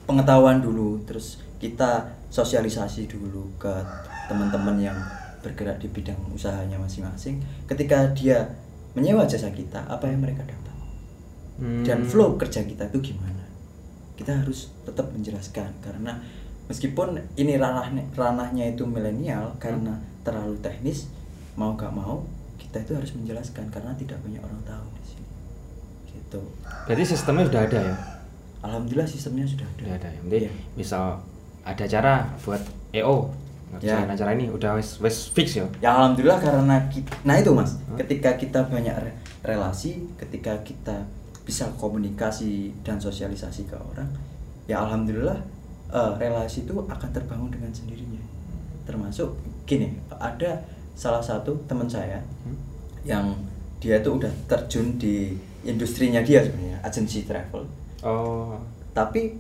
pengetahuan 0.08 0.60
dulu, 0.60 1.00
terus 1.08 1.40
kita 1.60 2.12
sosialisasi 2.28 3.08
dulu 3.08 3.48
ke 3.56 3.72
teman-teman 4.28 4.76
yang 4.80 4.98
bergerak 5.44 5.80
di 5.80 5.88
bidang 5.92 6.20
usahanya 6.32 6.80
masing-masing. 6.80 7.40
Ketika 7.68 8.12
dia 8.16 8.48
menyewa 8.96 9.28
jasa 9.28 9.52
kita, 9.52 9.84
apa 9.88 10.08
yang 10.08 10.24
mereka 10.24 10.44
dapat 10.44 10.64
dan 11.86 12.02
Hmm. 12.02 12.10
flow 12.10 12.34
kerja 12.36 12.66
kita 12.66 12.90
itu 12.90 13.14
gimana? 13.14 13.46
Kita 14.18 14.42
harus 14.42 14.74
tetap 14.84 15.14
menjelaskan 15.14 15.70
karena 15.86 16.18
meskipun 16.66 17.20
ini 17.38 17.62
ranahnya 17.62 18.02
ranahnya 18.18 18.74
itu 18.74 18.88
milenial 18.88 19.54
karena 19.62 20.00
terlalu 20.26 20.58
teknis 20.64 21.12
mau 21.54 21.78
gak 21.78 21.94
mau 21.94 22.26
kita 22.74 22.82
itu 22.82 22.94
harus 22.96 23.12
menjelaskan 23.14 23.70
karena 23.70 23.94
tidak 23.94 24.18
banyak 24.20 24.42
orang 24.42 24.58
tahu 24.64 24.86
di 24.98 25.04
sini 25.06 25.28
gitu 26.10 26.42
Berarti 26.90 27.06
sistemnya 27.06 27.46
sudah 27.46 27.62
ada 27.64 27.80
ya? 27.84 27.96
alhamdulillah 28.60 29.06
sistemnya 29.06 29.46
sudah 29.46 29.68
ada 29.68 29.78
Sudah 29.80 29.96
ada 29.96 30.10
ya. 30.10 30.20
Jadi 30.24 30.38
Iya. 30.42 30.52
misal 30.74 31.04
ada 31.62 31.84
acara 31.86 32.14
buat 32.42 32.62
EO 32.92 33.30
ngerjain 33.72 34.04
Ya. 34.04 34.10
acara 34.10 34.30
ini 34.34 34.46
udah 34.48 34.72
wes 34.74 34.98
wes 34.98 35.30
fix 35.30 35.54
ya. 35.56 35.66
ya 35.80 35.94
alhamdulillah 35.94 36.40
karena 36.40 36.76
kita, 36.88 37.14
nah 37.22 37.36
itu 37.36 37.54
mas 37.54 37.78
ketika 37.96 38.34
kita 38.34 38.60
banyak 38.64 38.94
re- 38.96 39.18
relasi 39.44 40.10
ketika 40.16 40.58
kita 40.62 41.06
bisa 41.44 41.70
komunikasi 41.78 42.74
dan 42.82 42.98
sosialisasi 42.98 43.66
ke 43.66 43.76
orang 43.76 44.10
ya 44.66 44.80
alhamdulillah 44.80 45.38
eh, 45.90 46.12
relasi 46.18 46.64
itu 46.64 46.74
akan 46.74 47.10
terbangun 47.12 47.50
dengan 47.50 47.70
sendirinya 47.70 48.22
termasuk 48.84 49.38
gini 49.64 49.94
ada 50.10 50.58
salah 50.94 51.20
satu 51.20 51.56
teman 51.64 51.86
saya 51.86 52.22
Hmm. 52.42 52.58
yang 53.04 53.26
dia 53.78 54.00
tuh 54.00 54.16
udah 54.16 54.32
terjun 54.46 54.96
di 54.96 55.36
industrinya 55.62 56.20
dia 56.20 56.40
sebenarnya 56.40 56.80
agensi 56.82 57.24
travel 57.24 57.64
Oh. 58.00 58.56
tapi 58.92 59.36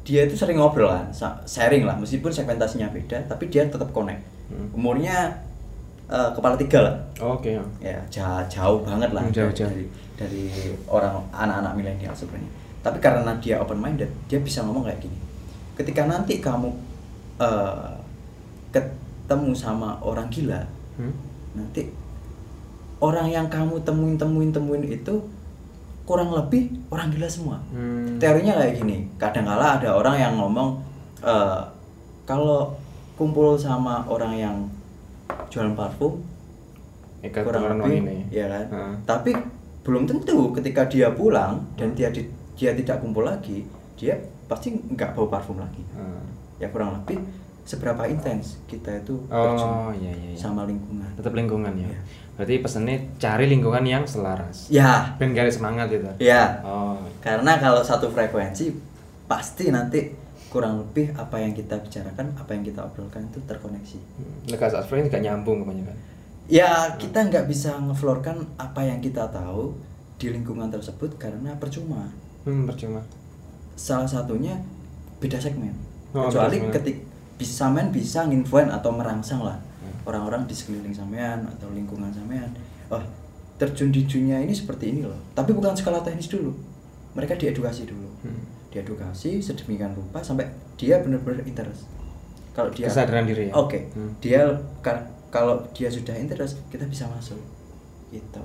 dia 0.00 0.22
itu 0.22 0.32
sering 0.32 0.56
ngobrol 0.56 0.88
kan 0.88 1.08
sharing 1.44 1.82
lah 1.82 1.94
meskipun 1.94 2.30
segmentasinya 2.30 2.88
beda 2.88 3.20
tapi 3.26 3.46
dia 3.46 3.64
tetap 3.64 3.90
connect 3.90 4.22
Hmm. 4.46 4.70
umurnya 4.72 5.34
eh, 6.06 6.30
kepala 6.32 6.54
tiga 6.54 6.78
lah 6.80 6.94
Oke. 7.18 7.50
ya. 7.52 7.62
ya 7.82 7.98
ja- 8.08 8.46
jauh 8.46 8.78
banget 8.80 9.10
lah 9.10 9.20
Hmm, 9.20 9.34
jauh, 9.34 9.50
dari, 9.50 9.58
jauh. 9.58 9.68
dari 9.68 9.84
dari 10.16 10.44
orang 10.86 11.18
anak-anak 11.30 11.72
milenial 11.74 12.14
sebenarnya 12.14 12.46
tapi 12.78 12.98
karena 12.98 13.34
dia 13.36 13.58
open 13.58 13.76
minded 13.76 14.06
dia 14.24 14.38
bisa 14.38 14.62
ngomong 14.62 14.86
kayak 14.86 15.02
gini 15.02 15.18
ketika 15.74 16.06
nanti 16.06 16.38
kamu 16.38 16.70
eh, 17.36 17.90
ketemu 19.26 19.50
sama 19.52 19.98
orang 20.00 20.30
gila 20.30 20.62
Hmm. 20.94 21.10
nanti 21.52 21.90
orang 22.98 23.26
yang 23.26 23.46
kamu 23.46 23.82
temuin 23.82 24.14
temuin 24.14 24.48
temuin 24.48 24.80
itu 24.82 25.14
kurang 26.02 26.30
lebih 26.30 26.70
orang 26.88 27.10
gila 27.10 27.26
semua 27.26 27.58
Hmm. 27.68 28.16
teorinya 28.16 28.54
kayak 28.54 28.78
gini 28.78 28.96
kadang 29.16 29.44
kala 29.44 29.76
ada 29.76 29.92
orang 29.92 30.16
yang 30.16 30.32
ngomong 30.34 30.78
eh, 31.18 31.60
kalau 32.24 32.72
kumpul 33.12 33.56
sama 33.56 34.06
orang 34.06 34.32
yang 34.32 34.56
jualan 35.48 35.74
parfum 35.74 36.22
Eka 37.18 37.42
kurang 37.42 37.66
teman 37.66 37.76
lebih 37.82 37.98
ini. 38.00 38.16
ya 38.30 38.46
kan 38.46 38.66
Heeh. 38.68 38.92
tapi 39.04 39.32
belum 39.82 40.04
tentu 40.04 40.52
ketika 40.52 40.86
dia 40.86 41.10
pulang 41.10 41.60
dan 41.74 41.92
dia 41.92 42.08
di- 42.08 42.28
dia 42.54 42.72
tidak 42.72 43.00
kumpul 43.00 43.22
lagi 43.22 43.66
dia 43.94 44.14
pasti 44.46 44.70
nggak 44.72 45.12
bau 45.12 45.26
parfum 45.26 45.58
lagi 45.58 45.82
Heeh. 45.90 46.22
ya 46.58 46.68
kurang 46.68 46.94
lebih 46.94 47.18
seberapa 47.66 48.06
intens 48.06 48.62
kita 48.64 48.94
itu 48.96 49.18
Oh, 49.26 49.90
iya, 49.92 50.08
iya, 50.08 50.30
iya. 50.30 50.38
sama 50.38 50.62
lingkungan 50.64 51.10
Tetap 51.12 51.34
lingkungan 51.34 51.74
ya. 51.74 51.84
Iya. 51.84 51.98
Berarti 52.32 52.54
pesannya 52.58 52.96
cari 53.16 53.44
lingkungan 53.46 53.82
yang 53.82 54.04
selaras. 54.04 54.68
ya 54.68 55.12
Ben 55.14 55.32
gak 55.32 55.44
ada 55.44 55.52
semangat 55.52 55.86
gitu. 55.88 56.06
ya 56.18 56.62
Oh. 56.62 56.96
karena 57.18 57.58
kalau 57.58 57.80
satu 57.80 58.06
frekuensi 58.06 58.70
pasti 59.24 59.68
nanti 59.68 60.14
kurang 60.46 60.78
lebih 60.78 61.10
apa 61.12 61.36
yang 61.36 61.50
kita 61.50 61.74
bicarakan 61.76 62.30
apa 62.32 62.50
yang 62.50 62.62
kita 62.62 62.80
obrolkan 62.80 63.26
itu 63.26 63.42
terkoneksi 63.42 63.98
Lega 64.46 64.70
saat 64.70 64.86
frame 64.86 65.06
gak 65.06 65.20
nyambung 65.20 65.60
kebanyakan. 65.60 65.96
ya 66.46 66.94
kita 66.94 67.26
nggak 67.26 67.44
bisa 67.44 67.74
ngeflorkan 67.76 68.38
apa 68.54 68.80
yang 68.80 69.02
kita 69.02 69.26
tahu 69.26 69.74
di 70.14 70.30
lingkungan 70.30 70.70
tersebut 70.70 71.12
karena 71.16 71.50
percuma 71.56 72.06
Hmm, 72.46 72.62
percuma. 72.62 73.02
salah 73.74 74.06
satunya 74.06 74.54
beda 75.18 75.36
segmen 75.36 75.74
Oh, 76.12 76.30
kecuali 76.30 76.56
beda 76.56 76.62
segmen. 76.62 76.72
ketik 76.72 76.96
bisa 77.36 77.68
men 77.68 77.88
bisa 77.88 78.24
nginfluence 78.24 78.72
atau 78.72 78.90
merangsang 78.90 79.40
lah 79.40 79.56
Hmm. 79.76 79.92
orang-orang 80.04 80.44
di 80.44 80.54
sekeliling 80.56 80.90
sampean 80.90 81.44
atau 81.46 81.68
lingkungan 81.70 82.08
sampean 82.08 82.48
oh 82.88 82.98
terjun 83.54 83.88
di 83.88 84.02
dunia 84.02 84.40
ini 84.40 84.50
seperti 84.50 84.90
ini 84.90 85.00
loh 85.02 85.16
tapi 85.32 85.52
bukan 85.52 85.72
skala 85.72 86.00
teknis 86.00 86.26
dulu 86.26 86.50
mereka 87.12 87.32
diedukasi 87.34 87.84
dulu 87.84 88.08
Hmm. 88.20 88.40
diedukasi 88.68 89.38
sedemikian 89.38 89.92
rupa 89.92 90.20
sampai 90.20 90.44
dia 90.74 90.98
benar-benar 90.98 91.40
interest 91.42 91.86
kalau 92.50 92.68
dia 92.68 92.88
Kesadaran 92.88 93.24
diri 93.24 93.48
ya? 93.48 93.52
oke 93.54 93.78
Hmm. 93.92 94.10
dia 94.18 94.42
kalau 95.28 95.60
dia 95.70 95.88
sudah 95.88 96.16
interest 96.16 96.56
kita 96.66 96.84
bisa 96.84 97.04
masuk 97.06 97.36
gitu 98.08 98.40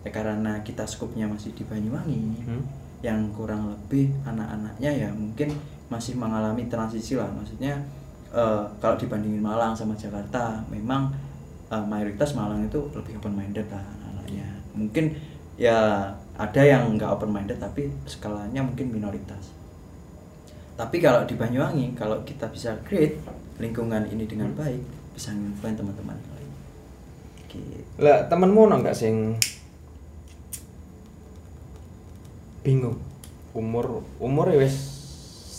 ya, 0.00 0.10
karena 0.10 0.58
kita 0.60 0.84
skupnya 0.84 1.24
masih 1.24 1.52
di 1.52 1.62
Banyuwangi 1.62 2.20
Hmm. 2.42 2.64
yang 3.00 3.20
kurang 3.30 3.68
lebih 3.68 4.08
anak-anaknya 4.24 4.90
ya 4.90 5.08
mungkin 5.12 5.52
masih 5.86 6.16
mengalami 6.16 6.64
transisi 6.66 7.14
lah 7.14 7.28
maksudnya 7.28 7.76
eh, 8.34 8.64
kalau 8.82 8.96
dibandingin 8.98 9.38
Malang 9.38 9.72
sama 9.78 9.94
Jakarta 9.94 10.58
memang 10.68 11.14
eh, 11.70 11.84
mayoritas 11.86 12.34
Malang 12.34 12.66
itu 12.66 12.90
lebih 12.92 13.22
open 13.22 13.38
minded 13.38 13.70
lah 13.70 13.80
anak-anaknya. 13.80 14.48
Mungkin 14.74 15.14
ya 15.54 16.10
ada 16.34 16.62
yang 16.66 16.98
nggak 16.98 17.10
open 17.14 17.30
minded 17.30 17.62
tapi 17.62 17.94
skalanya 18.10 18.66
mungkin 18.66 18.90
minoritas. 18.90 19.54
Tapi 20.74 20.98
kalau 20.98 21.22
di 21.22 21.38
Banyuwangi 21.38 21.94
kalau 21.94 22.18
kita 22.26 22.50
bisa 22.50 22.74
create 22.82 23.22
lingkungan 23.62 24.10
ini 24.10 24.26
dengan 24.26 24.50
baik 24.58 24.82
bisa 25.14 25.30
influence 25.30 25.78
teman-teman 25.78 26.18
lain. 26.18 26.50
Gitu. 27.46 27.86
Lah 28.02 28.26
temenmu 28.26 28.66
ono 28.66 28.82
nggak 28.82 28.98
sing 28.98 29.38
bingung? 32.66 32.98
Umur 33.54 34.02
umur 34.18 34.50
ya 34.50 34.58
wis 34.58 34.74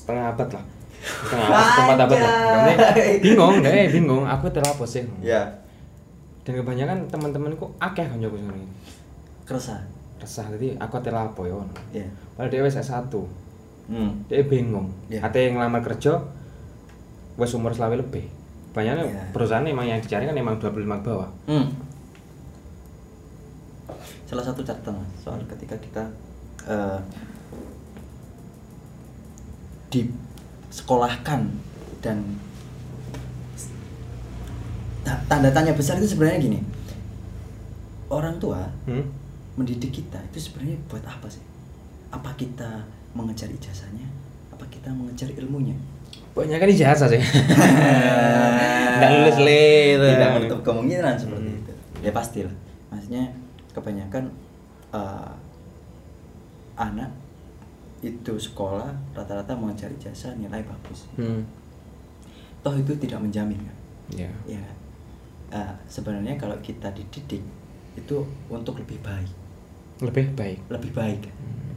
setengah 0.04 0.36
abad 0.36 0.60
lah 0.60 0.75
setengah 1.06 1.48
abad 1.54 1.82
empat 1.86 1.98
abad 2.10 2.18
lah 2.18 2.34
Karena 2.34 2.72
Anjay. 2.74 3.12
bingung 3.24 3.56
deh 3.62 3.86
bingung. 3.94 4.24
Aku 4.26 4.50
terlapo 4.50 4.84
sih 4.84 5.06
ya. 5.22 5.46
Dan 6.46 6.62
kebanyakan 6.62 7.10
teman-temanku 7.10 7.70
akeh 7.78 8.06
kan 8.06 8.18
jago 8.18 8.38
sini 8.38 8.66
keresahan. 9.46 9.86
Resah 10.18 10.46
jadi 10.58 10.74
aku 10.82 10.98
terlapo 11.06 11.46
ya 11.46 11.58
ya. 11.94 12.08
Padahal 12.34 12.50
dia 12.50 12.62
wis 12.66 12.78
S1 12.82 13.14
hmm. 13.90 14.30
dia 14.30 14.42
bingung. 14.46 14.90
Iya. 15.10 15.22
ada 15.22 15.38
yang 15.38 15.62
ngelamar 15.62 15.86
kerja 15.86 16.18
wes 17.38 17.54
umur 17.54 17.70
selawe 17.74 17.94
lebih. 17.94 18.26
Banyaknya 18.74 19.06
Iya. 19.08 19.24
perusahaan 19.32 19.64
emang 19.64 19.88
yang 19.88 20.02
dicari 20.02 20.26
kan 20.26 20.36
emang 20.36 20.58
25 20.58 20.74
ke 21.00 21.08
bawah. 21.08 21.30
Hmm. 21.46 21.68
Salah 24.26 24.42
satu 24.42 24.66
catatan 24.66 24.98
soal 25.22 25.38
ketika 25.46 25.78
kita 25.78 26.04
eh, 26.66 27.00
disekolahkan 30.68 31.42
dan 32.00 32.18
ta- 35.02 35.22
tanda 35.26 35.50
tanya 35.50 35.74
besar 35.74 35.98
itu 35.98 36.08
sebenarnya 36.08 36.40
gini. 36.40 36.60
Orang 38.08 38.38
tua 38.38 38.70
hmm? 38.86 39.06
mendidik 39.56 39.92
kita 39.92 40.22
itu 40.30 40.40
sebenarnya 40.42 40.78
buat 40.86 41.04
apa 41.04 41.28
sih? 41.28 41.42
Apa 42.10 42.34
kita 42.36 42.86
mengejar 43.12 43.50
ijazahnya? 43.50 44.06
Apa 44.52 44.66
kita 44.68 44.90
mengejar 44.90 45.30
ilmunya? 45.34 45.76
banyak 46.36 46.60
kan 46.60 46.68
ijazah 46.68 47.08
sih 47.08 47.24
nggak 49.00 49.10
lulus 49.10 49.40
le 49.40 49.96
tidak 49.96 50.30
menutup 50.36 50.60
kemungkinan 50.68 51.16
seperti 51.16 51.48
Hmm. 51.48 51.62
itu 51.64 51.74
ya 52.04 52.12
pastilah 52.12 52.56
maksudnya 52.92 53.24
kebanyakan 53.72 54.28
eh, 54.92 55.32
anak 56.76 57.08
itu 58.04 58.34
sekolah 58.36 58.92
rata-rata 59.16 59.56
mau 59.56 59.72
cari 59.72 59.96
jasa 59.96 60.36
nilai 60.36 60.62
bagus. 60.66 61.08
Hmm. 61.16 61.44
toh 62.66 62.74
itu 62.74 62.98
tidak 62.98 63.22
menjamin 63.22 63.62
kan? 63.62 63.78
Ya. 64.10 64.32
Ya? 64.50 64.66
Eh, 65.54 65.74
sebenarnya 65.86 66.34
kalau 66.34 66.58
kita 66.66 66.90
dididik 66.98 67.46
itu 67.94 68.18
untuk 68.50 68.82
lebih 68.82 68.98
baik. 69.06 69.30
Lebih 70.02 70.34
baik? 70.34 70.60
Lebih 70.74 70.92
baik. 70.92 71.20
Kan? 71.30 71.36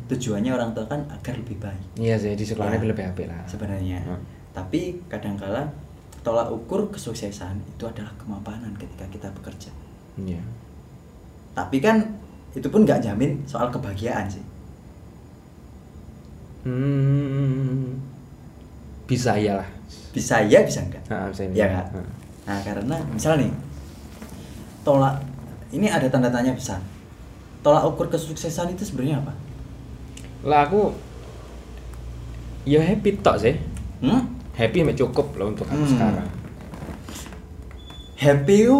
tujuannya 0.08 0.50
orang 0.56 0.72
tua 0.72 0.88
kan 0.88 1.04
agar 1.12 1.36
lebih 1.36 1.60
baik. 1.60 2.00
Iya 2.00 2.16
sih 2.16 2.32
di 2.32 2.40
sekolahnya 2.40 2.80
Ya, 2.80 2.88
lebih 2.88 3.04
apik 3.04 3.26
lah. 3.28 3.44
sebenarnya. 3.44 4.00
Hmm. 4.02 4.20
tapi 4.56 4.98
kadangkala 5.06 5.70
tolak 6.26 6.50
ukur 6.50 6.90
kesuksesan 6.90 7.62
itu 7.62 7.84
adalah 7.86 8.10
kemapanan 8.18 8.74
ketika 8.74 9.06
kita 9.06 9.28
bekerja. 9.36 9.70
Iya. 10.18 10.42
Tapi 11.54 11.78
kan 11.78 12.02
itu 12.56 12.66
pun 12.66 12.82
nggak 12.82 13.04
jamin 13.04 13.38
soal 13.44 13.68
kebahagiaan 13.68 14.26
sih 14.26 14.42
hmm. 16.64 17.98
bisa 19.06 19.36
ya 19.36 19.58
lah 19.58 19.68
bisa 20.12 20.42
ya 20.42 20.64
bisa 20.64 20.82
enggak 20.82 21.02
nah, 21.06 21.28
bisa 21.30 21.42
ini 21.46 21.54
Iya 21.54 21.66
kan? 21.70 21.84
Nah. 21.94 22.08
nah 22.44 22.58
karena 22.64 22.96
misal 23.12 23.38
nih 23.38 23.52
tolak 24.82 25.20
ini 25.70 25.86
ada 25.86 26.08
tanda 26.08 26.28
tanya 26.28 26.52
besar 26.52 26.80
tolak 27.60 27.84
ukur 27.84 28.08
kesuksesan 28.08 28.72
itu 28.72 28.84
sebenarnya 28.84 29.20
apa 29.20 29.32
lah 30.42 30.64
aku 30.64 30.94
ya 32.64 32.80
happy 32.80 33.20
tok 33.20 33.36
sih 33.38 33.54
hmm? 34.00 34.22
happy 34.54 34.82
sampai 34.82 34.96
cukup 34.96 35.26
loh 35.36 35.52
untuk 35.52 35.66
aku 35.66 35.84
Hmm. 35.84 35.92
sekarang 35.92 36.28
happy 38.18 38.66
itu 38.66 38.78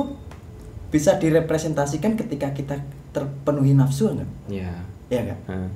bisa 0.89 1.21
direpresentasikan 1.21 2.17
ketika 2.17 2.51
kita 2.51 2.81
terpenuhi 3.13 3.77
nafsu 3.77 4.13
enggak 4.13 4.31
ya 4.49 4.73
ya 5.09 5.23
kan 5.25 5.39
Nah. 5.49 5.71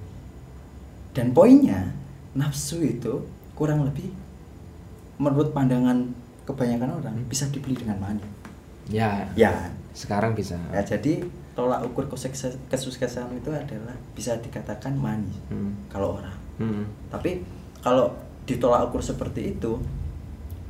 Dan 1.12 1.30
poinnya 1.30 1.92
nafsu 2.32 2.80
itu 2.80 3.24
kurang 3.52 3.84
lebih 3.84 4.08
menurut 5.16 5.52
pandangan 5.52 6.08
kebanyakan 6.42 6.90
orang 6.96 7.14
Hmm. 7.14 7.28
bisa 7.28 7.46
dibeli 7.48 7.76
dengan 7.76 7.98
money 7.98 8.24
ya 8.88 9.28
ya 9.32 9.70
sekarang 9.92 10.32
bisa 10.32 10.56
Ya, 10.72 10.80
jadi 10.82 11.20
tolak 11.52 11.84
ukur 11.84 12.08
kesukses- 12.08 12.56
kesuksesan 12.66 13.28
itu 13.30 13.48
adalah 13.48 13.92
bisa 14.10 14.34
dikatakan 14.36 14.96
manis 14.96 15.36
Hmm. 15.46 15.76
kalau 15.86 16.16
orang. 16.16 16.32
Hmm. 16.56 16.88
Tapi 17.06 17.44
kalau 17.78 18.08
ditolak 18.42 18.88
ukur 18.88 19.04
seperti 19.04 19.52
itu, 19.52 19.76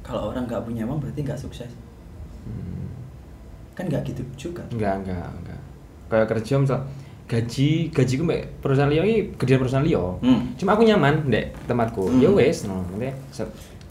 kalau 0.03 0.29
orang 0.29 0.43
nggak 0.45 0.59
punya 0.61 0.83
uang 0.83 0.99
berarti 0.99 1.23
nggak 1.23 1.39
sukses. 1.39 1.71
Hmm. 2.43 2.91
Kan 3.73 3.87
nggak 3.87 4.03
gitu 4.05 4.27
juga. 4.37 4.67
enggak 4.69 5.01
enggak 5.01 5.23
enggak 5.33 5.61
kayak 6.09 6.27
kerja 6.29 6.55
misal 6.59 6.81
gaji 7.25 7.89
gaji 7.89 8.13
gue 8.15 8.27
mbak 8.27 8.43
perusahaan 8.61 8.87
Leo 8.87 9.03
ini 9.03 9.33
gedean 9.35 9.59
perusahaan 9.59 9.83
Leo 9.83 10.21
Hmm. 10.21 10.53
cuma 10.55 10.73
aku 10.73 10.83
nyaman 10.83 11.27
dek 11.27 11.55
tempatku. 11.65 12.05
Hmm. 12.07 12.21
ya 12.21 12.29
wes 12.29 12.65
no 12.65 12.85
nanti 12.87 13.09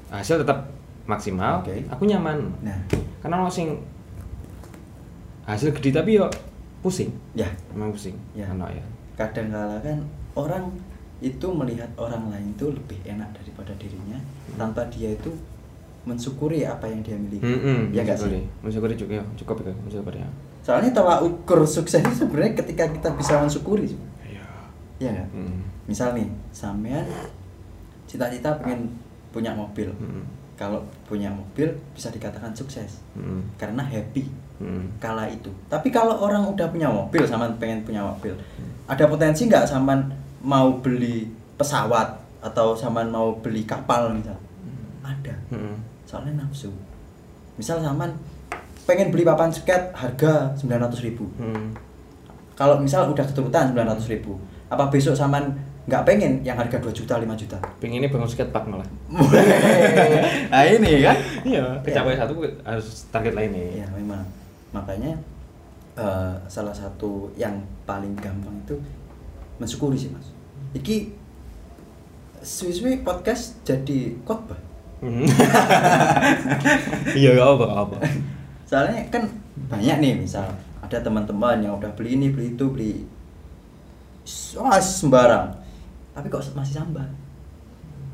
hasil 0.09 0.39
tetap 0.39 0.69
maksimal 1.03 1.59
Oke. 1.59 1.81
aku 1.87 2.05
nyaman. 2.05 2.37
Nah, 2.61 2.77
karena 3.19 3.35
orang 3.37 3.49
sing 3.49 3.73
hasil 5.43 5.73
gede 5.73 5.91
tapi 5.91 6.15
yo 6.15 6.29
pusing. 6.79 7.09
Ya. 7.33 7.49
Emang 7.71 7.89
pusing. 7.89 8.13
Ya. 8.31 8.45
Ono 8.49 8.67
ya. 8.67 8.83
Kadang 9.15 9.49
kala 9.49 9.77
kan 9.79 9.97
orang 10.33 10.69
itu 11.19 11.47
melihat 11.47 11.89
orang 11.95 12.29
lain 12.29 12.51
itu 12.51 12.65
lebih 12.67 12.97
enak 13.03 13.29
daripada 13.31 13.73
dirinya 13.77 14.17
tanpa 14.55 14.85
dia 14.89 15.13
itu 15.13 15.29
mensyukuri 16.01 16.65
apa 16.65 16.85
yang 16.85 17.01
dia 17.01 17.13
miliki. 17.13 17.45
Hmm, 17.45 17.93
Ya 17.93 18.01
nggak 18.01 18.17
sih? 18.17 18.41
mensyukuri. 18.61 18.93
Juga. 18.95 19.13
Ya 19.17 19.23
cukup 19.35 19.61
itu 19.61 19.71
mensyukuri 19.79 20.17
ya 20.17 20.29
Soalnya 20.61 20.91
tolak 20.91 21.21
ukur 21.21 21.65
sukses 21.65 21.99
itu 21.99 22.15
sebenarnya 22.15 22.53
ketika 22.55 22.85
kita 22.85 23.09
bisa 23.13 23.37
mensyukuri. 23.37 23.97
iya 24.23 24.45
Iya 24.97 25.09
nggak? 25.11 25.29
Hmm. 25.31 25.59
misal 25.83 26.13
nih 26.13 26.23
sampean 26.51 27.03
cita-cita 28.05 28.53
pengen 28.57 28.87
punya 29.29 29.51
mobil 29.51 29.89
Hmm. 29.93 30.23
kalau 30.53 30.77
punya 31.03 31.27
mobil 31.27 31.67
bisa 31.91 32.07
dikatakan 32.09 32.53
sukses 32.53 33.01
Hmm. 33.11 33.41
karena 33.57 33.81
happy 33.81 34.29
Hmm. 34.55 34.85
kala 34.97 35.25
itu 35.25 35.49
tapi 35.65 35.89
kalau 35.89 36.13
orang 36.15 36.45
udah 36.45 36.69
punya 36.69 36.85
mobil 36.87 37.25
sama 37.25 37.49
pengen 37.57 37.81
punya 37.81 38.03
mobil 38.03 38.37
ada 38.85 39.03
potensi 39.05 39.47
nggak 39.47 39.65
sampean 39.65 40.05
mau 40.39 40.77
beli 40.77 41.25
pesawat 41.55 42.07
atau 42.39 42.71
sampean 42.71 43.09
mau 43.09 43.33
beli 43.35 43.65
kapal 43.65 44.13
misal 44.13 44.37
ada 45.01 45.33
Hmm. 45.49 45.75
soalnya 46.05 46.39
nafsu 46.39 46.69
misal 47.57 47.81
sampean 47.81 48.13
pengen 48.85 49.13
beli 49.13 49.23
papan 49.23 49.53
skate 49.53 49.93
harga 49.93 50.53
900.000 50.57 51.07
ribu. 51.07 51.25
Hmm. 51.37 51.73
kalau 52.51 52.77
misal 52.77 53.09
udah 53.09 53.25
keturutan 53.25 53.73
900.000 53.73 54.13
ribu. 54.21 54.37
Apa 54.69 54.87
besok 54.93 55.17
sampean 55.17 55.49
nggak 55.89 56.05
pengen 56.05 56.45
yang 56.45 56.53
harga 56.53 56.77
2 56.77 56.93
juta 56.93 57.17
5 57.17 57.25
juta? 57.41 57.57
Pengennya 57.81 58.13
bangun 58.13 58.29
skatepark 58.29 58.69
malah. 58.69 58.85
Nah 60.51 60.61
ini 60.67 61.01
kan 61.01 61.17
iya 61.41 61.65
kecapai 61.81 62.13
satu 62.13 62.37
harus 62.61 63.09
target 63.09 63.33
lain 63.33 63.49
nih 63.49 63.81
ya 63.81 63.87
memang. 63.97 64.21
Makanya 64.77 65.17
eh, 65.97 66.33
salah 66.45 66.75
satu 66.75 67.33
yang 67.33 67.57
paling 67.89 68.13
gampang 68.21 68.53
itu 68.61 68.77
mensyukuri 69.57 69.97
sih 69.97 70.13
mas. 70.13 70.29
Iki 70.77 71.17
suwi-suwi 72.45 73.01
podcast 73.01 73.57
jadi 73.65 74.13
khotbah. 74.21 74.57
Hmm. 75.01 75.25
iya 77.17 77.33
gak 77.33 77.47
apa 77.57 77.63
gak 77.65 77.81
apa 77.89 77.97
soalnya 78.71 79.03
kan 79.11 79.27
banyak 79.67 79.99
nih 79.99 80.13
misal 80.15 80.47
ada 80.79 80.97
teman-teman 80.97 81.59
yang 81.59 81.75
udah 81.75 81.91
beli 81.91 82.15
ini 82.15 82.31
beli 82.31 82.55
itu 82.55 82.65
beli 82.65 83.03
wah 84.55 84.79
sembarang. 84.79 85.51
Tapi 86.11 86.27
kok 86.27 86.43
masih 86.53 86.75
sambat 86.75 87.07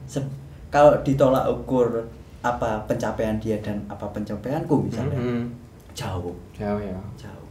Se- 0.06 0.34
kalau 0.70 0.98
ditolak 1.02 1.46
ukur 1.46 2.10
apa 2.42 2.82
pencapaian 2.86 3.38
dia 3.38 3.58
dan 3.60 3.86
apa 3.86 4.10
pencapaianku 4.10 4.82
misalnya. 4.84 5.14
Hmm. 5.14 5.46
jauh. 5.94 6.34
Jauh 6.54 6.78
ya. 6.80 6.98
Jauh. 7.18 7.46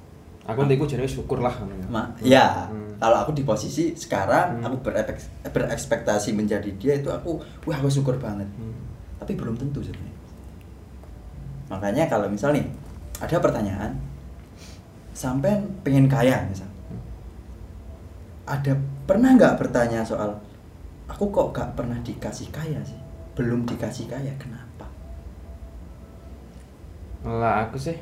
Aku 0.47 0.63
nanti 0.63 0.75
aku 0.75 0.87
jadi 0.87 1.03
syukur 1.05 1.39
lah 1.39 1.51
Ma 1.87 2.07
ya 2.19 2.67
Hmm. 2.67 2.95
kalau 2.97 3.19
aku 3.19 3.31
di 3.31 3.43
posisi 3.43 3.95
sekarang 3.95 4.59
Hmm. 4.59 4.67
aku 4.67 4.77
berepek- 4.81 5.47
berekspektasi 5.47 6.31
menjadi 6.33 6.71
dia 6.75 6.95
itu 6.97 7.07
aku 7.09 7.39
wah 7.63 7.77
aku 7.77 7.87
syukur 7.89 8.15
banget. 8.17 8.47
Hmm. 8.55 8.75
tapi 9.17 9.33
belum 9.33 9.55
tentu 9.55 9.79
sebenarnya. 9.79 10.15
Makanya 11.67 12.07
kalau 12.07 12.29
misal 12.29 12.55
nih 12.55 12.63
ada 13.23 13.37
pertanyaan? 13.41 13.93
Sampai 15.17 15.57
pengen 15.81 16.07
kaya 16.07 16.45
misal. 16.49 16.69
Ada 18.47 18.77
pernah 19.09 19.35
nggak 19.35 19.57
bertanya 19.59 20.05
soal 20.07 20.31
aku 21.07 21.31
kok 21.31 21.55
gak 21.55 21.73
pernah 21.79 21.97
dikasih 22.03 22.51
kaya 22.53 22.79
sih? 22.85 22.99
Belum 23.35 23.65
dikasih 23.67 24.07
kaya 24.11 24.31
kenapa? 24.39 24.87
Lah 27.27 27.67
aku 27.67 27.81
sih 27.81 27.97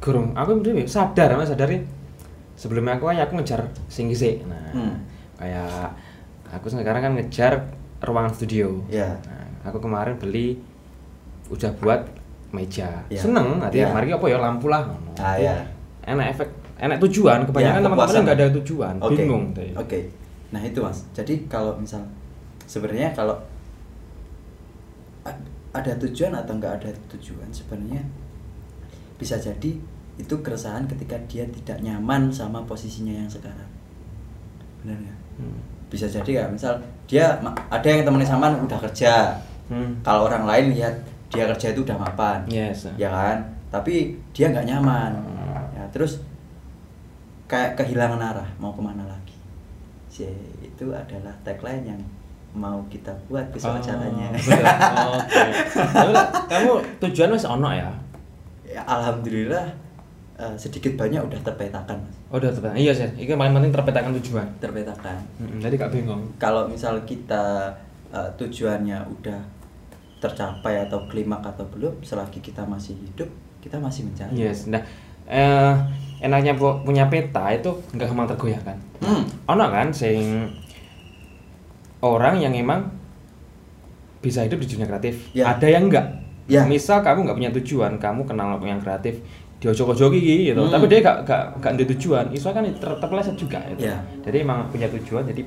gurung. 0.00 0.32
Aku 0.34 0.58
bener 0.64 0.88
sadar 0.88 1.36
mas 1.36 1.52
sadarin 1.52 1.84
sebelumnya 2.56 2.96
aku 2.96 3.12
ya 3.12 3.24
aku 3.28 3.40
ngejar 3.40 3.64
sing 3.88 4.12
sih 4.12 4.40
nah 4.44 4.60
Hmm. 4.70 4.94
kayak 5.40 5.90
aku 6.52 6.70
sekarang 6.70 7.02
kan 7.02 7.12
ngejar 7.18 7.52
ruangan 8.00 8.32
studio. 8.32 8.80
Ya 8.88 9.18
nah, 9.28 9.70
aku 9.70 9.82
kemarin 9.82 10.16
beli 10.16 10.56
udah 11.50 11.70
buat 11.82 12.00
meja 12.50 12.88
Ya. 13.06 13.16
seneng 13.16 13.58
nanti 13.58 13.78
Ya. 13.78 13.88
mari 13.88 14.08
apa 14.08 14.26
ya 14.26 14.38
lampu 14.38 14.66
lah. 14.66 14.82
Ah, 15.14 15.34
ya. 15.34 15.54
enak 16.02 16.26
efek 16.32 16.48
enak 16.76 16.96
tujuan 16.98 17.44
kebanyakan 17.44 17.76
Ya, 17.76 17.84
teman-teman 17.84 18.22
nggak 18.24 18.36
ada 18.36 18.48
tujuan 18.56 18.94
Oke. 18.98 19.12
bingung 19.14 19.44
oke 19.76 19.98
nah 20.48 20.58
itu 20.58 20.80
mas 20.80 21.04
jadi 21.12 21.34
kalau 21.46 21.76
misal 21.76 22.00
sebenarnya 22.64 23.12
kalau 23.12 23.36
ad- 25.22 25.46
ada 25.70 25.92
tujuan 26.00 26.32
atau 26.32 26.52
nggak 26.52 26.74
ada 26.76 26.90
tujuan 27.08 27.46
sebenarnya 27.50 28.02
bisa 29.14 29.36
jadi 29.36 29.76
itu 30.16 30.34
keresahan 30.36 30.84
ketika 30.86 31.14
dia 31.26 31.46
tidak 31.46 31.78
nyaman 31.80 32.28
sama 32.30 32.64
posisinya 32.64 33.12
yang 33.14 33.28
sekarang 33.28 33.68
benar 34.80 34.96
nggak 34.98 35.18
Hmm. 35.36 35.56
bisa 35.86 36.04
jadi 36.04 36.30
ya 36.34 36.44
misal 36.48 36.76
dia 37.06 37.38
ada 37.68 37.86
yang 37.86 38.02
temennya 38.02 38.26
saman 38.26 38.58
udah 38.58 38.78
kerja 38.82 39.36
Hmm. 39.68 40.00
kalau 40.02 40.26
orang 40.26 40.44
lain 40.44 40.74
lihat 40.74 40.96
dia 41.30 41.46
kerja 41.46 41.66
itu 41.70 41.80
udah 41.80 41.96
mapan 41.96 42.38
yes 42.44 42.90
ya 42.94 43.06
kan 43.06 43.38
tapi 43.68 43.94
dia 44.30 44.48
nggak 44.48 44.66
nyaman 44.66 45.12
Hmm. 45.14 45.66
ya 45.72 45.84
terus 45.88 46.20
kayak 47.46 47.74
kehilangan 47.74 48.20
arah 48.20 48.48
mau 48.56 48.70
ke 48.70 48.80
mana 48.80 49.02
lagi 49.04 49.34
Si- 50.06 50.26
itu 50.60 50.84
adalah 50.86 51.30
tagline 51.40 51.86
yang 51.86 52.00
mau 52.50 52.82
kita 52.86 53.14
buat 53.24 53.46
besok 53.48 53.78
acaranya. 53.78 54.26
Oh, 54.98 55.14
lah, 56.04 56.26
kamu 56.44 56.72
tujuan 56.98 57.30
wis 57.30 57.46
ono 57.46 57.70
ya? 57.70 57.86
ya, 58.64 58.82
alhamdulillah 58.82 59.70
eh, 60.34 60.54
sedikit 60.56 60.96
banyak 60.96 61.20
udah 61.20 61.38
terpetakan 61.40 61.94
Mas. 61.96 62.16
Oh, 62.26 62.36
udah 62.36 62.50
terpetakan. 62.50 62.74
Iya 62.76 62.90
sih. 62.92 63.06
Ini 63.16 63.34
paling 63.34 63.54
penting 63.54 63.70
terpetakan 63.70 64.10
tujuan. 64.18 64.46
terpetakan 64.56 65.18
Hmm, 65.36 65.58
jadi 65.58 65.74
gak 65.76 65.92
bingung. 65.92 66.22
kalau 66.36 66.66
misal 66.66 66.98
kita 67.04 67.70
eh, 68.10 68.30
tujuannya 68.34 68.98
udah 69.12 69.38
tercapai 70.20 70.84
atau 70.84 71.08
klimak 71.08 71.40
atau 71.42 71.64
belum 71.66 72.04
selagi 72.04 72.38
kita 72.38 72.62
masih 72.62 72.92
hidup 72.94 73.28
kita 73.58 73.76
masih 73.76 74.04
mencari 74.04 74.32
Yes. 74.36 74.68
Nah, 74.68 74.80
eh 75.24 75.74
enaknya 76.20 76.52
pu- 76.52 76.80
punya 76.80 77.08
peta 77.08 77.48
itu 77.50 77.72
nggak 77.92 78.06
gampang 78.06 78.28
tergoyahkan. 78.28 78.76
Hmm. 79.00 79.24
Ono 79.48 79.64
kan 79.68 79.88
sing 79.90 80.48
orang 82.00 82.40
yang 82.40 82.52
emang 82.52 82.88
bisa 84.20 84.44
hidup 84.44 84.60
di 84.60 84.68
dunia 84.68 84.84
kreatif. 84.84 85.32
Ya. 85.32 85.56
Ada 85.56 85.66
yang 85.66 85.88
enggak. 85.88 86.06
Ya. 86.44 86.64
Misal 86.66 87.00
kamu 87.00 87.24
nggak 87.24 87.36
punya 87.36 87.50
tujuan, 87.60 87.92
kamu 87.96 88.26
kenal 88.26 88.60
yang 88.60 88.80
kreatif 88.80 89.20
diojok-ojok 89.60 90.16
gitu, 90.16 90.56
Hmm. 90.56 90.72
tapi 90.72 90.88
dia 90.88 91.04
gak, 91.04 91.28
gak, 91.28 91.42
gak 91.60 91.76
ada 91.76 91.84
tujuan, 91.92 92.24
iso 92.32 92.48
kan 92.48 92.64
ter, 92.64 92.90
terpeleset 92.96 93.36
juga 93.36 93.60
gitu. 93.68 93.92
Ya. 93.92 94.00
Jadi 94.24 94.40
emang 94.40 94.64
punya 94.72 94.88
tujuan, 94.88 95.20
jadi 95.28 95.44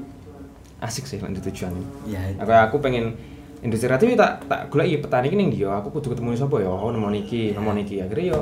asik 0.85 1.09
sih 1.09 1.17
lanjut 1.17 1.41
tujuan 1.49 1.73
ya 2.05 2.21
itu. 2.29 2.37
Aku 2.37 2.53
aku 2.53 2.77
pengen 2.77 3.17
industri 3.63 3.87
kreatif 3.87 4.13
tak 4.13 4.43
tak 4.45 4.67
golek 4.67 4.99
petani 4.99 5.27
iki 5.27 5.35
ning 5.35 5.49
dia, 5.49 5.71
aku 5.71 5.87
kudu 5.89 6.11
ketemu 6.11 6.35
sapa 6.35 6.59
ya, 6.59 6.67
oh 6.67 6.91
nemu 6.91 7.09
niki, 7.09 7.51
nemu 7.51 7.71
niki 7.73 7.95
akhirnya 7.97 8.35
yo 8.35 8.39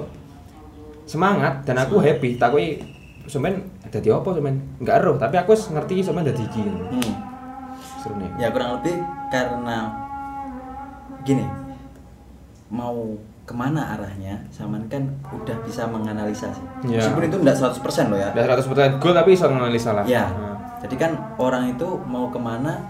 semangat 1.05 1.61
dan 1.61 1.77
aku 1.77 1.97
happy, 1.97 2.35
tak 2.35 2.49
kuwi 2.49 2.81
sampean 3.23 3.61
dadi 3.85 4.09
apa 4.09 4.29
sampean? 4.31 4.57
Enggak 4.77 4.95
eruh, 4.97 5.15
tapi 5.15 5.35
aku 5.35 5.53
ngerti 5.53 6.01
sampean 6.01 6.25
dadi 6.25 6.41
iki. 6.41 6.63
Hmm. 6.65 7.13
Seru 8.01 8.17
nih. 8.17 8.29
ya 8.35 8.49
kurang 8.49 8.77
lebih 8.77 8.97
karena 9.29 9.93
gini 11.21 11.45
mau 12.67 13.13
ke 13.41 13.53
mana 13.53 13.93
arahnya 13.93 14.41
Saman 14.49 14.85
kan 14.87 15.05
udah 15.27 15.53
bisa 15.61 15.85
menganalisa 15.85 16.49
sih 16.49 16.65
Ya. 16.87 16.97
meskipun 16.97 17.29
itu 17.29 17.37
enggak 17.37 17.57
100% 17.57 18.09
loh 18.09 18.17
ya 18.17 18.29
Udah 18.33 18.57
100% 18.57 18.97
goal 18.97 19.13
tapi 19.13 19.35
iso 19.35 19.45
nganalisa 19.45 19.91
lah. 19.93 20.03
ya 20.03 20.25
Nah. 20.29 20.57
jadi 20.81 20.95
kan 20.97 21.11
orang 21.37 21.69
itu 21.69 21.85
mau 22.01 22.25
ke 22.27 22.37
mana 22.37 22.81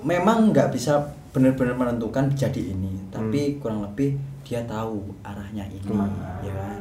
memang 0.00 0.52
nggak 0.52 0.70
bisa 0.70 1.10
benar-benar 1.34 1.74
menentukan 1.74 2.30
jadi 2.30 2.72
ini. 2.72 2.94
Tapi 3.10 3.58
kurang 3.58 3.82
lebih 3.82 4.14
dia 4.46 4.62
tahu 4.64 5.02
arahnya 5.26 5.66
ini 5.66 5.82
Ke 5.82 5.90
mana? 5.90 6.38
ya 6.40 6.52
kan? 6.54 6.78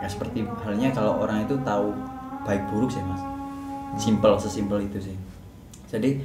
Ya 0.00 0.06
seperti 0.08 0.46
halnya 0.62 0.94
kalau 0.94 1.20
orang 1.20 1.42
itu 1.42 1.58
tahu 1.66 1.90
baik 2.46 2.62
buruk 2.70 2.88
sih 2.88 3.02
mas. 3.02 3.20
Simple 3.98 4.38
sesimpel 4.38 4.86
itu 4.86 5.10
sih. 5.10 5.16
Jadi 5.90 6.22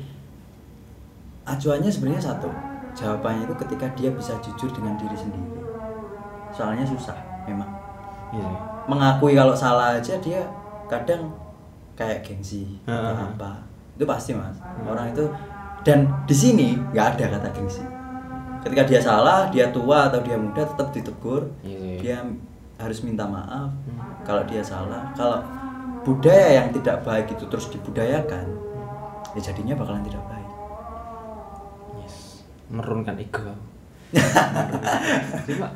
acuannya 1.44 1.90
sebenarnya 1.90 2.24
satu. 2.24 2.50
Jawabannya 2.96 3.44
itu 3.44 3.56
ketika 3.68 3.88
dia 3.98 4.10
bisa 4.14 4.38
jujur 4.40 4.72
dengan 4.72 4.96
diri 4.96 5.18
sendiri. 5.18 5.60
Soalnya 6.54 6.86
susah 6.86 7.18
memang. 7.44 7.68
Sih. 8.32 8.42
mengakui 8.86 9.32
kalau 9.32 9.56
salah 9.56 9.96
aja 9.96 10.20
dia 10.20 10.44
kadang 10.92 11.32
kayak 11.96 12.20
gengsi 12.20 12.78
atau 12.84 13.16
Heeh. 13.16 13.32
apa. 13.32 13.64
Itu 13.96 14.04
pasti 14.04 14.36
mas. 14.36 14.60
Orang 14.84 15.10
itu 15.10 15.24
dan 15.86 16.10
di 16.26 16.34
sini 16.34 16.74
nggak 16.92 17.08
ada 17.16 17.38
kata 17.38 17.48
gengsi 17.54 17.86
ketika 18.66 18.84
dia 18.90 18.98
salah 19.00 19.46
dia 19.54 19.70
tua 19.70 20.10
atau 20.10 20.18
dia 20.20 20.34
muda 20.36 20.66
tetap 20.66 20.90
ditegur 20.90 21.46
sih. 21.62 22.02
dia 22.02 22.26
harus 22.76 23.06
minta 23.06 23.24
maaf 23.24 23.70
Hmm. 23.86 24.02
kalau 24.26 24.42
dia 24.50 24.66
salah 24.66 25.14
kalau 25.14 25.40
budaya 26.02 26.60
yang 26.60 26.74
tidak 26.74 27.06
baik 27.06 27.30
itu 27.30 27.46
terus 27.46 27.70
dibudayakan 27.70 28.50
ya 29.38 29.42
jadinya 29.42 29.78
bakalan 29.78 30.02
tidak 30.02 30.26
baik 30.26 30.50
Yes. 31.96 32.42
Menurunkan 32.68 33.16
ego. 33.22 33.54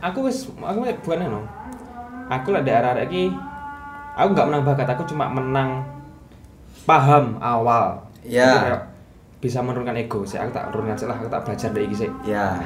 Aku 0.10 0.26
wis 0.26 0.48
aku 0.50 0.80
wis 0.84 0.96
bukan 1.06 1.28
no. 1.28 1.42
Aku 2.30 2.50
lah 2.50 2.62
daerah 2.62 2.94
lagi 2.98 3.30
aku 4.14 4.30
nggak 4.36 4.48
menang 4.52 4.64
bakat, 4.66 4.88
aku 4.90 5.04
cuma 5.08 5.30
menang 5.30 5.82
paham 6.84 7.38
awal. 7.40 8.02
Ya. 8.22 8.89
Bisa 9.40 9.64
menurunkan 9.64 9.96
ego 9.96 10.24
sih. 10.28 10.36
Aku 10.36 10.52
tak 10.52 10.72
turunkan 10.72 10.96
sih 10.96 11.08
lah, 11.08 11.16
aku 11.16 11.32
tak 11.32 11.48
belajar 11.48 11.70
dari 11.72 11.88
iki 11.88 11.96
sih. 12.06 12.10
ya 12.24 12.60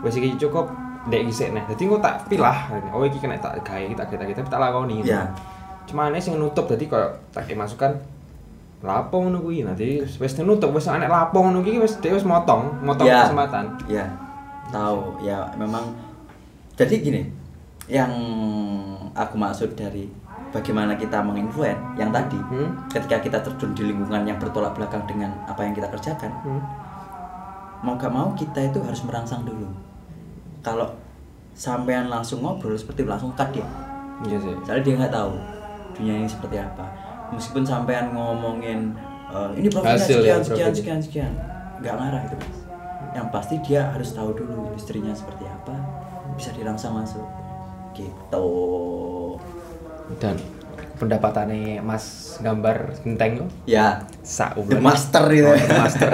Wis 0.00 0.16
iki 0.16 0.36
cukup 0.36 0.68
dek 1.08 1.28
iki 1.28 1.32
sih 1.32 1.48
nah. 1.52 1.64
Dadi 1.68 1.84
aku 1.84 2.00
tak 2.00 2.28
pilah. 2.28 2.72
Oh 2.92 3.04
iki 3.04 3.20
kena 3.20 3.36
tak 3.36 3.60
gawe 3.60 3.80
iki 3.80 3.96
tak 3.96 4.08
kita 4.12 4.24
kita 4.24 4.40
tak 4.48 4.60
lakoni. 4.60 5.04
Ya. 5.04 5.28
Cuma 5.84 6.08
aneh 6.08 6.20
sing 6.20 6.36
nutup 6.40 6.64
dadi 6.64 6.88
koyo 6.88 7.12
tak 7.28 7.44
kayak 7.44 7.60
masukan 7.60 7.92
lapo 8.84 9.20
ngono 9.20 9.40
kuwi. 9.40 9.64
Nanti 9.64 10.00
wis 10.00 10.32
nutup 10.40 10.72
wis 10.72 10.88
anek 10.88 11.08
lapo 11.08 11.44
ngono 11.44 11.60
kuwi 11.60 11.80
wis 11.80 12.00
dhek 12.00 12.12
wis 12.16 12.24
motong, 12.24 12.80
motong 12.84 13.04
Ya. 13.08 13.28
kesempatan. 13.28 13.64
ya 13.88 14.04
tahu 14.72 15.20
ya 15.22 15.44
memang 15.54 15.86
jadi 16.74 16.98
gini 16.98 17.22
yang 17.86 18.10
aku 19.14 19.36
maksud 19.38 19.76
dari 19.76 20.08
bagaimana 20.54 20.94
kita 20.94 21.18
menginfluen 21.18 21.74
yang 21.98 22.14
tadi 22.14 22.38
Hmm? 22.38 22.70
ketika 22.86 23.18
kita 23.18 23.38
terjun 23.42 23.74
di 23.74 23.90
lingkungan 23.90 24.22
yang 24.22 24.38
bertolak 24.38 24.70
belakang 24.72 25.02
dengan 25.04 25.34
apa 25.44 25.66
yang 25.66 25.74
kita 25.74 25.90
kerjakan 25.90 26.30
Hmm. 26.46 26.62
mau 27.82 27.98
gak 27.98 28.08
mau 28.08 28.30
kita 28.32 28.70
itu 28.70 28.78
harus 28.80 29.02
merangsang 29.04 29.44
dulu. 29.44 29.68
Kalau 30.64 30.88
sampean 31.52 32.08
langsung 32.08 32.40
ngobrol 32.40 32.72
seperti 32.72 33.04
langsung 33.04 33.34
cut 33.36 33.52
dia. 33.52 33.66
Iya 34.24 34.40
sih. 34.40 34.54
soalnya 34.64 34.80
dia 34.80 34.94
nggak 34.96 35.12
tahu 35.12 35.32
dunia 35.92 36.14
ini 36.22 36.28
seperti 36.30 36.56
apa. 36.56 36.86
Meskipun 37.28 37.60
sampean 37.60 38.14
ngomongin 38.16 38.96
eh, 39.28 39.50
ini 39.60 39.68
profitnya 39.68 40.00
sekian 40.00 40.24
ya, 40.24 40.36
sekian 40.40 40.72
sekian 40.72 41.00
sekian 41.02 41.32
nggak 41.84 41.92
ngarah 41.92 42.22
itu 42.24 42.36
mas. 42.40 42.58
Yang 43.12 43.26
pasti 43.28 43.54
dia 43.60 43.80
harus 43.92 44.10
tahu 44.10 44.30
dulu 44.32 44.72
industrinya 44.72 45.12
seperti 45.12 45.44
apa 45.44 45.76
bisa 46.34 46.50
dirangsang 46.56 46.96
masuk. 46.96 47.26
Gitu 47.92 48.46
Dan 50.14 50.36
pendapatannya 50.94 51.80
Mas 51.80 52.36
gambar 52.38 53.02
genteng 53.02 53.50
ya 53.64 54.04
the 54.62 54.78
master 54.78 55.26
itu 55.28 55.42
Oh, 55.44 55.58
master 55.74 56.10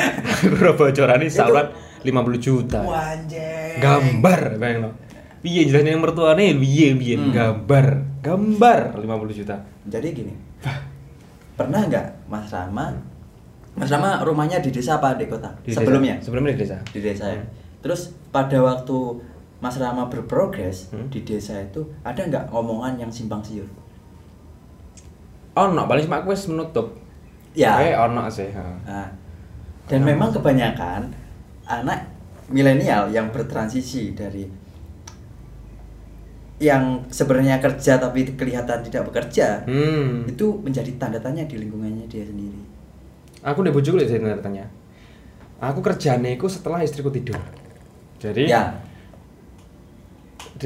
Bro 0.52 0.74
bocoran 0.74 1.18
ini 1.18 1.30
sauran 1.30 1.70
50 2.02 2.12
juta. 2.38 2.80
Wanjay. 2.82 3.78
Gambar 3.78 4.58
bayang 4.58 4.78
no. 4.82 4.90
Piye 5.38 5.64
jelasnya 5.64 5.92
yang 5.92 6.02
mertuane 6.02 6.56
piye 6.56 6.92
piye 6.94 7.14
Hmm. 7.14 7.30
gambar. 7.30 7.86
Gambar 8.20 8.80
50 8.96 9.34
juta. 9.34 9.56
jadi 9.84 10.08
gini 10.10 10.32
pernah 11.54 11.84
nggak 11.84 12.26
mas 12.26 12.48
Rama 12.48 12.96
mas 13.74 13.86
Rama 13.86 14.18
rumahnya 14.20 14.58
di 14.58 14.72
desa 14.72 14.96
apa 14.96 15.12
di 15.12 15.28
kota 15.28 15.52
Di 15.60 15.70
desa. 15.70 15.84
sebelumnya 15.84 16.16
Sebelumnya 16.18 16.52
di 16.52 16.60
desa. 16.60 16.76
di 16.86 16.98
desa 16.98 17.24
ya. 17.28 17.38
Hmm. 17.38 17.46
Terus 17.78 18.00
pada 18.30 18.58
waktu 18.58 18.96
Mas 19.58 19.76
Rama 19.76 20.06
berprogres 20.06 20.90
Hmm. 20.90 21.08
di 21.08 21.22
desa 21.22 21.56
itu 21.58 21.80
ada 22.02 22.20
nggak 22.20 22.48
ngomongan 22.48 22.98
yang 22.98 23.08
simpang 23.08 23.40
siur? 23.40 23.66
Ono 25.54 25.82
paling 25.84 26.04
cuma 26.04 26.18
aku 26.18 26.34
menutup. 26.48 26.90
Ya. 27.54 27.78
Eh 27.80 27.94
ono 27.94 28.26
sih. 28.26 28.50
ha. 28.50 28.66
Nah, 28.82 29.08
dan 29.86 30.02
memang 30.02 30.30
kebanyakan 30.30 31.06
anak 31.64 32.02
milenial 32.50 33.06
yang 33.08 33.30
bertransisi 33.30 34.12
dari 34.12 34.44
yang 36.56 37.02
sebenarnya 37.10 37.58
kerja 37.58 37.98
tapi 37.98 38.24
kelihatan 38.32 38.78
tidak 38.80 39.10
bekerja 39.10 39.60
Hmm. 39.66 40.22
itu 40.24 40.46
menjadi 40.56 40.90
tanda 40.96 41.18
tanya 41.18 41.42
di 41.44 41.58
lingkungannya 41.58 42.06
dia 42.06 42.22
sendiri. 42.22 42.62
aku 43.42 43.60
udah 43.60 43.74
bojoku 43.74 43.98
lho 43.98 44.06
jadi 44.06 44.40
tanya 44.40 44.64
aku 45.58 45.82
kerjane 45.82 46.32
iku 46.32 46.46
setelah 46.46 46.80
istriku 46.80 47.10
tidur 47.10 47.36
jadi 48.16 48.48
Ya. 48.48 48.62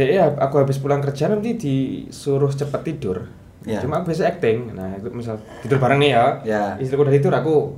Dia 0.01 0.31
aku 0.31 0.55
habis 0.59 0.77
pulang 0.77 1.01
kerja 1.01 1.27
nanti 1.27 1.55
disuruh 1.55 2.51
cepet 2.51 2.83
tidur 2.85 3.27
Ya. 3.61 3.83
cuma 3.83 3.99
aku 3.99 4.15
biasa 4.15 4.31
acting 4.31 4.71
nah 4.71 4.95
itu 4.95 5.11
misal 5.11 5.35
tidur 5.61 5.77
bareng 5.77 5.99
nih 5.99 6.11
ya 6.11 6.25
Ya. 6.43 6.63
istriku 6.79 7.03
udah 7.03 7.13
tidur 7.13 7.33
aku 7.33 7.75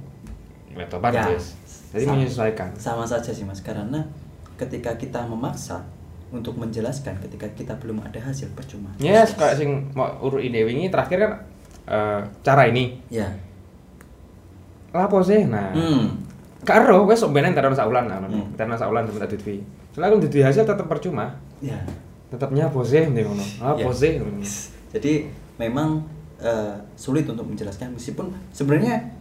laptopan 0.72 1.10
Ya. 1.10 1.24
guys 1.26 1.56
jadi 1.90 2.04
Sama. 2.04 2.12
menyesuaikan 2.14 2.68
Sama 2.76 3.02
saja 3.02 3.30
sih 3.30 3.42
Mas 3.42 3.58
karena 3.58 4.04
ketika 4.54 4.92
kita 4.94 5.24
memaksa 5.24 5.80
untuk 6.30 6.54
menjelaskan 6.54 7.18
ketika 7.18 7.48
kita 7.50 7.74
belum 7.74 7.98
ada 8.00 8.20
hasil 8.20 8.52
percuma. 8.52 8.92
yes 8.96 9.34
kayak 9.34 9.56
sing 9.56 9.90
mau 9.90 10.06
urut 10.20 10.38
ide 10.38 10.62
wingi 10.62 10.86
terakhir 10.86 11.18
kan 11.18 11.32
eh, 11.88 12.20
cara 12.40 12.68
ini 12.68 13.00
Ya. 13.08 13.26
lapo 14.90 15.18
sih 15.20 15.42
nah 15.44 15.70
Hmm. 15.70 16.18
karo 16.60 17.02
wes 17.04 17.18
sok 17.18 17.32
benen 17.32 17.50
taruh 17.50 17.72
saulan 17.72 18.04
nah 18.04 18.20
Hmm. 18.20 18.52
taruh 18.54 18.74
saulan 18.74 19.02
temen 19.02 19.26
soalnya 19.90 20.06
aku 20.08 20.22
duit 20.22 20.44
hasil 20.44 20.62
tetap 20.62 20.86
percuma 20.86 21.34
Ya. 21.58 21.76
Tetapnya 22.30 22.66
apa 22.66 22.78
sih 22.80 23.02
nih 23.04 23.22
ngono 23.22 23.42
apa 23.60 23.76
Ya. 23.76 23.90
Jadi 24.90 25.12
memang 25.56 26.02
eh, 26.38 26.72
sulit 26.94 27.26
untuk 27.26 27.44
menjelaskan 27.44 27.92
meskipun 27.92 28.32
sebenarnya 28.48 29.12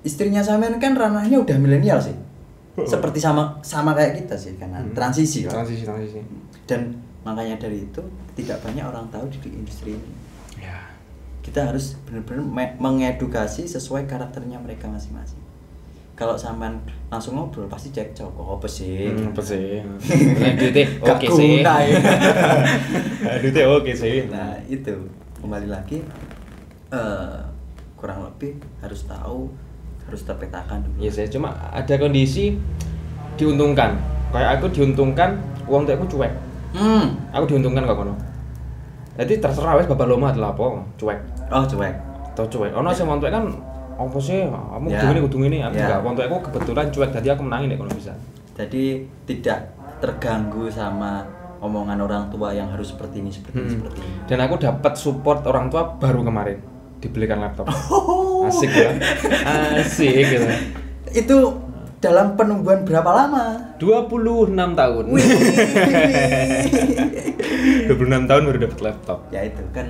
istrinya 0.00 0.40
sampean 0.40 0.78
kan 0.78 0.94
ranahnya 0.94 1.36
udah 1.36 1.56
milenial 1.56 1.98
sih. 1.98 2.14
Seperti 2.74 3.20
sama 3.20 3.60
sama 3.60 3.92
kayak 3.92 4.16
kita 4.18 4.34
sih 4.34 4.56
karena 4.56 4.80
Hmm. 4.80 4.90
transisi 4.92 5.44
lah. 5.44 5.52
transisi 5.52 5.84
transisi 5.84 6.18
Dan 6.64 6.96
makanya 7.20 7.60
dari 7.60 7.84
itu 7.84 8.00
tidak 8.32 8.58
banyak 8.60 8.82
orang 8.82 9.04
tahu 9.08 9.28
di 9.28 9.52
industri 9.52 9.92
ini. 9.92 10.10
ya 10.58 10.80
Kita 11.40 11.68
harus 11.68 12.00
benar-benar 12.02 12.40
me- 12.40 12.76
mengedukasi 12.78 13.68
sesuai 13.68 14.06
karakternya 14.06 14.56
mereka 14.56 14.88
masing-masing. 14.88 15.38
Kalau 16.22 16.38
sampean 16.38 16.78
langsung 17.10 17.34
ngobrol 17.34 17.66
pasti 17.66 17.90
cekcok 17.90 18.30
kok 18.30 18.46
apa 18.62 18.68
sih? 18.70 19.10
Hmm, 19.10 19.34
apa 19.34 19.42
sih 19.42 19.82
Nah, 20.38 20.54
duitnya 20.54 20.86
oke 21.02 21.26
sih 21.34 21.50
ya. 21.58 21.74
duitnya 23.42 23.64
oke 23.66 23.90
sih 23.90 24.30
Nah 24.30 24.54
itu 24.70 24.94
kembali 25.42 25.66
lagi 25.66 25.98
eh, 26.94 27.38
kurang 27.98 28.22
lebih 28.22 28.54
harus 28.78 29.02
tahu 29.02 29.50
harus 30.06 30.22
terpetakan 30.22 30.86
dulu. 30.86 31.02
Iya 31.02 31.10
sih, 31.10 31.26
cuma 31.30 31.58
ada 31.74 31.94
kondisi 31.98 32.54
diuntungkan. 33.34 33.98
Kayak 34.30 34.58
aku 34.58 34.66
diuntungkan, 34.74 35.38
uang 35.70 35.86
tuh 35.86 35.94
aku 35.94 36.06
cuek. 36.06 36.32
Hmm. 36.74 37.18
Aku 37.30 37.46
diuntungkan 37.50 37.86
kok 37.86 37.98
kono. 38.02 38.14
Jadi 39.18 39.38
terserah 39.38 39.78
wes 39.78 39.86
bapak 39.86 40.06
loma 40.10 40.30
adalah 40.34 40.54
apa, 40.54 40.82
cuek. 40.98 41.18
Oh 41.50 41.64
cuek. 41.66 41.94
Atau 42.34 42.46
cuek. 42.50 42.74
Ono 42.74 42.90
sing 42.90 43.06
wong 43.06 43.22
tuwek 43.22 43.32
kan 43.34 43.46
apa 44.04 44.18
sih? 44.18 44.42
Kamu 44.42 44.86
Ya. 44.86 44.98
kudu 44.98 45.10
ini 45.10 45.20
kudu 45.22 45.36
ini, 45.44 45.58
aku 45.60 45.74
Ya. 45.74 45.86
enggak. 45.96 46.12
Tuwek 46.12 46.26
aku 46.26 46.38
kebetulan 46.46 46.86
cuek 46.88 47.10
tadi 47.10 47.28
aku 47.28 47.42
menangin 47.42 47.68
deh 47.70 47.78
kalau 47.78 47.92
bisa. 47.92 48.12
Jadi 48.52 48.82
tidak 49.24 49.58
terganggu 49.98 50.66
sama 50.66 51.22
omongan 51.58 51.98
orang 52.00 52.26
tua 52.28 52.50
yang 52.50 52.66
harus 52.68 52.90
seperti 52.90 53.18
ini 53.18 53.30
seperti 53.30 53.54
ini 53.54 53.64
Hmm. 53.64 53.76
seperti 53.78 53.98
ini. 53.98 54.14
Dan 54.26 54.38
aku 54.40 54.54
dapat 54.56 54.92
support 54.94 55.40
orang 55.44 55.66
tua 55.68 55.94
baru 55.94 56.20
kemarin 56.22 56.58
dibelikan 56.98 57.38
laptop. 57.38 57.70
Asik 58.42 58.70
ya. 58.70 58.90
Asik 59.78 60.10
gitu. 60.28 60.46
Itu 61.22 61.36
dalam 61.98 62.34
penumbuhan 62.34 62.82
berapa 62.82 63.06
lama? 63.08 63.78
26 63.78 64.74
tahun. 64.74 65.04
26 67.86 68.26
tahun 68.30 68.42
baru 68.44 68.58
dapat 68.60 68.80
laptop. 68.82 69.18
ya 69.30 69.42
itu 69.42 69.62
kan 69.70 69.86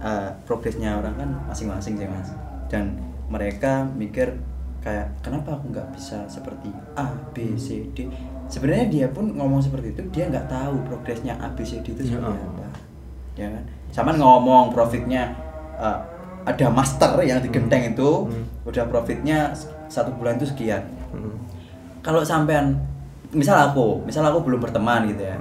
eh, 0.00 0.28
progresnya 0.44 0.98
orang 0.98 1.14
kan 1.14 1.30
masing-masing 1.46 1.94
sih 1.94 2.06
mas. 2.06 2.30
Dan 2.66 2.98
mereka 3.34 3.82
mikir 3.98 4.38
kayak 4.78 5.10
kenapa 5.18 5.58
aku 5.58 5.74
nggak 5.74 5.90
bisa 5.90 6.22
seperti 6.30 6.70
A 6.94 7.10
B 7.34 7.58
C 7.58 7.90
D. 7.90 8.06
Sebenarnya 8.46 8.86
dia 8.86 9.06
pun 9.10 9.34
ngomong 9.34 9.58
seperti 9.58 9.90
itu 9.90 10.02
dia 10.14 10.30
nggak 10.30 10.46
tahu 10.46 10.78
progresnya 10.86 11.34
A 11.42 11.50
B 11.50 11.66
C 11.66 11.82
D 11.82 11.90
itu 11.90 12.06
Ya. 12.06 12.14
seperti 12.14 12.38
apa. 12.38 12.66
Ya 13.34 13.48
kan? 13.50 13.64
Sama 13.90 14.14
ngomong 14.14 14.70
profitnya 14.70 15.34
eh, 15.74 15.98
ada 16.44 16.66
master 16.70 17.18
yang 17.24 17.42
digenteng 17.42 17.90
itu 17.90 18.30
Hmm. 18.30 18.44
udah 18.62 18.84
profitnya 18.86 19.50
satu 19.90 20.14
bulan 20.14 20.38
itu 20.38 20.46
sekian. 20.46 20.84
Hmm. 21.10 21.34
Kalau 22.04 22.20
sampean 22.22 22.78
misal 23.32 23.56
aku, 23.58 24.04
misal 24.04 24.22
aku 24.22 24.44
belum 24.46 24.60
berteman 24.62 25.08
gitu 25.10 25.24
ya. 25.24 25.34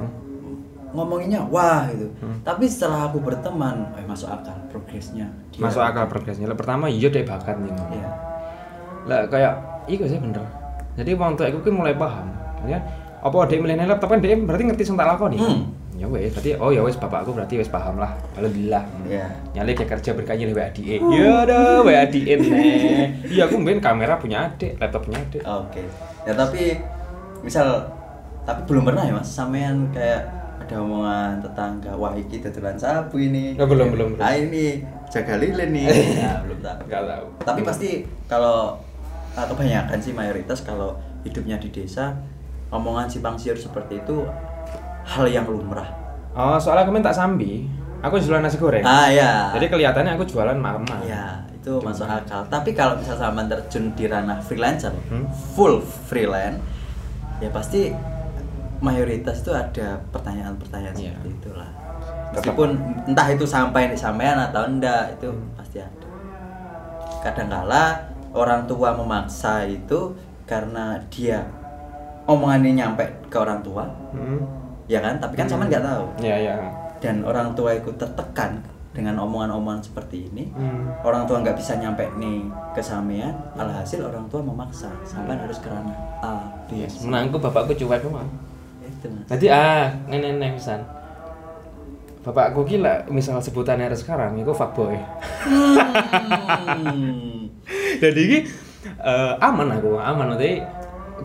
Ngomonginnya 0.94 1.42
wah 1.50 1.90
gitu. 1.90 2.06
Hmm. 2.22 2.38
Tapi 2.46 2.70
setelah 2.70 3.10
aku 3.10 3.18
berteman, 3.20 3.90
eh 3.98 4.06
masuk 4.06 4.30
akal 4.30 4.54
progresnya. 4.70 5.26
Dia- 5.50 5.66
Masuk 5.66 5.82
akal 5.82 6.06
progresnya. 6.06 6.46
Lah, 6.46 6.58
pertama 6.58 6.86
iya 6.86 7.10
deh 7.10 7.26
bakat 7.26 7.58
nih. 7.58 7.74
Iya. 7.74 8.10
Lah 9.10 9.20
kayak 9.28 9.54
iya 9.90 10.06
sih 10.06 10.22
bener. 10.22 10.46
Jadi 10.94 11.12
wong 11.18 11.34
tua 11.34 11.50
aku 11.50 11.66
ki 11.66 11.74
mulai 11.74 11.98
paham. 11.98 12.30
Ya, 12.64 12.80
apa 13.20 13.36
dia 13.50 13.60
milenial 13.60 13.92
laptop 13.92 14.14
kan 14.14 14.24
dia 14.24 14.38
berarti 14.38 14.64
ngerti 14.70 14.84
sing 14.86 14.96
tak 14.96 15.10
lakoni. 15.10 15.36
Hmm. 15.42 15.68
Ya 15.94 16.10
wes, 16.10 16.34
berarti 16.34 16.58
oh 16.58 16.74
ya 16.74 16.82
wes 16.82 16.98
bapakku 16.98 17.34
berarti 17.34 17.58
wes 17.58 17.70
paham 17.70 17.98
lah. 17.98 18.14
Alhamdulillah. 18.38 18.82
Iya. 19.06 19.26
Nyali 19.58 19.72
kayak 19.74 19.90
kerja 19.98 20.14
berkanya 20.14 20.46
di 20.46 20.54
adik. 20.54 21.02
Ya 21.10 21.46
ada 21.46 21.82
adik 21.82 22.24
nih. 22.26 23.30
Iya 23.30 23.50
aku 23.50 23.58
mungkin 23.62 23.82
kamera 23.82 24.18
punya 24.18 24.46
adik, 24.50 24.78
laptop 24.78 25.06
punya 25.10 25.22
adik. 25.22 25.42
Oke. 25.42 25.82
Ya 26.26 26.34
tapi 26.34 26.78
misal 27.42 27.90
tapi 28.44 28.62
belum 28.68 28.84
pernah 28.84 29.04
ya 29.08 29.14
Mas 29.16 29.30
sampean 29.30 29.88
kayak 29.92 30.43
ada 30.64 30.76
omongan 30.80 31.44
tetangga 31.44 31.92
wah 31.94 32.16
iki 32.16 32.40
dodolan 32.40 32.80
sapu 32.80 33.20
ini. 33.20 33.54
Oh, 33.60 33.68
belum, 33.68 33.92
belum, 33.92 34.16
belum. 34.16 34.24
Ah 34.24 34.34
ini 34.34 34.80
jaga 35.12 35.36
lilin 35.36 35.70
nih. 35.70 35.88
Nah, 36.24 36.40
belum 36.42 36.60
tahu. 36.60 36.78
Enggak 36.88 37.04
tahu. 37.06 37.26
Tapi 37.44 37.62
pasti 37.62 37.90
kalau 38.26 38.80
kebanyakan 39.34 40.00
sih 40.00 40.14
mayoritas 40.14 40.64
kalau 40.64 40.96
hidupnya 41.24 41.58
di 41.58 41.68
desa 41.70 42.16
omongan 42.70 43.06
simpang 43.06 43.36
siur 43.36 43.56
seperti 43.56 44.00
itu 44.00 44.24
hal 45.04 45.26
yang 45.28 45.46
lumrah. 45.46 45.88
Oh, 46.34 46.58
soalnya 46.58 46.88
kemarin 46.88 47.06
tak 47.06 47.18
sambi. 47.18 47.68
Aku 48.02 48.20
jualan 48.20 48.44
nasi 48.44 48.58
goreng. 48.58 48.84
Ah 48.84 49.08
ya. 49.08 49.52
Jadi 49.54 49.70
kelihatannya 49.70 50.16
aku 50.16 50.26
jualan 50.26 50.58
mama. 50.58 50.98
Ya, 51.08 51.40
itu 51.56 51.80
masuk 51.80 52.04
akal. 52.04 52.44
Tapi 52.52 52.76
kalau 52.76 53.00
misal 53.00 53.16
sama 53.16 53.48
terjun 53.48 53.96
di 53.96 54.12
ranah 54.12 54.44
freelancer, 54.44 54.92
Hmm. 55.08 55.24
full 55.56 55.80
freelance, 55.80 56.60
ya 57.40 57.48
pasti 57.48 57.96
mayoritas 58.84 59.40
itu 59.40 59.56
ada 59.56 59.96
pertanyaan-pertanyaan 60.12 60.96
Iya. 61.00 61.16
seperti 61.16 61.30
itulah. 61.40 61.70
Tetap. 61.72 62.36
Meskipun 62.36 62.70
entah 63.08 63.28
itu 63.32 63.46
sampai 63.48 63.88
di 63.88 63.96
sampean 63.96 64.36
atau 64.36 64.68
enggak, 64.68 65.16
itu 65.16 65.32
pasti 65.56 65.80
ada. 65.80 66.08
Kadangkala 67.24 68.04
orang 68.36 68.68
tua 68.68 68.92
memaksa 68.92 69.64
itu 69.64 70.12
karena 70.44 71.00
dia 71.08 71.40
omongannya 72.28 72.76
nyampe 72.76 73.08
ke 73.32 73.38
orang 73.40 73.64
tua, 73.64 73.88
Hmm. 74.12 74.44
ya 74.86 75.00
kan? 75.00 75.16
Tapi 75.18 75.36
kan 75.36 75.48
sama 75.48 75.64
Hmm. 75.64 75.72
nggak 75.72 75.84
tahu. 75.84 76.06
Ya 76.20 76.36
ya. 76.36 76.56
Dan 77.00 77.24
orang 77.24 77.56
tua 77.56 77.76
itu 77.76 77.92
tertekan 77.96 78.60
dengan 78.92 79.18
omongan-omongan 79.20 79.82
seperti 79.82 80.28
ini, 80.30 80.52
Hmm. 80.52 80.92
orang 81.02 81.24
tua 81.24 81.40
nggak 81.40 81.56
bisa 81.56 81.76
nyampe 81.76 82.04
nih 82.16 82.44
ke 82.72 82.82
sampean 82.82 83.32
alhasil 83.56 84.04
orang 84.04 84.28
tua 84.28 84.40
memaksa 84.40 84.92
sampean 85.02 85.40
harus 85.40 85.58
ke 85.58 85.68
ranah 85.68 85.96
A 86.20 86.34
B 86.68 86.84
Yes. 86.84 87.00
C. 87.00 87.08
Menangku 87.08 87.40
bapakku 87.40 87.72
cuek 87.74 88.04
memang. 88.04 88.28
Itu 89.04 89.12
mas 89.12 89.28
Jadi 89.28 89.52
ah, 89.52 89.92
nenek 90.08 90.40
nenek 90.40 90.52
misal. 90.56 90.80
Bapakku 92.24 92.64
gila, 92.64 93.04
misal 93.12 93.36
sebutannya 93.44 93.92
ada 93.92 94.00
sekarang, 94.00 94.40
itu 94.40 94.56
fuckboy. 94.56 94.96
Hmm. 95.44 97.52
Jadi 98.04 98.22
ini 98.24 98.38
eh, 99.04 99.34
aman 99.44 99.76
aku, 99.76 100.00
aman 100.00 100.32
nanti 100.32 100.64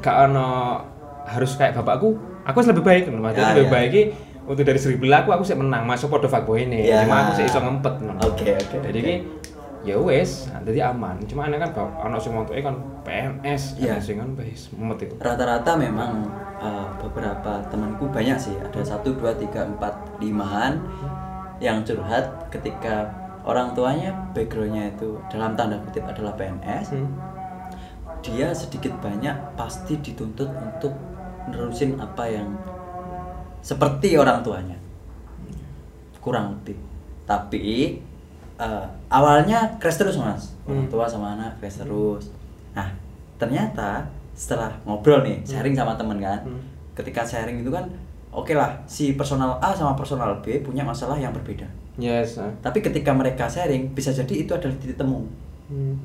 gak 0.02 0.26
ono 0.26 0.82
harus 1.22 1.54
kayak 1.54 1.78
bapakku. 1.78 2.18
Aku 2.42 2.58
lebih 2.66 2.82
baik, 2.82 3.02
maksudnya 3.14 3.46
Ya, 3.46 3.54
lebih 3.54 3.70
ya. 3.70 3.74
baik 3.78 3.88
iki 3.94 4.02
untuk 4.48 4.64
dari 4.64 4.80
seribu 4.80 5.04
aku 5.12 5.28
aku 5.36 5.44
sih 5.44 5.52
menang 5.54 5.84
masuk 5.84 6.08
podo 6.10 6.26
fuckboy 6.26 6.66
ini. 6.66 6.88
Ya. 6.88 7.04
Cuma 7.06 7.30
aku 7.30 7.38
sih 7.38 7.44
iso 7.46 7.60
ngempet. 7.62 7.94
Oke, 8.24 8.56
oke, 8.58 8.76
Jadi 8.90 8.98
oke. 8.98 9.14
Ya 9.88 9.96
wes, 9.96 10.46
jadi 10.62 10.88
aman. 10.88 11.16
Cuma 11.24 11.44
aneh 11.44 11.56
kan 11.56 11.70
bap- 11.70 11.96
ono 11.98 12.16
sing 12.16 12.30
montoke 12.30 12.60
kan 12.60 12.76
PNS, 13.02 13.76
Iya. 13.76 13.96
PNS 13.96 14.04
sing 14.04 14.16
kan 14.16 14.30
wes 14.34 14.68
mumet 14.70 15.00
itu. 15.00 15.14
rata-rata 15.18 15.72
memang 15.74 16.28
uh, 16.56 16.86
beberapa 16.98 17.64
temanku 17.66 18.04
banyak 18.06 18.36
sih 18.36 18.54
ada 18.54 18.80
satu 18.82 19.12
dua 19.12 19.32
tiga 19.32 19.64
empat 19.64 19.90
limaan 20.18 20.84
yang 21.58 21.80
curhat 21.82 22.22
ketika 22.48 23.08
orang 23.42 23.72
tuanya 23.72 24.12
backgroundnya 24.30 24.92
itu 24.92 25.16
dalam 25.26 25.54
tanda 25.54 25.80
kutip 25.80 26.04
adalah 26.04 26.32
PNS 26.32 26.92
Hmm. 26.92 27.08
dia 28.20 28.52
sedikit 28.52 28.92
banyak 28.98 29.32
pasti 29.54 29.96
dituntut 29.96 30.50
untuk 30.52 30.92
nerusin 31.46 31.96
apa 31.96 32.26
yang 32.26 32.52
seperti 33.60 34.14
orang 34.14 34.42
tuanya 34.42 34.76
kurang 36.18 36.54
lebih 36.54 36.76
tapi 37.24 37.98
eh, 38.58 38.84
awalnya 39.08 39.78
crash 39.78 39.96
terus 39.96 40.16
mas 40.16 40.54
orang 40.64 40.84
Hmm. 40.84 40.90
tua 40.90 41.06
sama 41.06 41.32
anak 41.32 41.56
crash 41.56 41.78
terus 41.78 42.28
nah 42.72 42.90
ternyata 43.36 44.04
setelah 44.34 44.70
ngobrol 44.82 45.22
nih 45.22 45.40
sharing 45.42 45.72
sama 45.72 45.94
temen 45.94 46.18
kan 46.18 46.42
Hmm. 46.42 46.60
ketika 46.92 47.22
sharing 47.22 47.58
itu 47.58 47.70
kan 47.70 47.86
oke 48.28 48.50
lah 48.52 48.74
si 48.84 49.14
personal 49.14 49.56
A 49.58 49.70
sama 49.72 49.94
personal 49.94 50.38
B 50.38 50.60
punya 50.60 50.82
masalah 50.82 51.16
yang 51.16 51.30
berbeda 51.30 51.66
Yes. 51.96 52.38
ah. 52.38 52.46
tapi 52.60 52.78
ketika 52.78 53.10
mereka 53.10 53.46
sharing 53.46 53.90
bisa 53.90 54.10
jadi 54.10 54.46
itu 54.46 54.52
adalah 54.52 54.74
titik 54.76 54.94
temu 54.94 55.26
Hmm. 55.66 55.98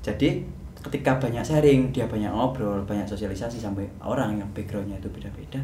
jadi 0.00 0.42
ketika 0.80 1.16
banyak 1.16 1.40
sharing 1.40 1.88
dia 1.90 2.04
banyak 2.04 2.28
ngobrol 2.28 2.84
banyak 2.84 3.02
sosialisasi 3.04 3.56
sampai 3.56 3.82
orang 3.98 4.36
yang 4.36 4.48
backgroundnya 4.52 4.94
itu 4.96 5.08
beda-beda 5.08 5.58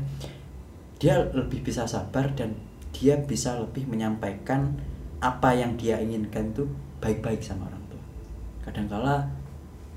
dia 0.97 1.17
lebih 1.31 1.61
bisa 1.61 1.85
sabar 1.85 2.25
dan 2.33 2.53
dia 2.91 3.17
bisa 3.17 3.57
lebih 3.57 3.87
menyampaikan 3.87 4.75
apa 5.21 5.53
yang 5.53 5.77
dia 5.77 5.97
inginkan 5.97 6.49
itu 6.49 6.65
baik-baik 6.99 7.39
sama 7.39 7.65
orang 7.65 7.85
tua. 7.87 8.05
Kadangkala 8.63 9.17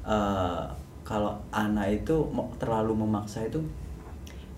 eh, 0.03 0.63
kalau 1.01 1.31
anak 1.49 1.87
itu 1.97 2.15
terlalu 2.57 2.93
memaksa 2.93 3.43
itu 3.43 3.59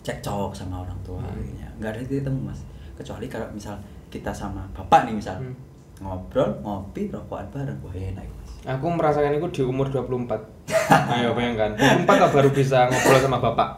cekcok 0.02 0.54
sama 0.54 0.82
orang 0.82 0.98
tua 1.02 1.18
Hmm. 1.18 1.42
ya 1.56 1.66
nggak 1.76 1.90
ada 1.92 2.00
titik 2.00 2.22
temu 2.24 2.40
mas. 2.44 2.62
Kecuali 2.94 3.26
kalau 3.26 3.50
misal 3.52 3.74
kita 4.08 4.30
sama 4.30 4.62
bapak 4.72 5.06
nih 5.06 5.16
misal 5.16 5.38
Hmm. 5.38 5.54
ngobrol 5.96 6.50
ngopi 6.62 7.08
rokokan 7.08 7.46
bareng 7.50 7.78
wah 7.82 7.94
enak 7.94 8.26
mas. 8.26 8.50
Aku 8.66 8.90
merasakan 8.90 9.38
itu 9.38 9.48
di 9.52 9.62
umur 9.64 9.86
24 9.88 10.42
Ayo 11.14 11.34
bayangkan. 11.34 11.78
24 11.78 12.10
aku 12.10 12.34
baru 12.34 12.50
bisa 12.52 12.86
ngobrol 12.86 13.20
sama 13.20 13.38
bapak? 13.40 13.70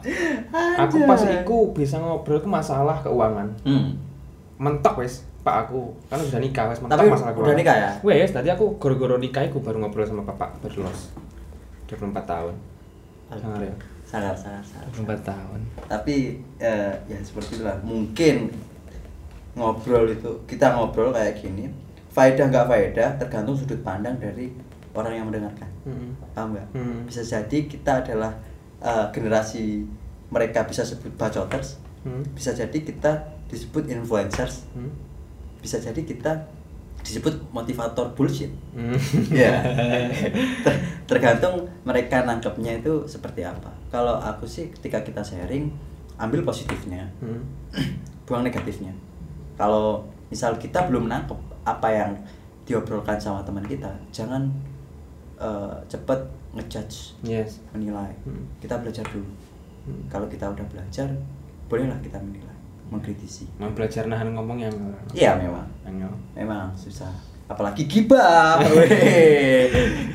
Aku 0.80 1.04
pas 1.04 1.20
iku 1.22 1.72
bisa 1.72 1.96
ngobrol 1.96 2.40
ke 2.40 2.48
masalah 2.48 2.96
keuangan. 3.00 3.48
Hmm. 3.62 3.92
Mentok 4.56 5.04
wes 5.04 5.27
Pak 5.46 5.54
aku 5.68 5.94
Kan 6.10 6.18
udah 6.18 6.40
nikah 6.42 6.64
wes 6.68 6.78
mentok 6.82 6.98
Tapi 6.98 7.06
masalah 7.08 7.32
udah 7.34 7.56
nikah 7.56 7.76
ya? 7.76 7.90
Wes 8.02 8.30
tadi 8.34 8.48
aku 8.50 8.76
goro-goro 8.76 9.16
nikah 9.16 9.46
aku 9.46 9.62
baru 9.62 9.78
ngobrol 9.82 10.06
sama 10.06 10.26
bapak 10.26 10.58
baru 10.64 10.86
los 10.88 11.14
24 11.88 12.12
tahun. 12.28 12.54
Sangar 13.32 13.64
ya? 13.64 13.74
Salah 14.04 14.36
salah 14.36 14.60
salah 14.60 14.88
24 14.92 15.24
tahun. 15.24 15.60
Tapi 15.88 16.36
eh, 16.60 16.92
ya 17.08 17.18
seperti 17.24 17.60
itulah. 17.60 17.80
Mungkin 17.80 18.52
ngobrol 19.56 20.06
itu 20.12 20.30
kita 20.46 20.76
ngobrol 20.76 21.10
kayak 21.10 21.40
gini 21.40 21.66
faedah 22.14 22.46
nggak 22.46 22.66
faedah 22.70 23.08
tergantung 23.18 23.58
sudut 23.58 23.80
pandang 23.82 24.14
dari 24.18 24.52
orang 24.94 25.12
yang 25.14 25.26
mendengarkan. 25.30 25.70
Hmm. 25.86 26.12
paham 26.34 26.54
nggak? 26.54 26.66
Hmm. 26.74 26.98
bisa 27.06 27.22
jadi 27.22 27.58
kita 27.70 27.92
adalah 28.04 28.32
eh, 28.82 29.06
generasi 29.14 29.86
mereka 30.28 30.66
bisa 30.68 30.84
sebut 30.84 31.12
bacoters. 31.16 31.80
Hmm. 32.06 32.22
bisa 32.34 32.54
jadi 32.54 32.78
kita 32.78 33.38
disebut 33.50 33.90
influencers. 33.90 34.68
Hmm. 34.76 34.92
Bisa 35.58 35.76
jadi 35.76 35.98
kita 35.98 36.32
disebut 36.98 37.30
motivator 37.50 38.10
bullshit 38.12 38.50
Hmm. 38.74 38.94
ya 39.32 39.62
Ter- 40.66 40.82
tergantung 41.06 41.66
mereka 41.82 42.22
nangkepnya 42.22 42.78
itu 42.78 43.06
seperti 43.06 43.42
apa 43.42 43.70
kalau 43.88 44.18
aku 44.18 44.44
sih 44.44 44.68
ketika 44.70 45.00
kita 45.00 45.22
sharing 45.22 45.70
ambil 46.16 46.42
positifnya 46.42 47.06
Hmm. 47.18 47.42
buang 48.26 48.42
negatifnya 48.42 48.92
kalau 49.54 50.04
misal 50.28 50.54
kita 50.56 50.84
belum 50.86 51.06
nangkep 51.06 51.38
apa 51.64 51.88
yang 51.88 52.12
diobrolkan 52.62 53.16
sama 53.16 53.40
teman 53.40 53.64
kita 53.64 53.88
jangan 54.10 54.50
eh, 55.38 55.76
cepet 55.86 56.20
ngejudge 56.52 57.14
Yes 57.22 57.62
menilai 57.70 58.10
Hmm. 58.22 58.42
kita 58.58 58.76
belajar 58.76 59.06
dulu 59.06 59.30
Hmm. 59.86 60.02
kalau 60.06 60.26
kita 60.26 60.44
udah 60.44 60.66
belajar 60.66 61.08
bolehlah 61.70 61.96
kita 62.02 62.18
menilai 62.18 62.57
mengkritisi 62.88 63.44
Mau 63.60 63.70
belajar 63.72 64.08
nahan 64.08 64.32
ngomong 64.32 64.58
yang 64.60 64.74
iya 65.12 65.36
memang 65.36 65.68
Ayo. 65.84 66.08
memang 66.36 66.72
susah 66.76 67.12
apalagi 67.48 67.88
gibah. 67.88 68.60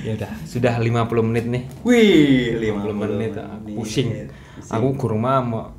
Ya 0.03 0.19
udah, 0.19 0.31
sudah 0.43 0.73
50 0.83 1.29
menit 1.31 1.45
nih. 1.47 1.63
wih 1.87 2.59
50 2.59 2.91
menit, 2.91 3.39
aku 3.39 3.79
pusing. 3.79 4.27
Aku 4.67 4.99
gurung 4.99 5.23
mam. 5.23 5.71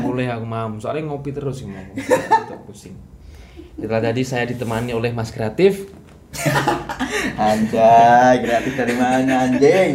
Mulai 0.00 0.30
aku 0.34 0.48
mam. 0.48 0.80
Soalnya 0.80 1.12
ngopi 1.12 1.36
terus 1.36 1.60
sih 1.60 1.68
mau. 1.68 1.84
Pusing. 2.64 2.96
Setelah 3.76 4.00
tadi 4.00 4.24
saya 4.24 4.48
ditemani 4.48 4.96
oleh 4.96 5.12
Mas 5.12 5.28
Kreatif. 5.28 5.92
anjay 7.36 8.44
gratis 8.44 8.74
dari 8.76 8.92
mana 8.92 9.48
anjing 9.48 9.92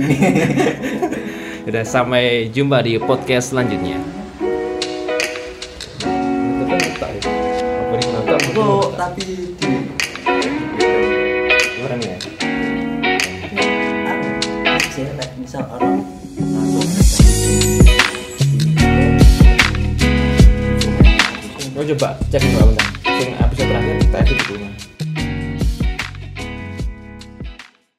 Udah 1.69 1.85
sampai 1.85 2.49
jumpa 2.49 2.85
di 2.85 2.97
podcast 3.01 3.53
selanjutnya. 3.53 4.20
Tapi 9.01 9.25
di 9.25 9.49
Orang 11.81 12.01
ya. 12.05 12.17
misal 15.41 15.65
orang 15.73 16.05
Oh 21.73 21.81
coba 21.81 22.13
cek 22.29 22.45
dulu 22.45 22.77
bentar. 22.77 22.87
Sing 23.17 23.33
episode 23.41 23.67
terakhir 23.73 23.95
kita 24.05 24.17
edit 24.21 24.37
dulu. 24.45 24.69
Mas. 24.69 24.80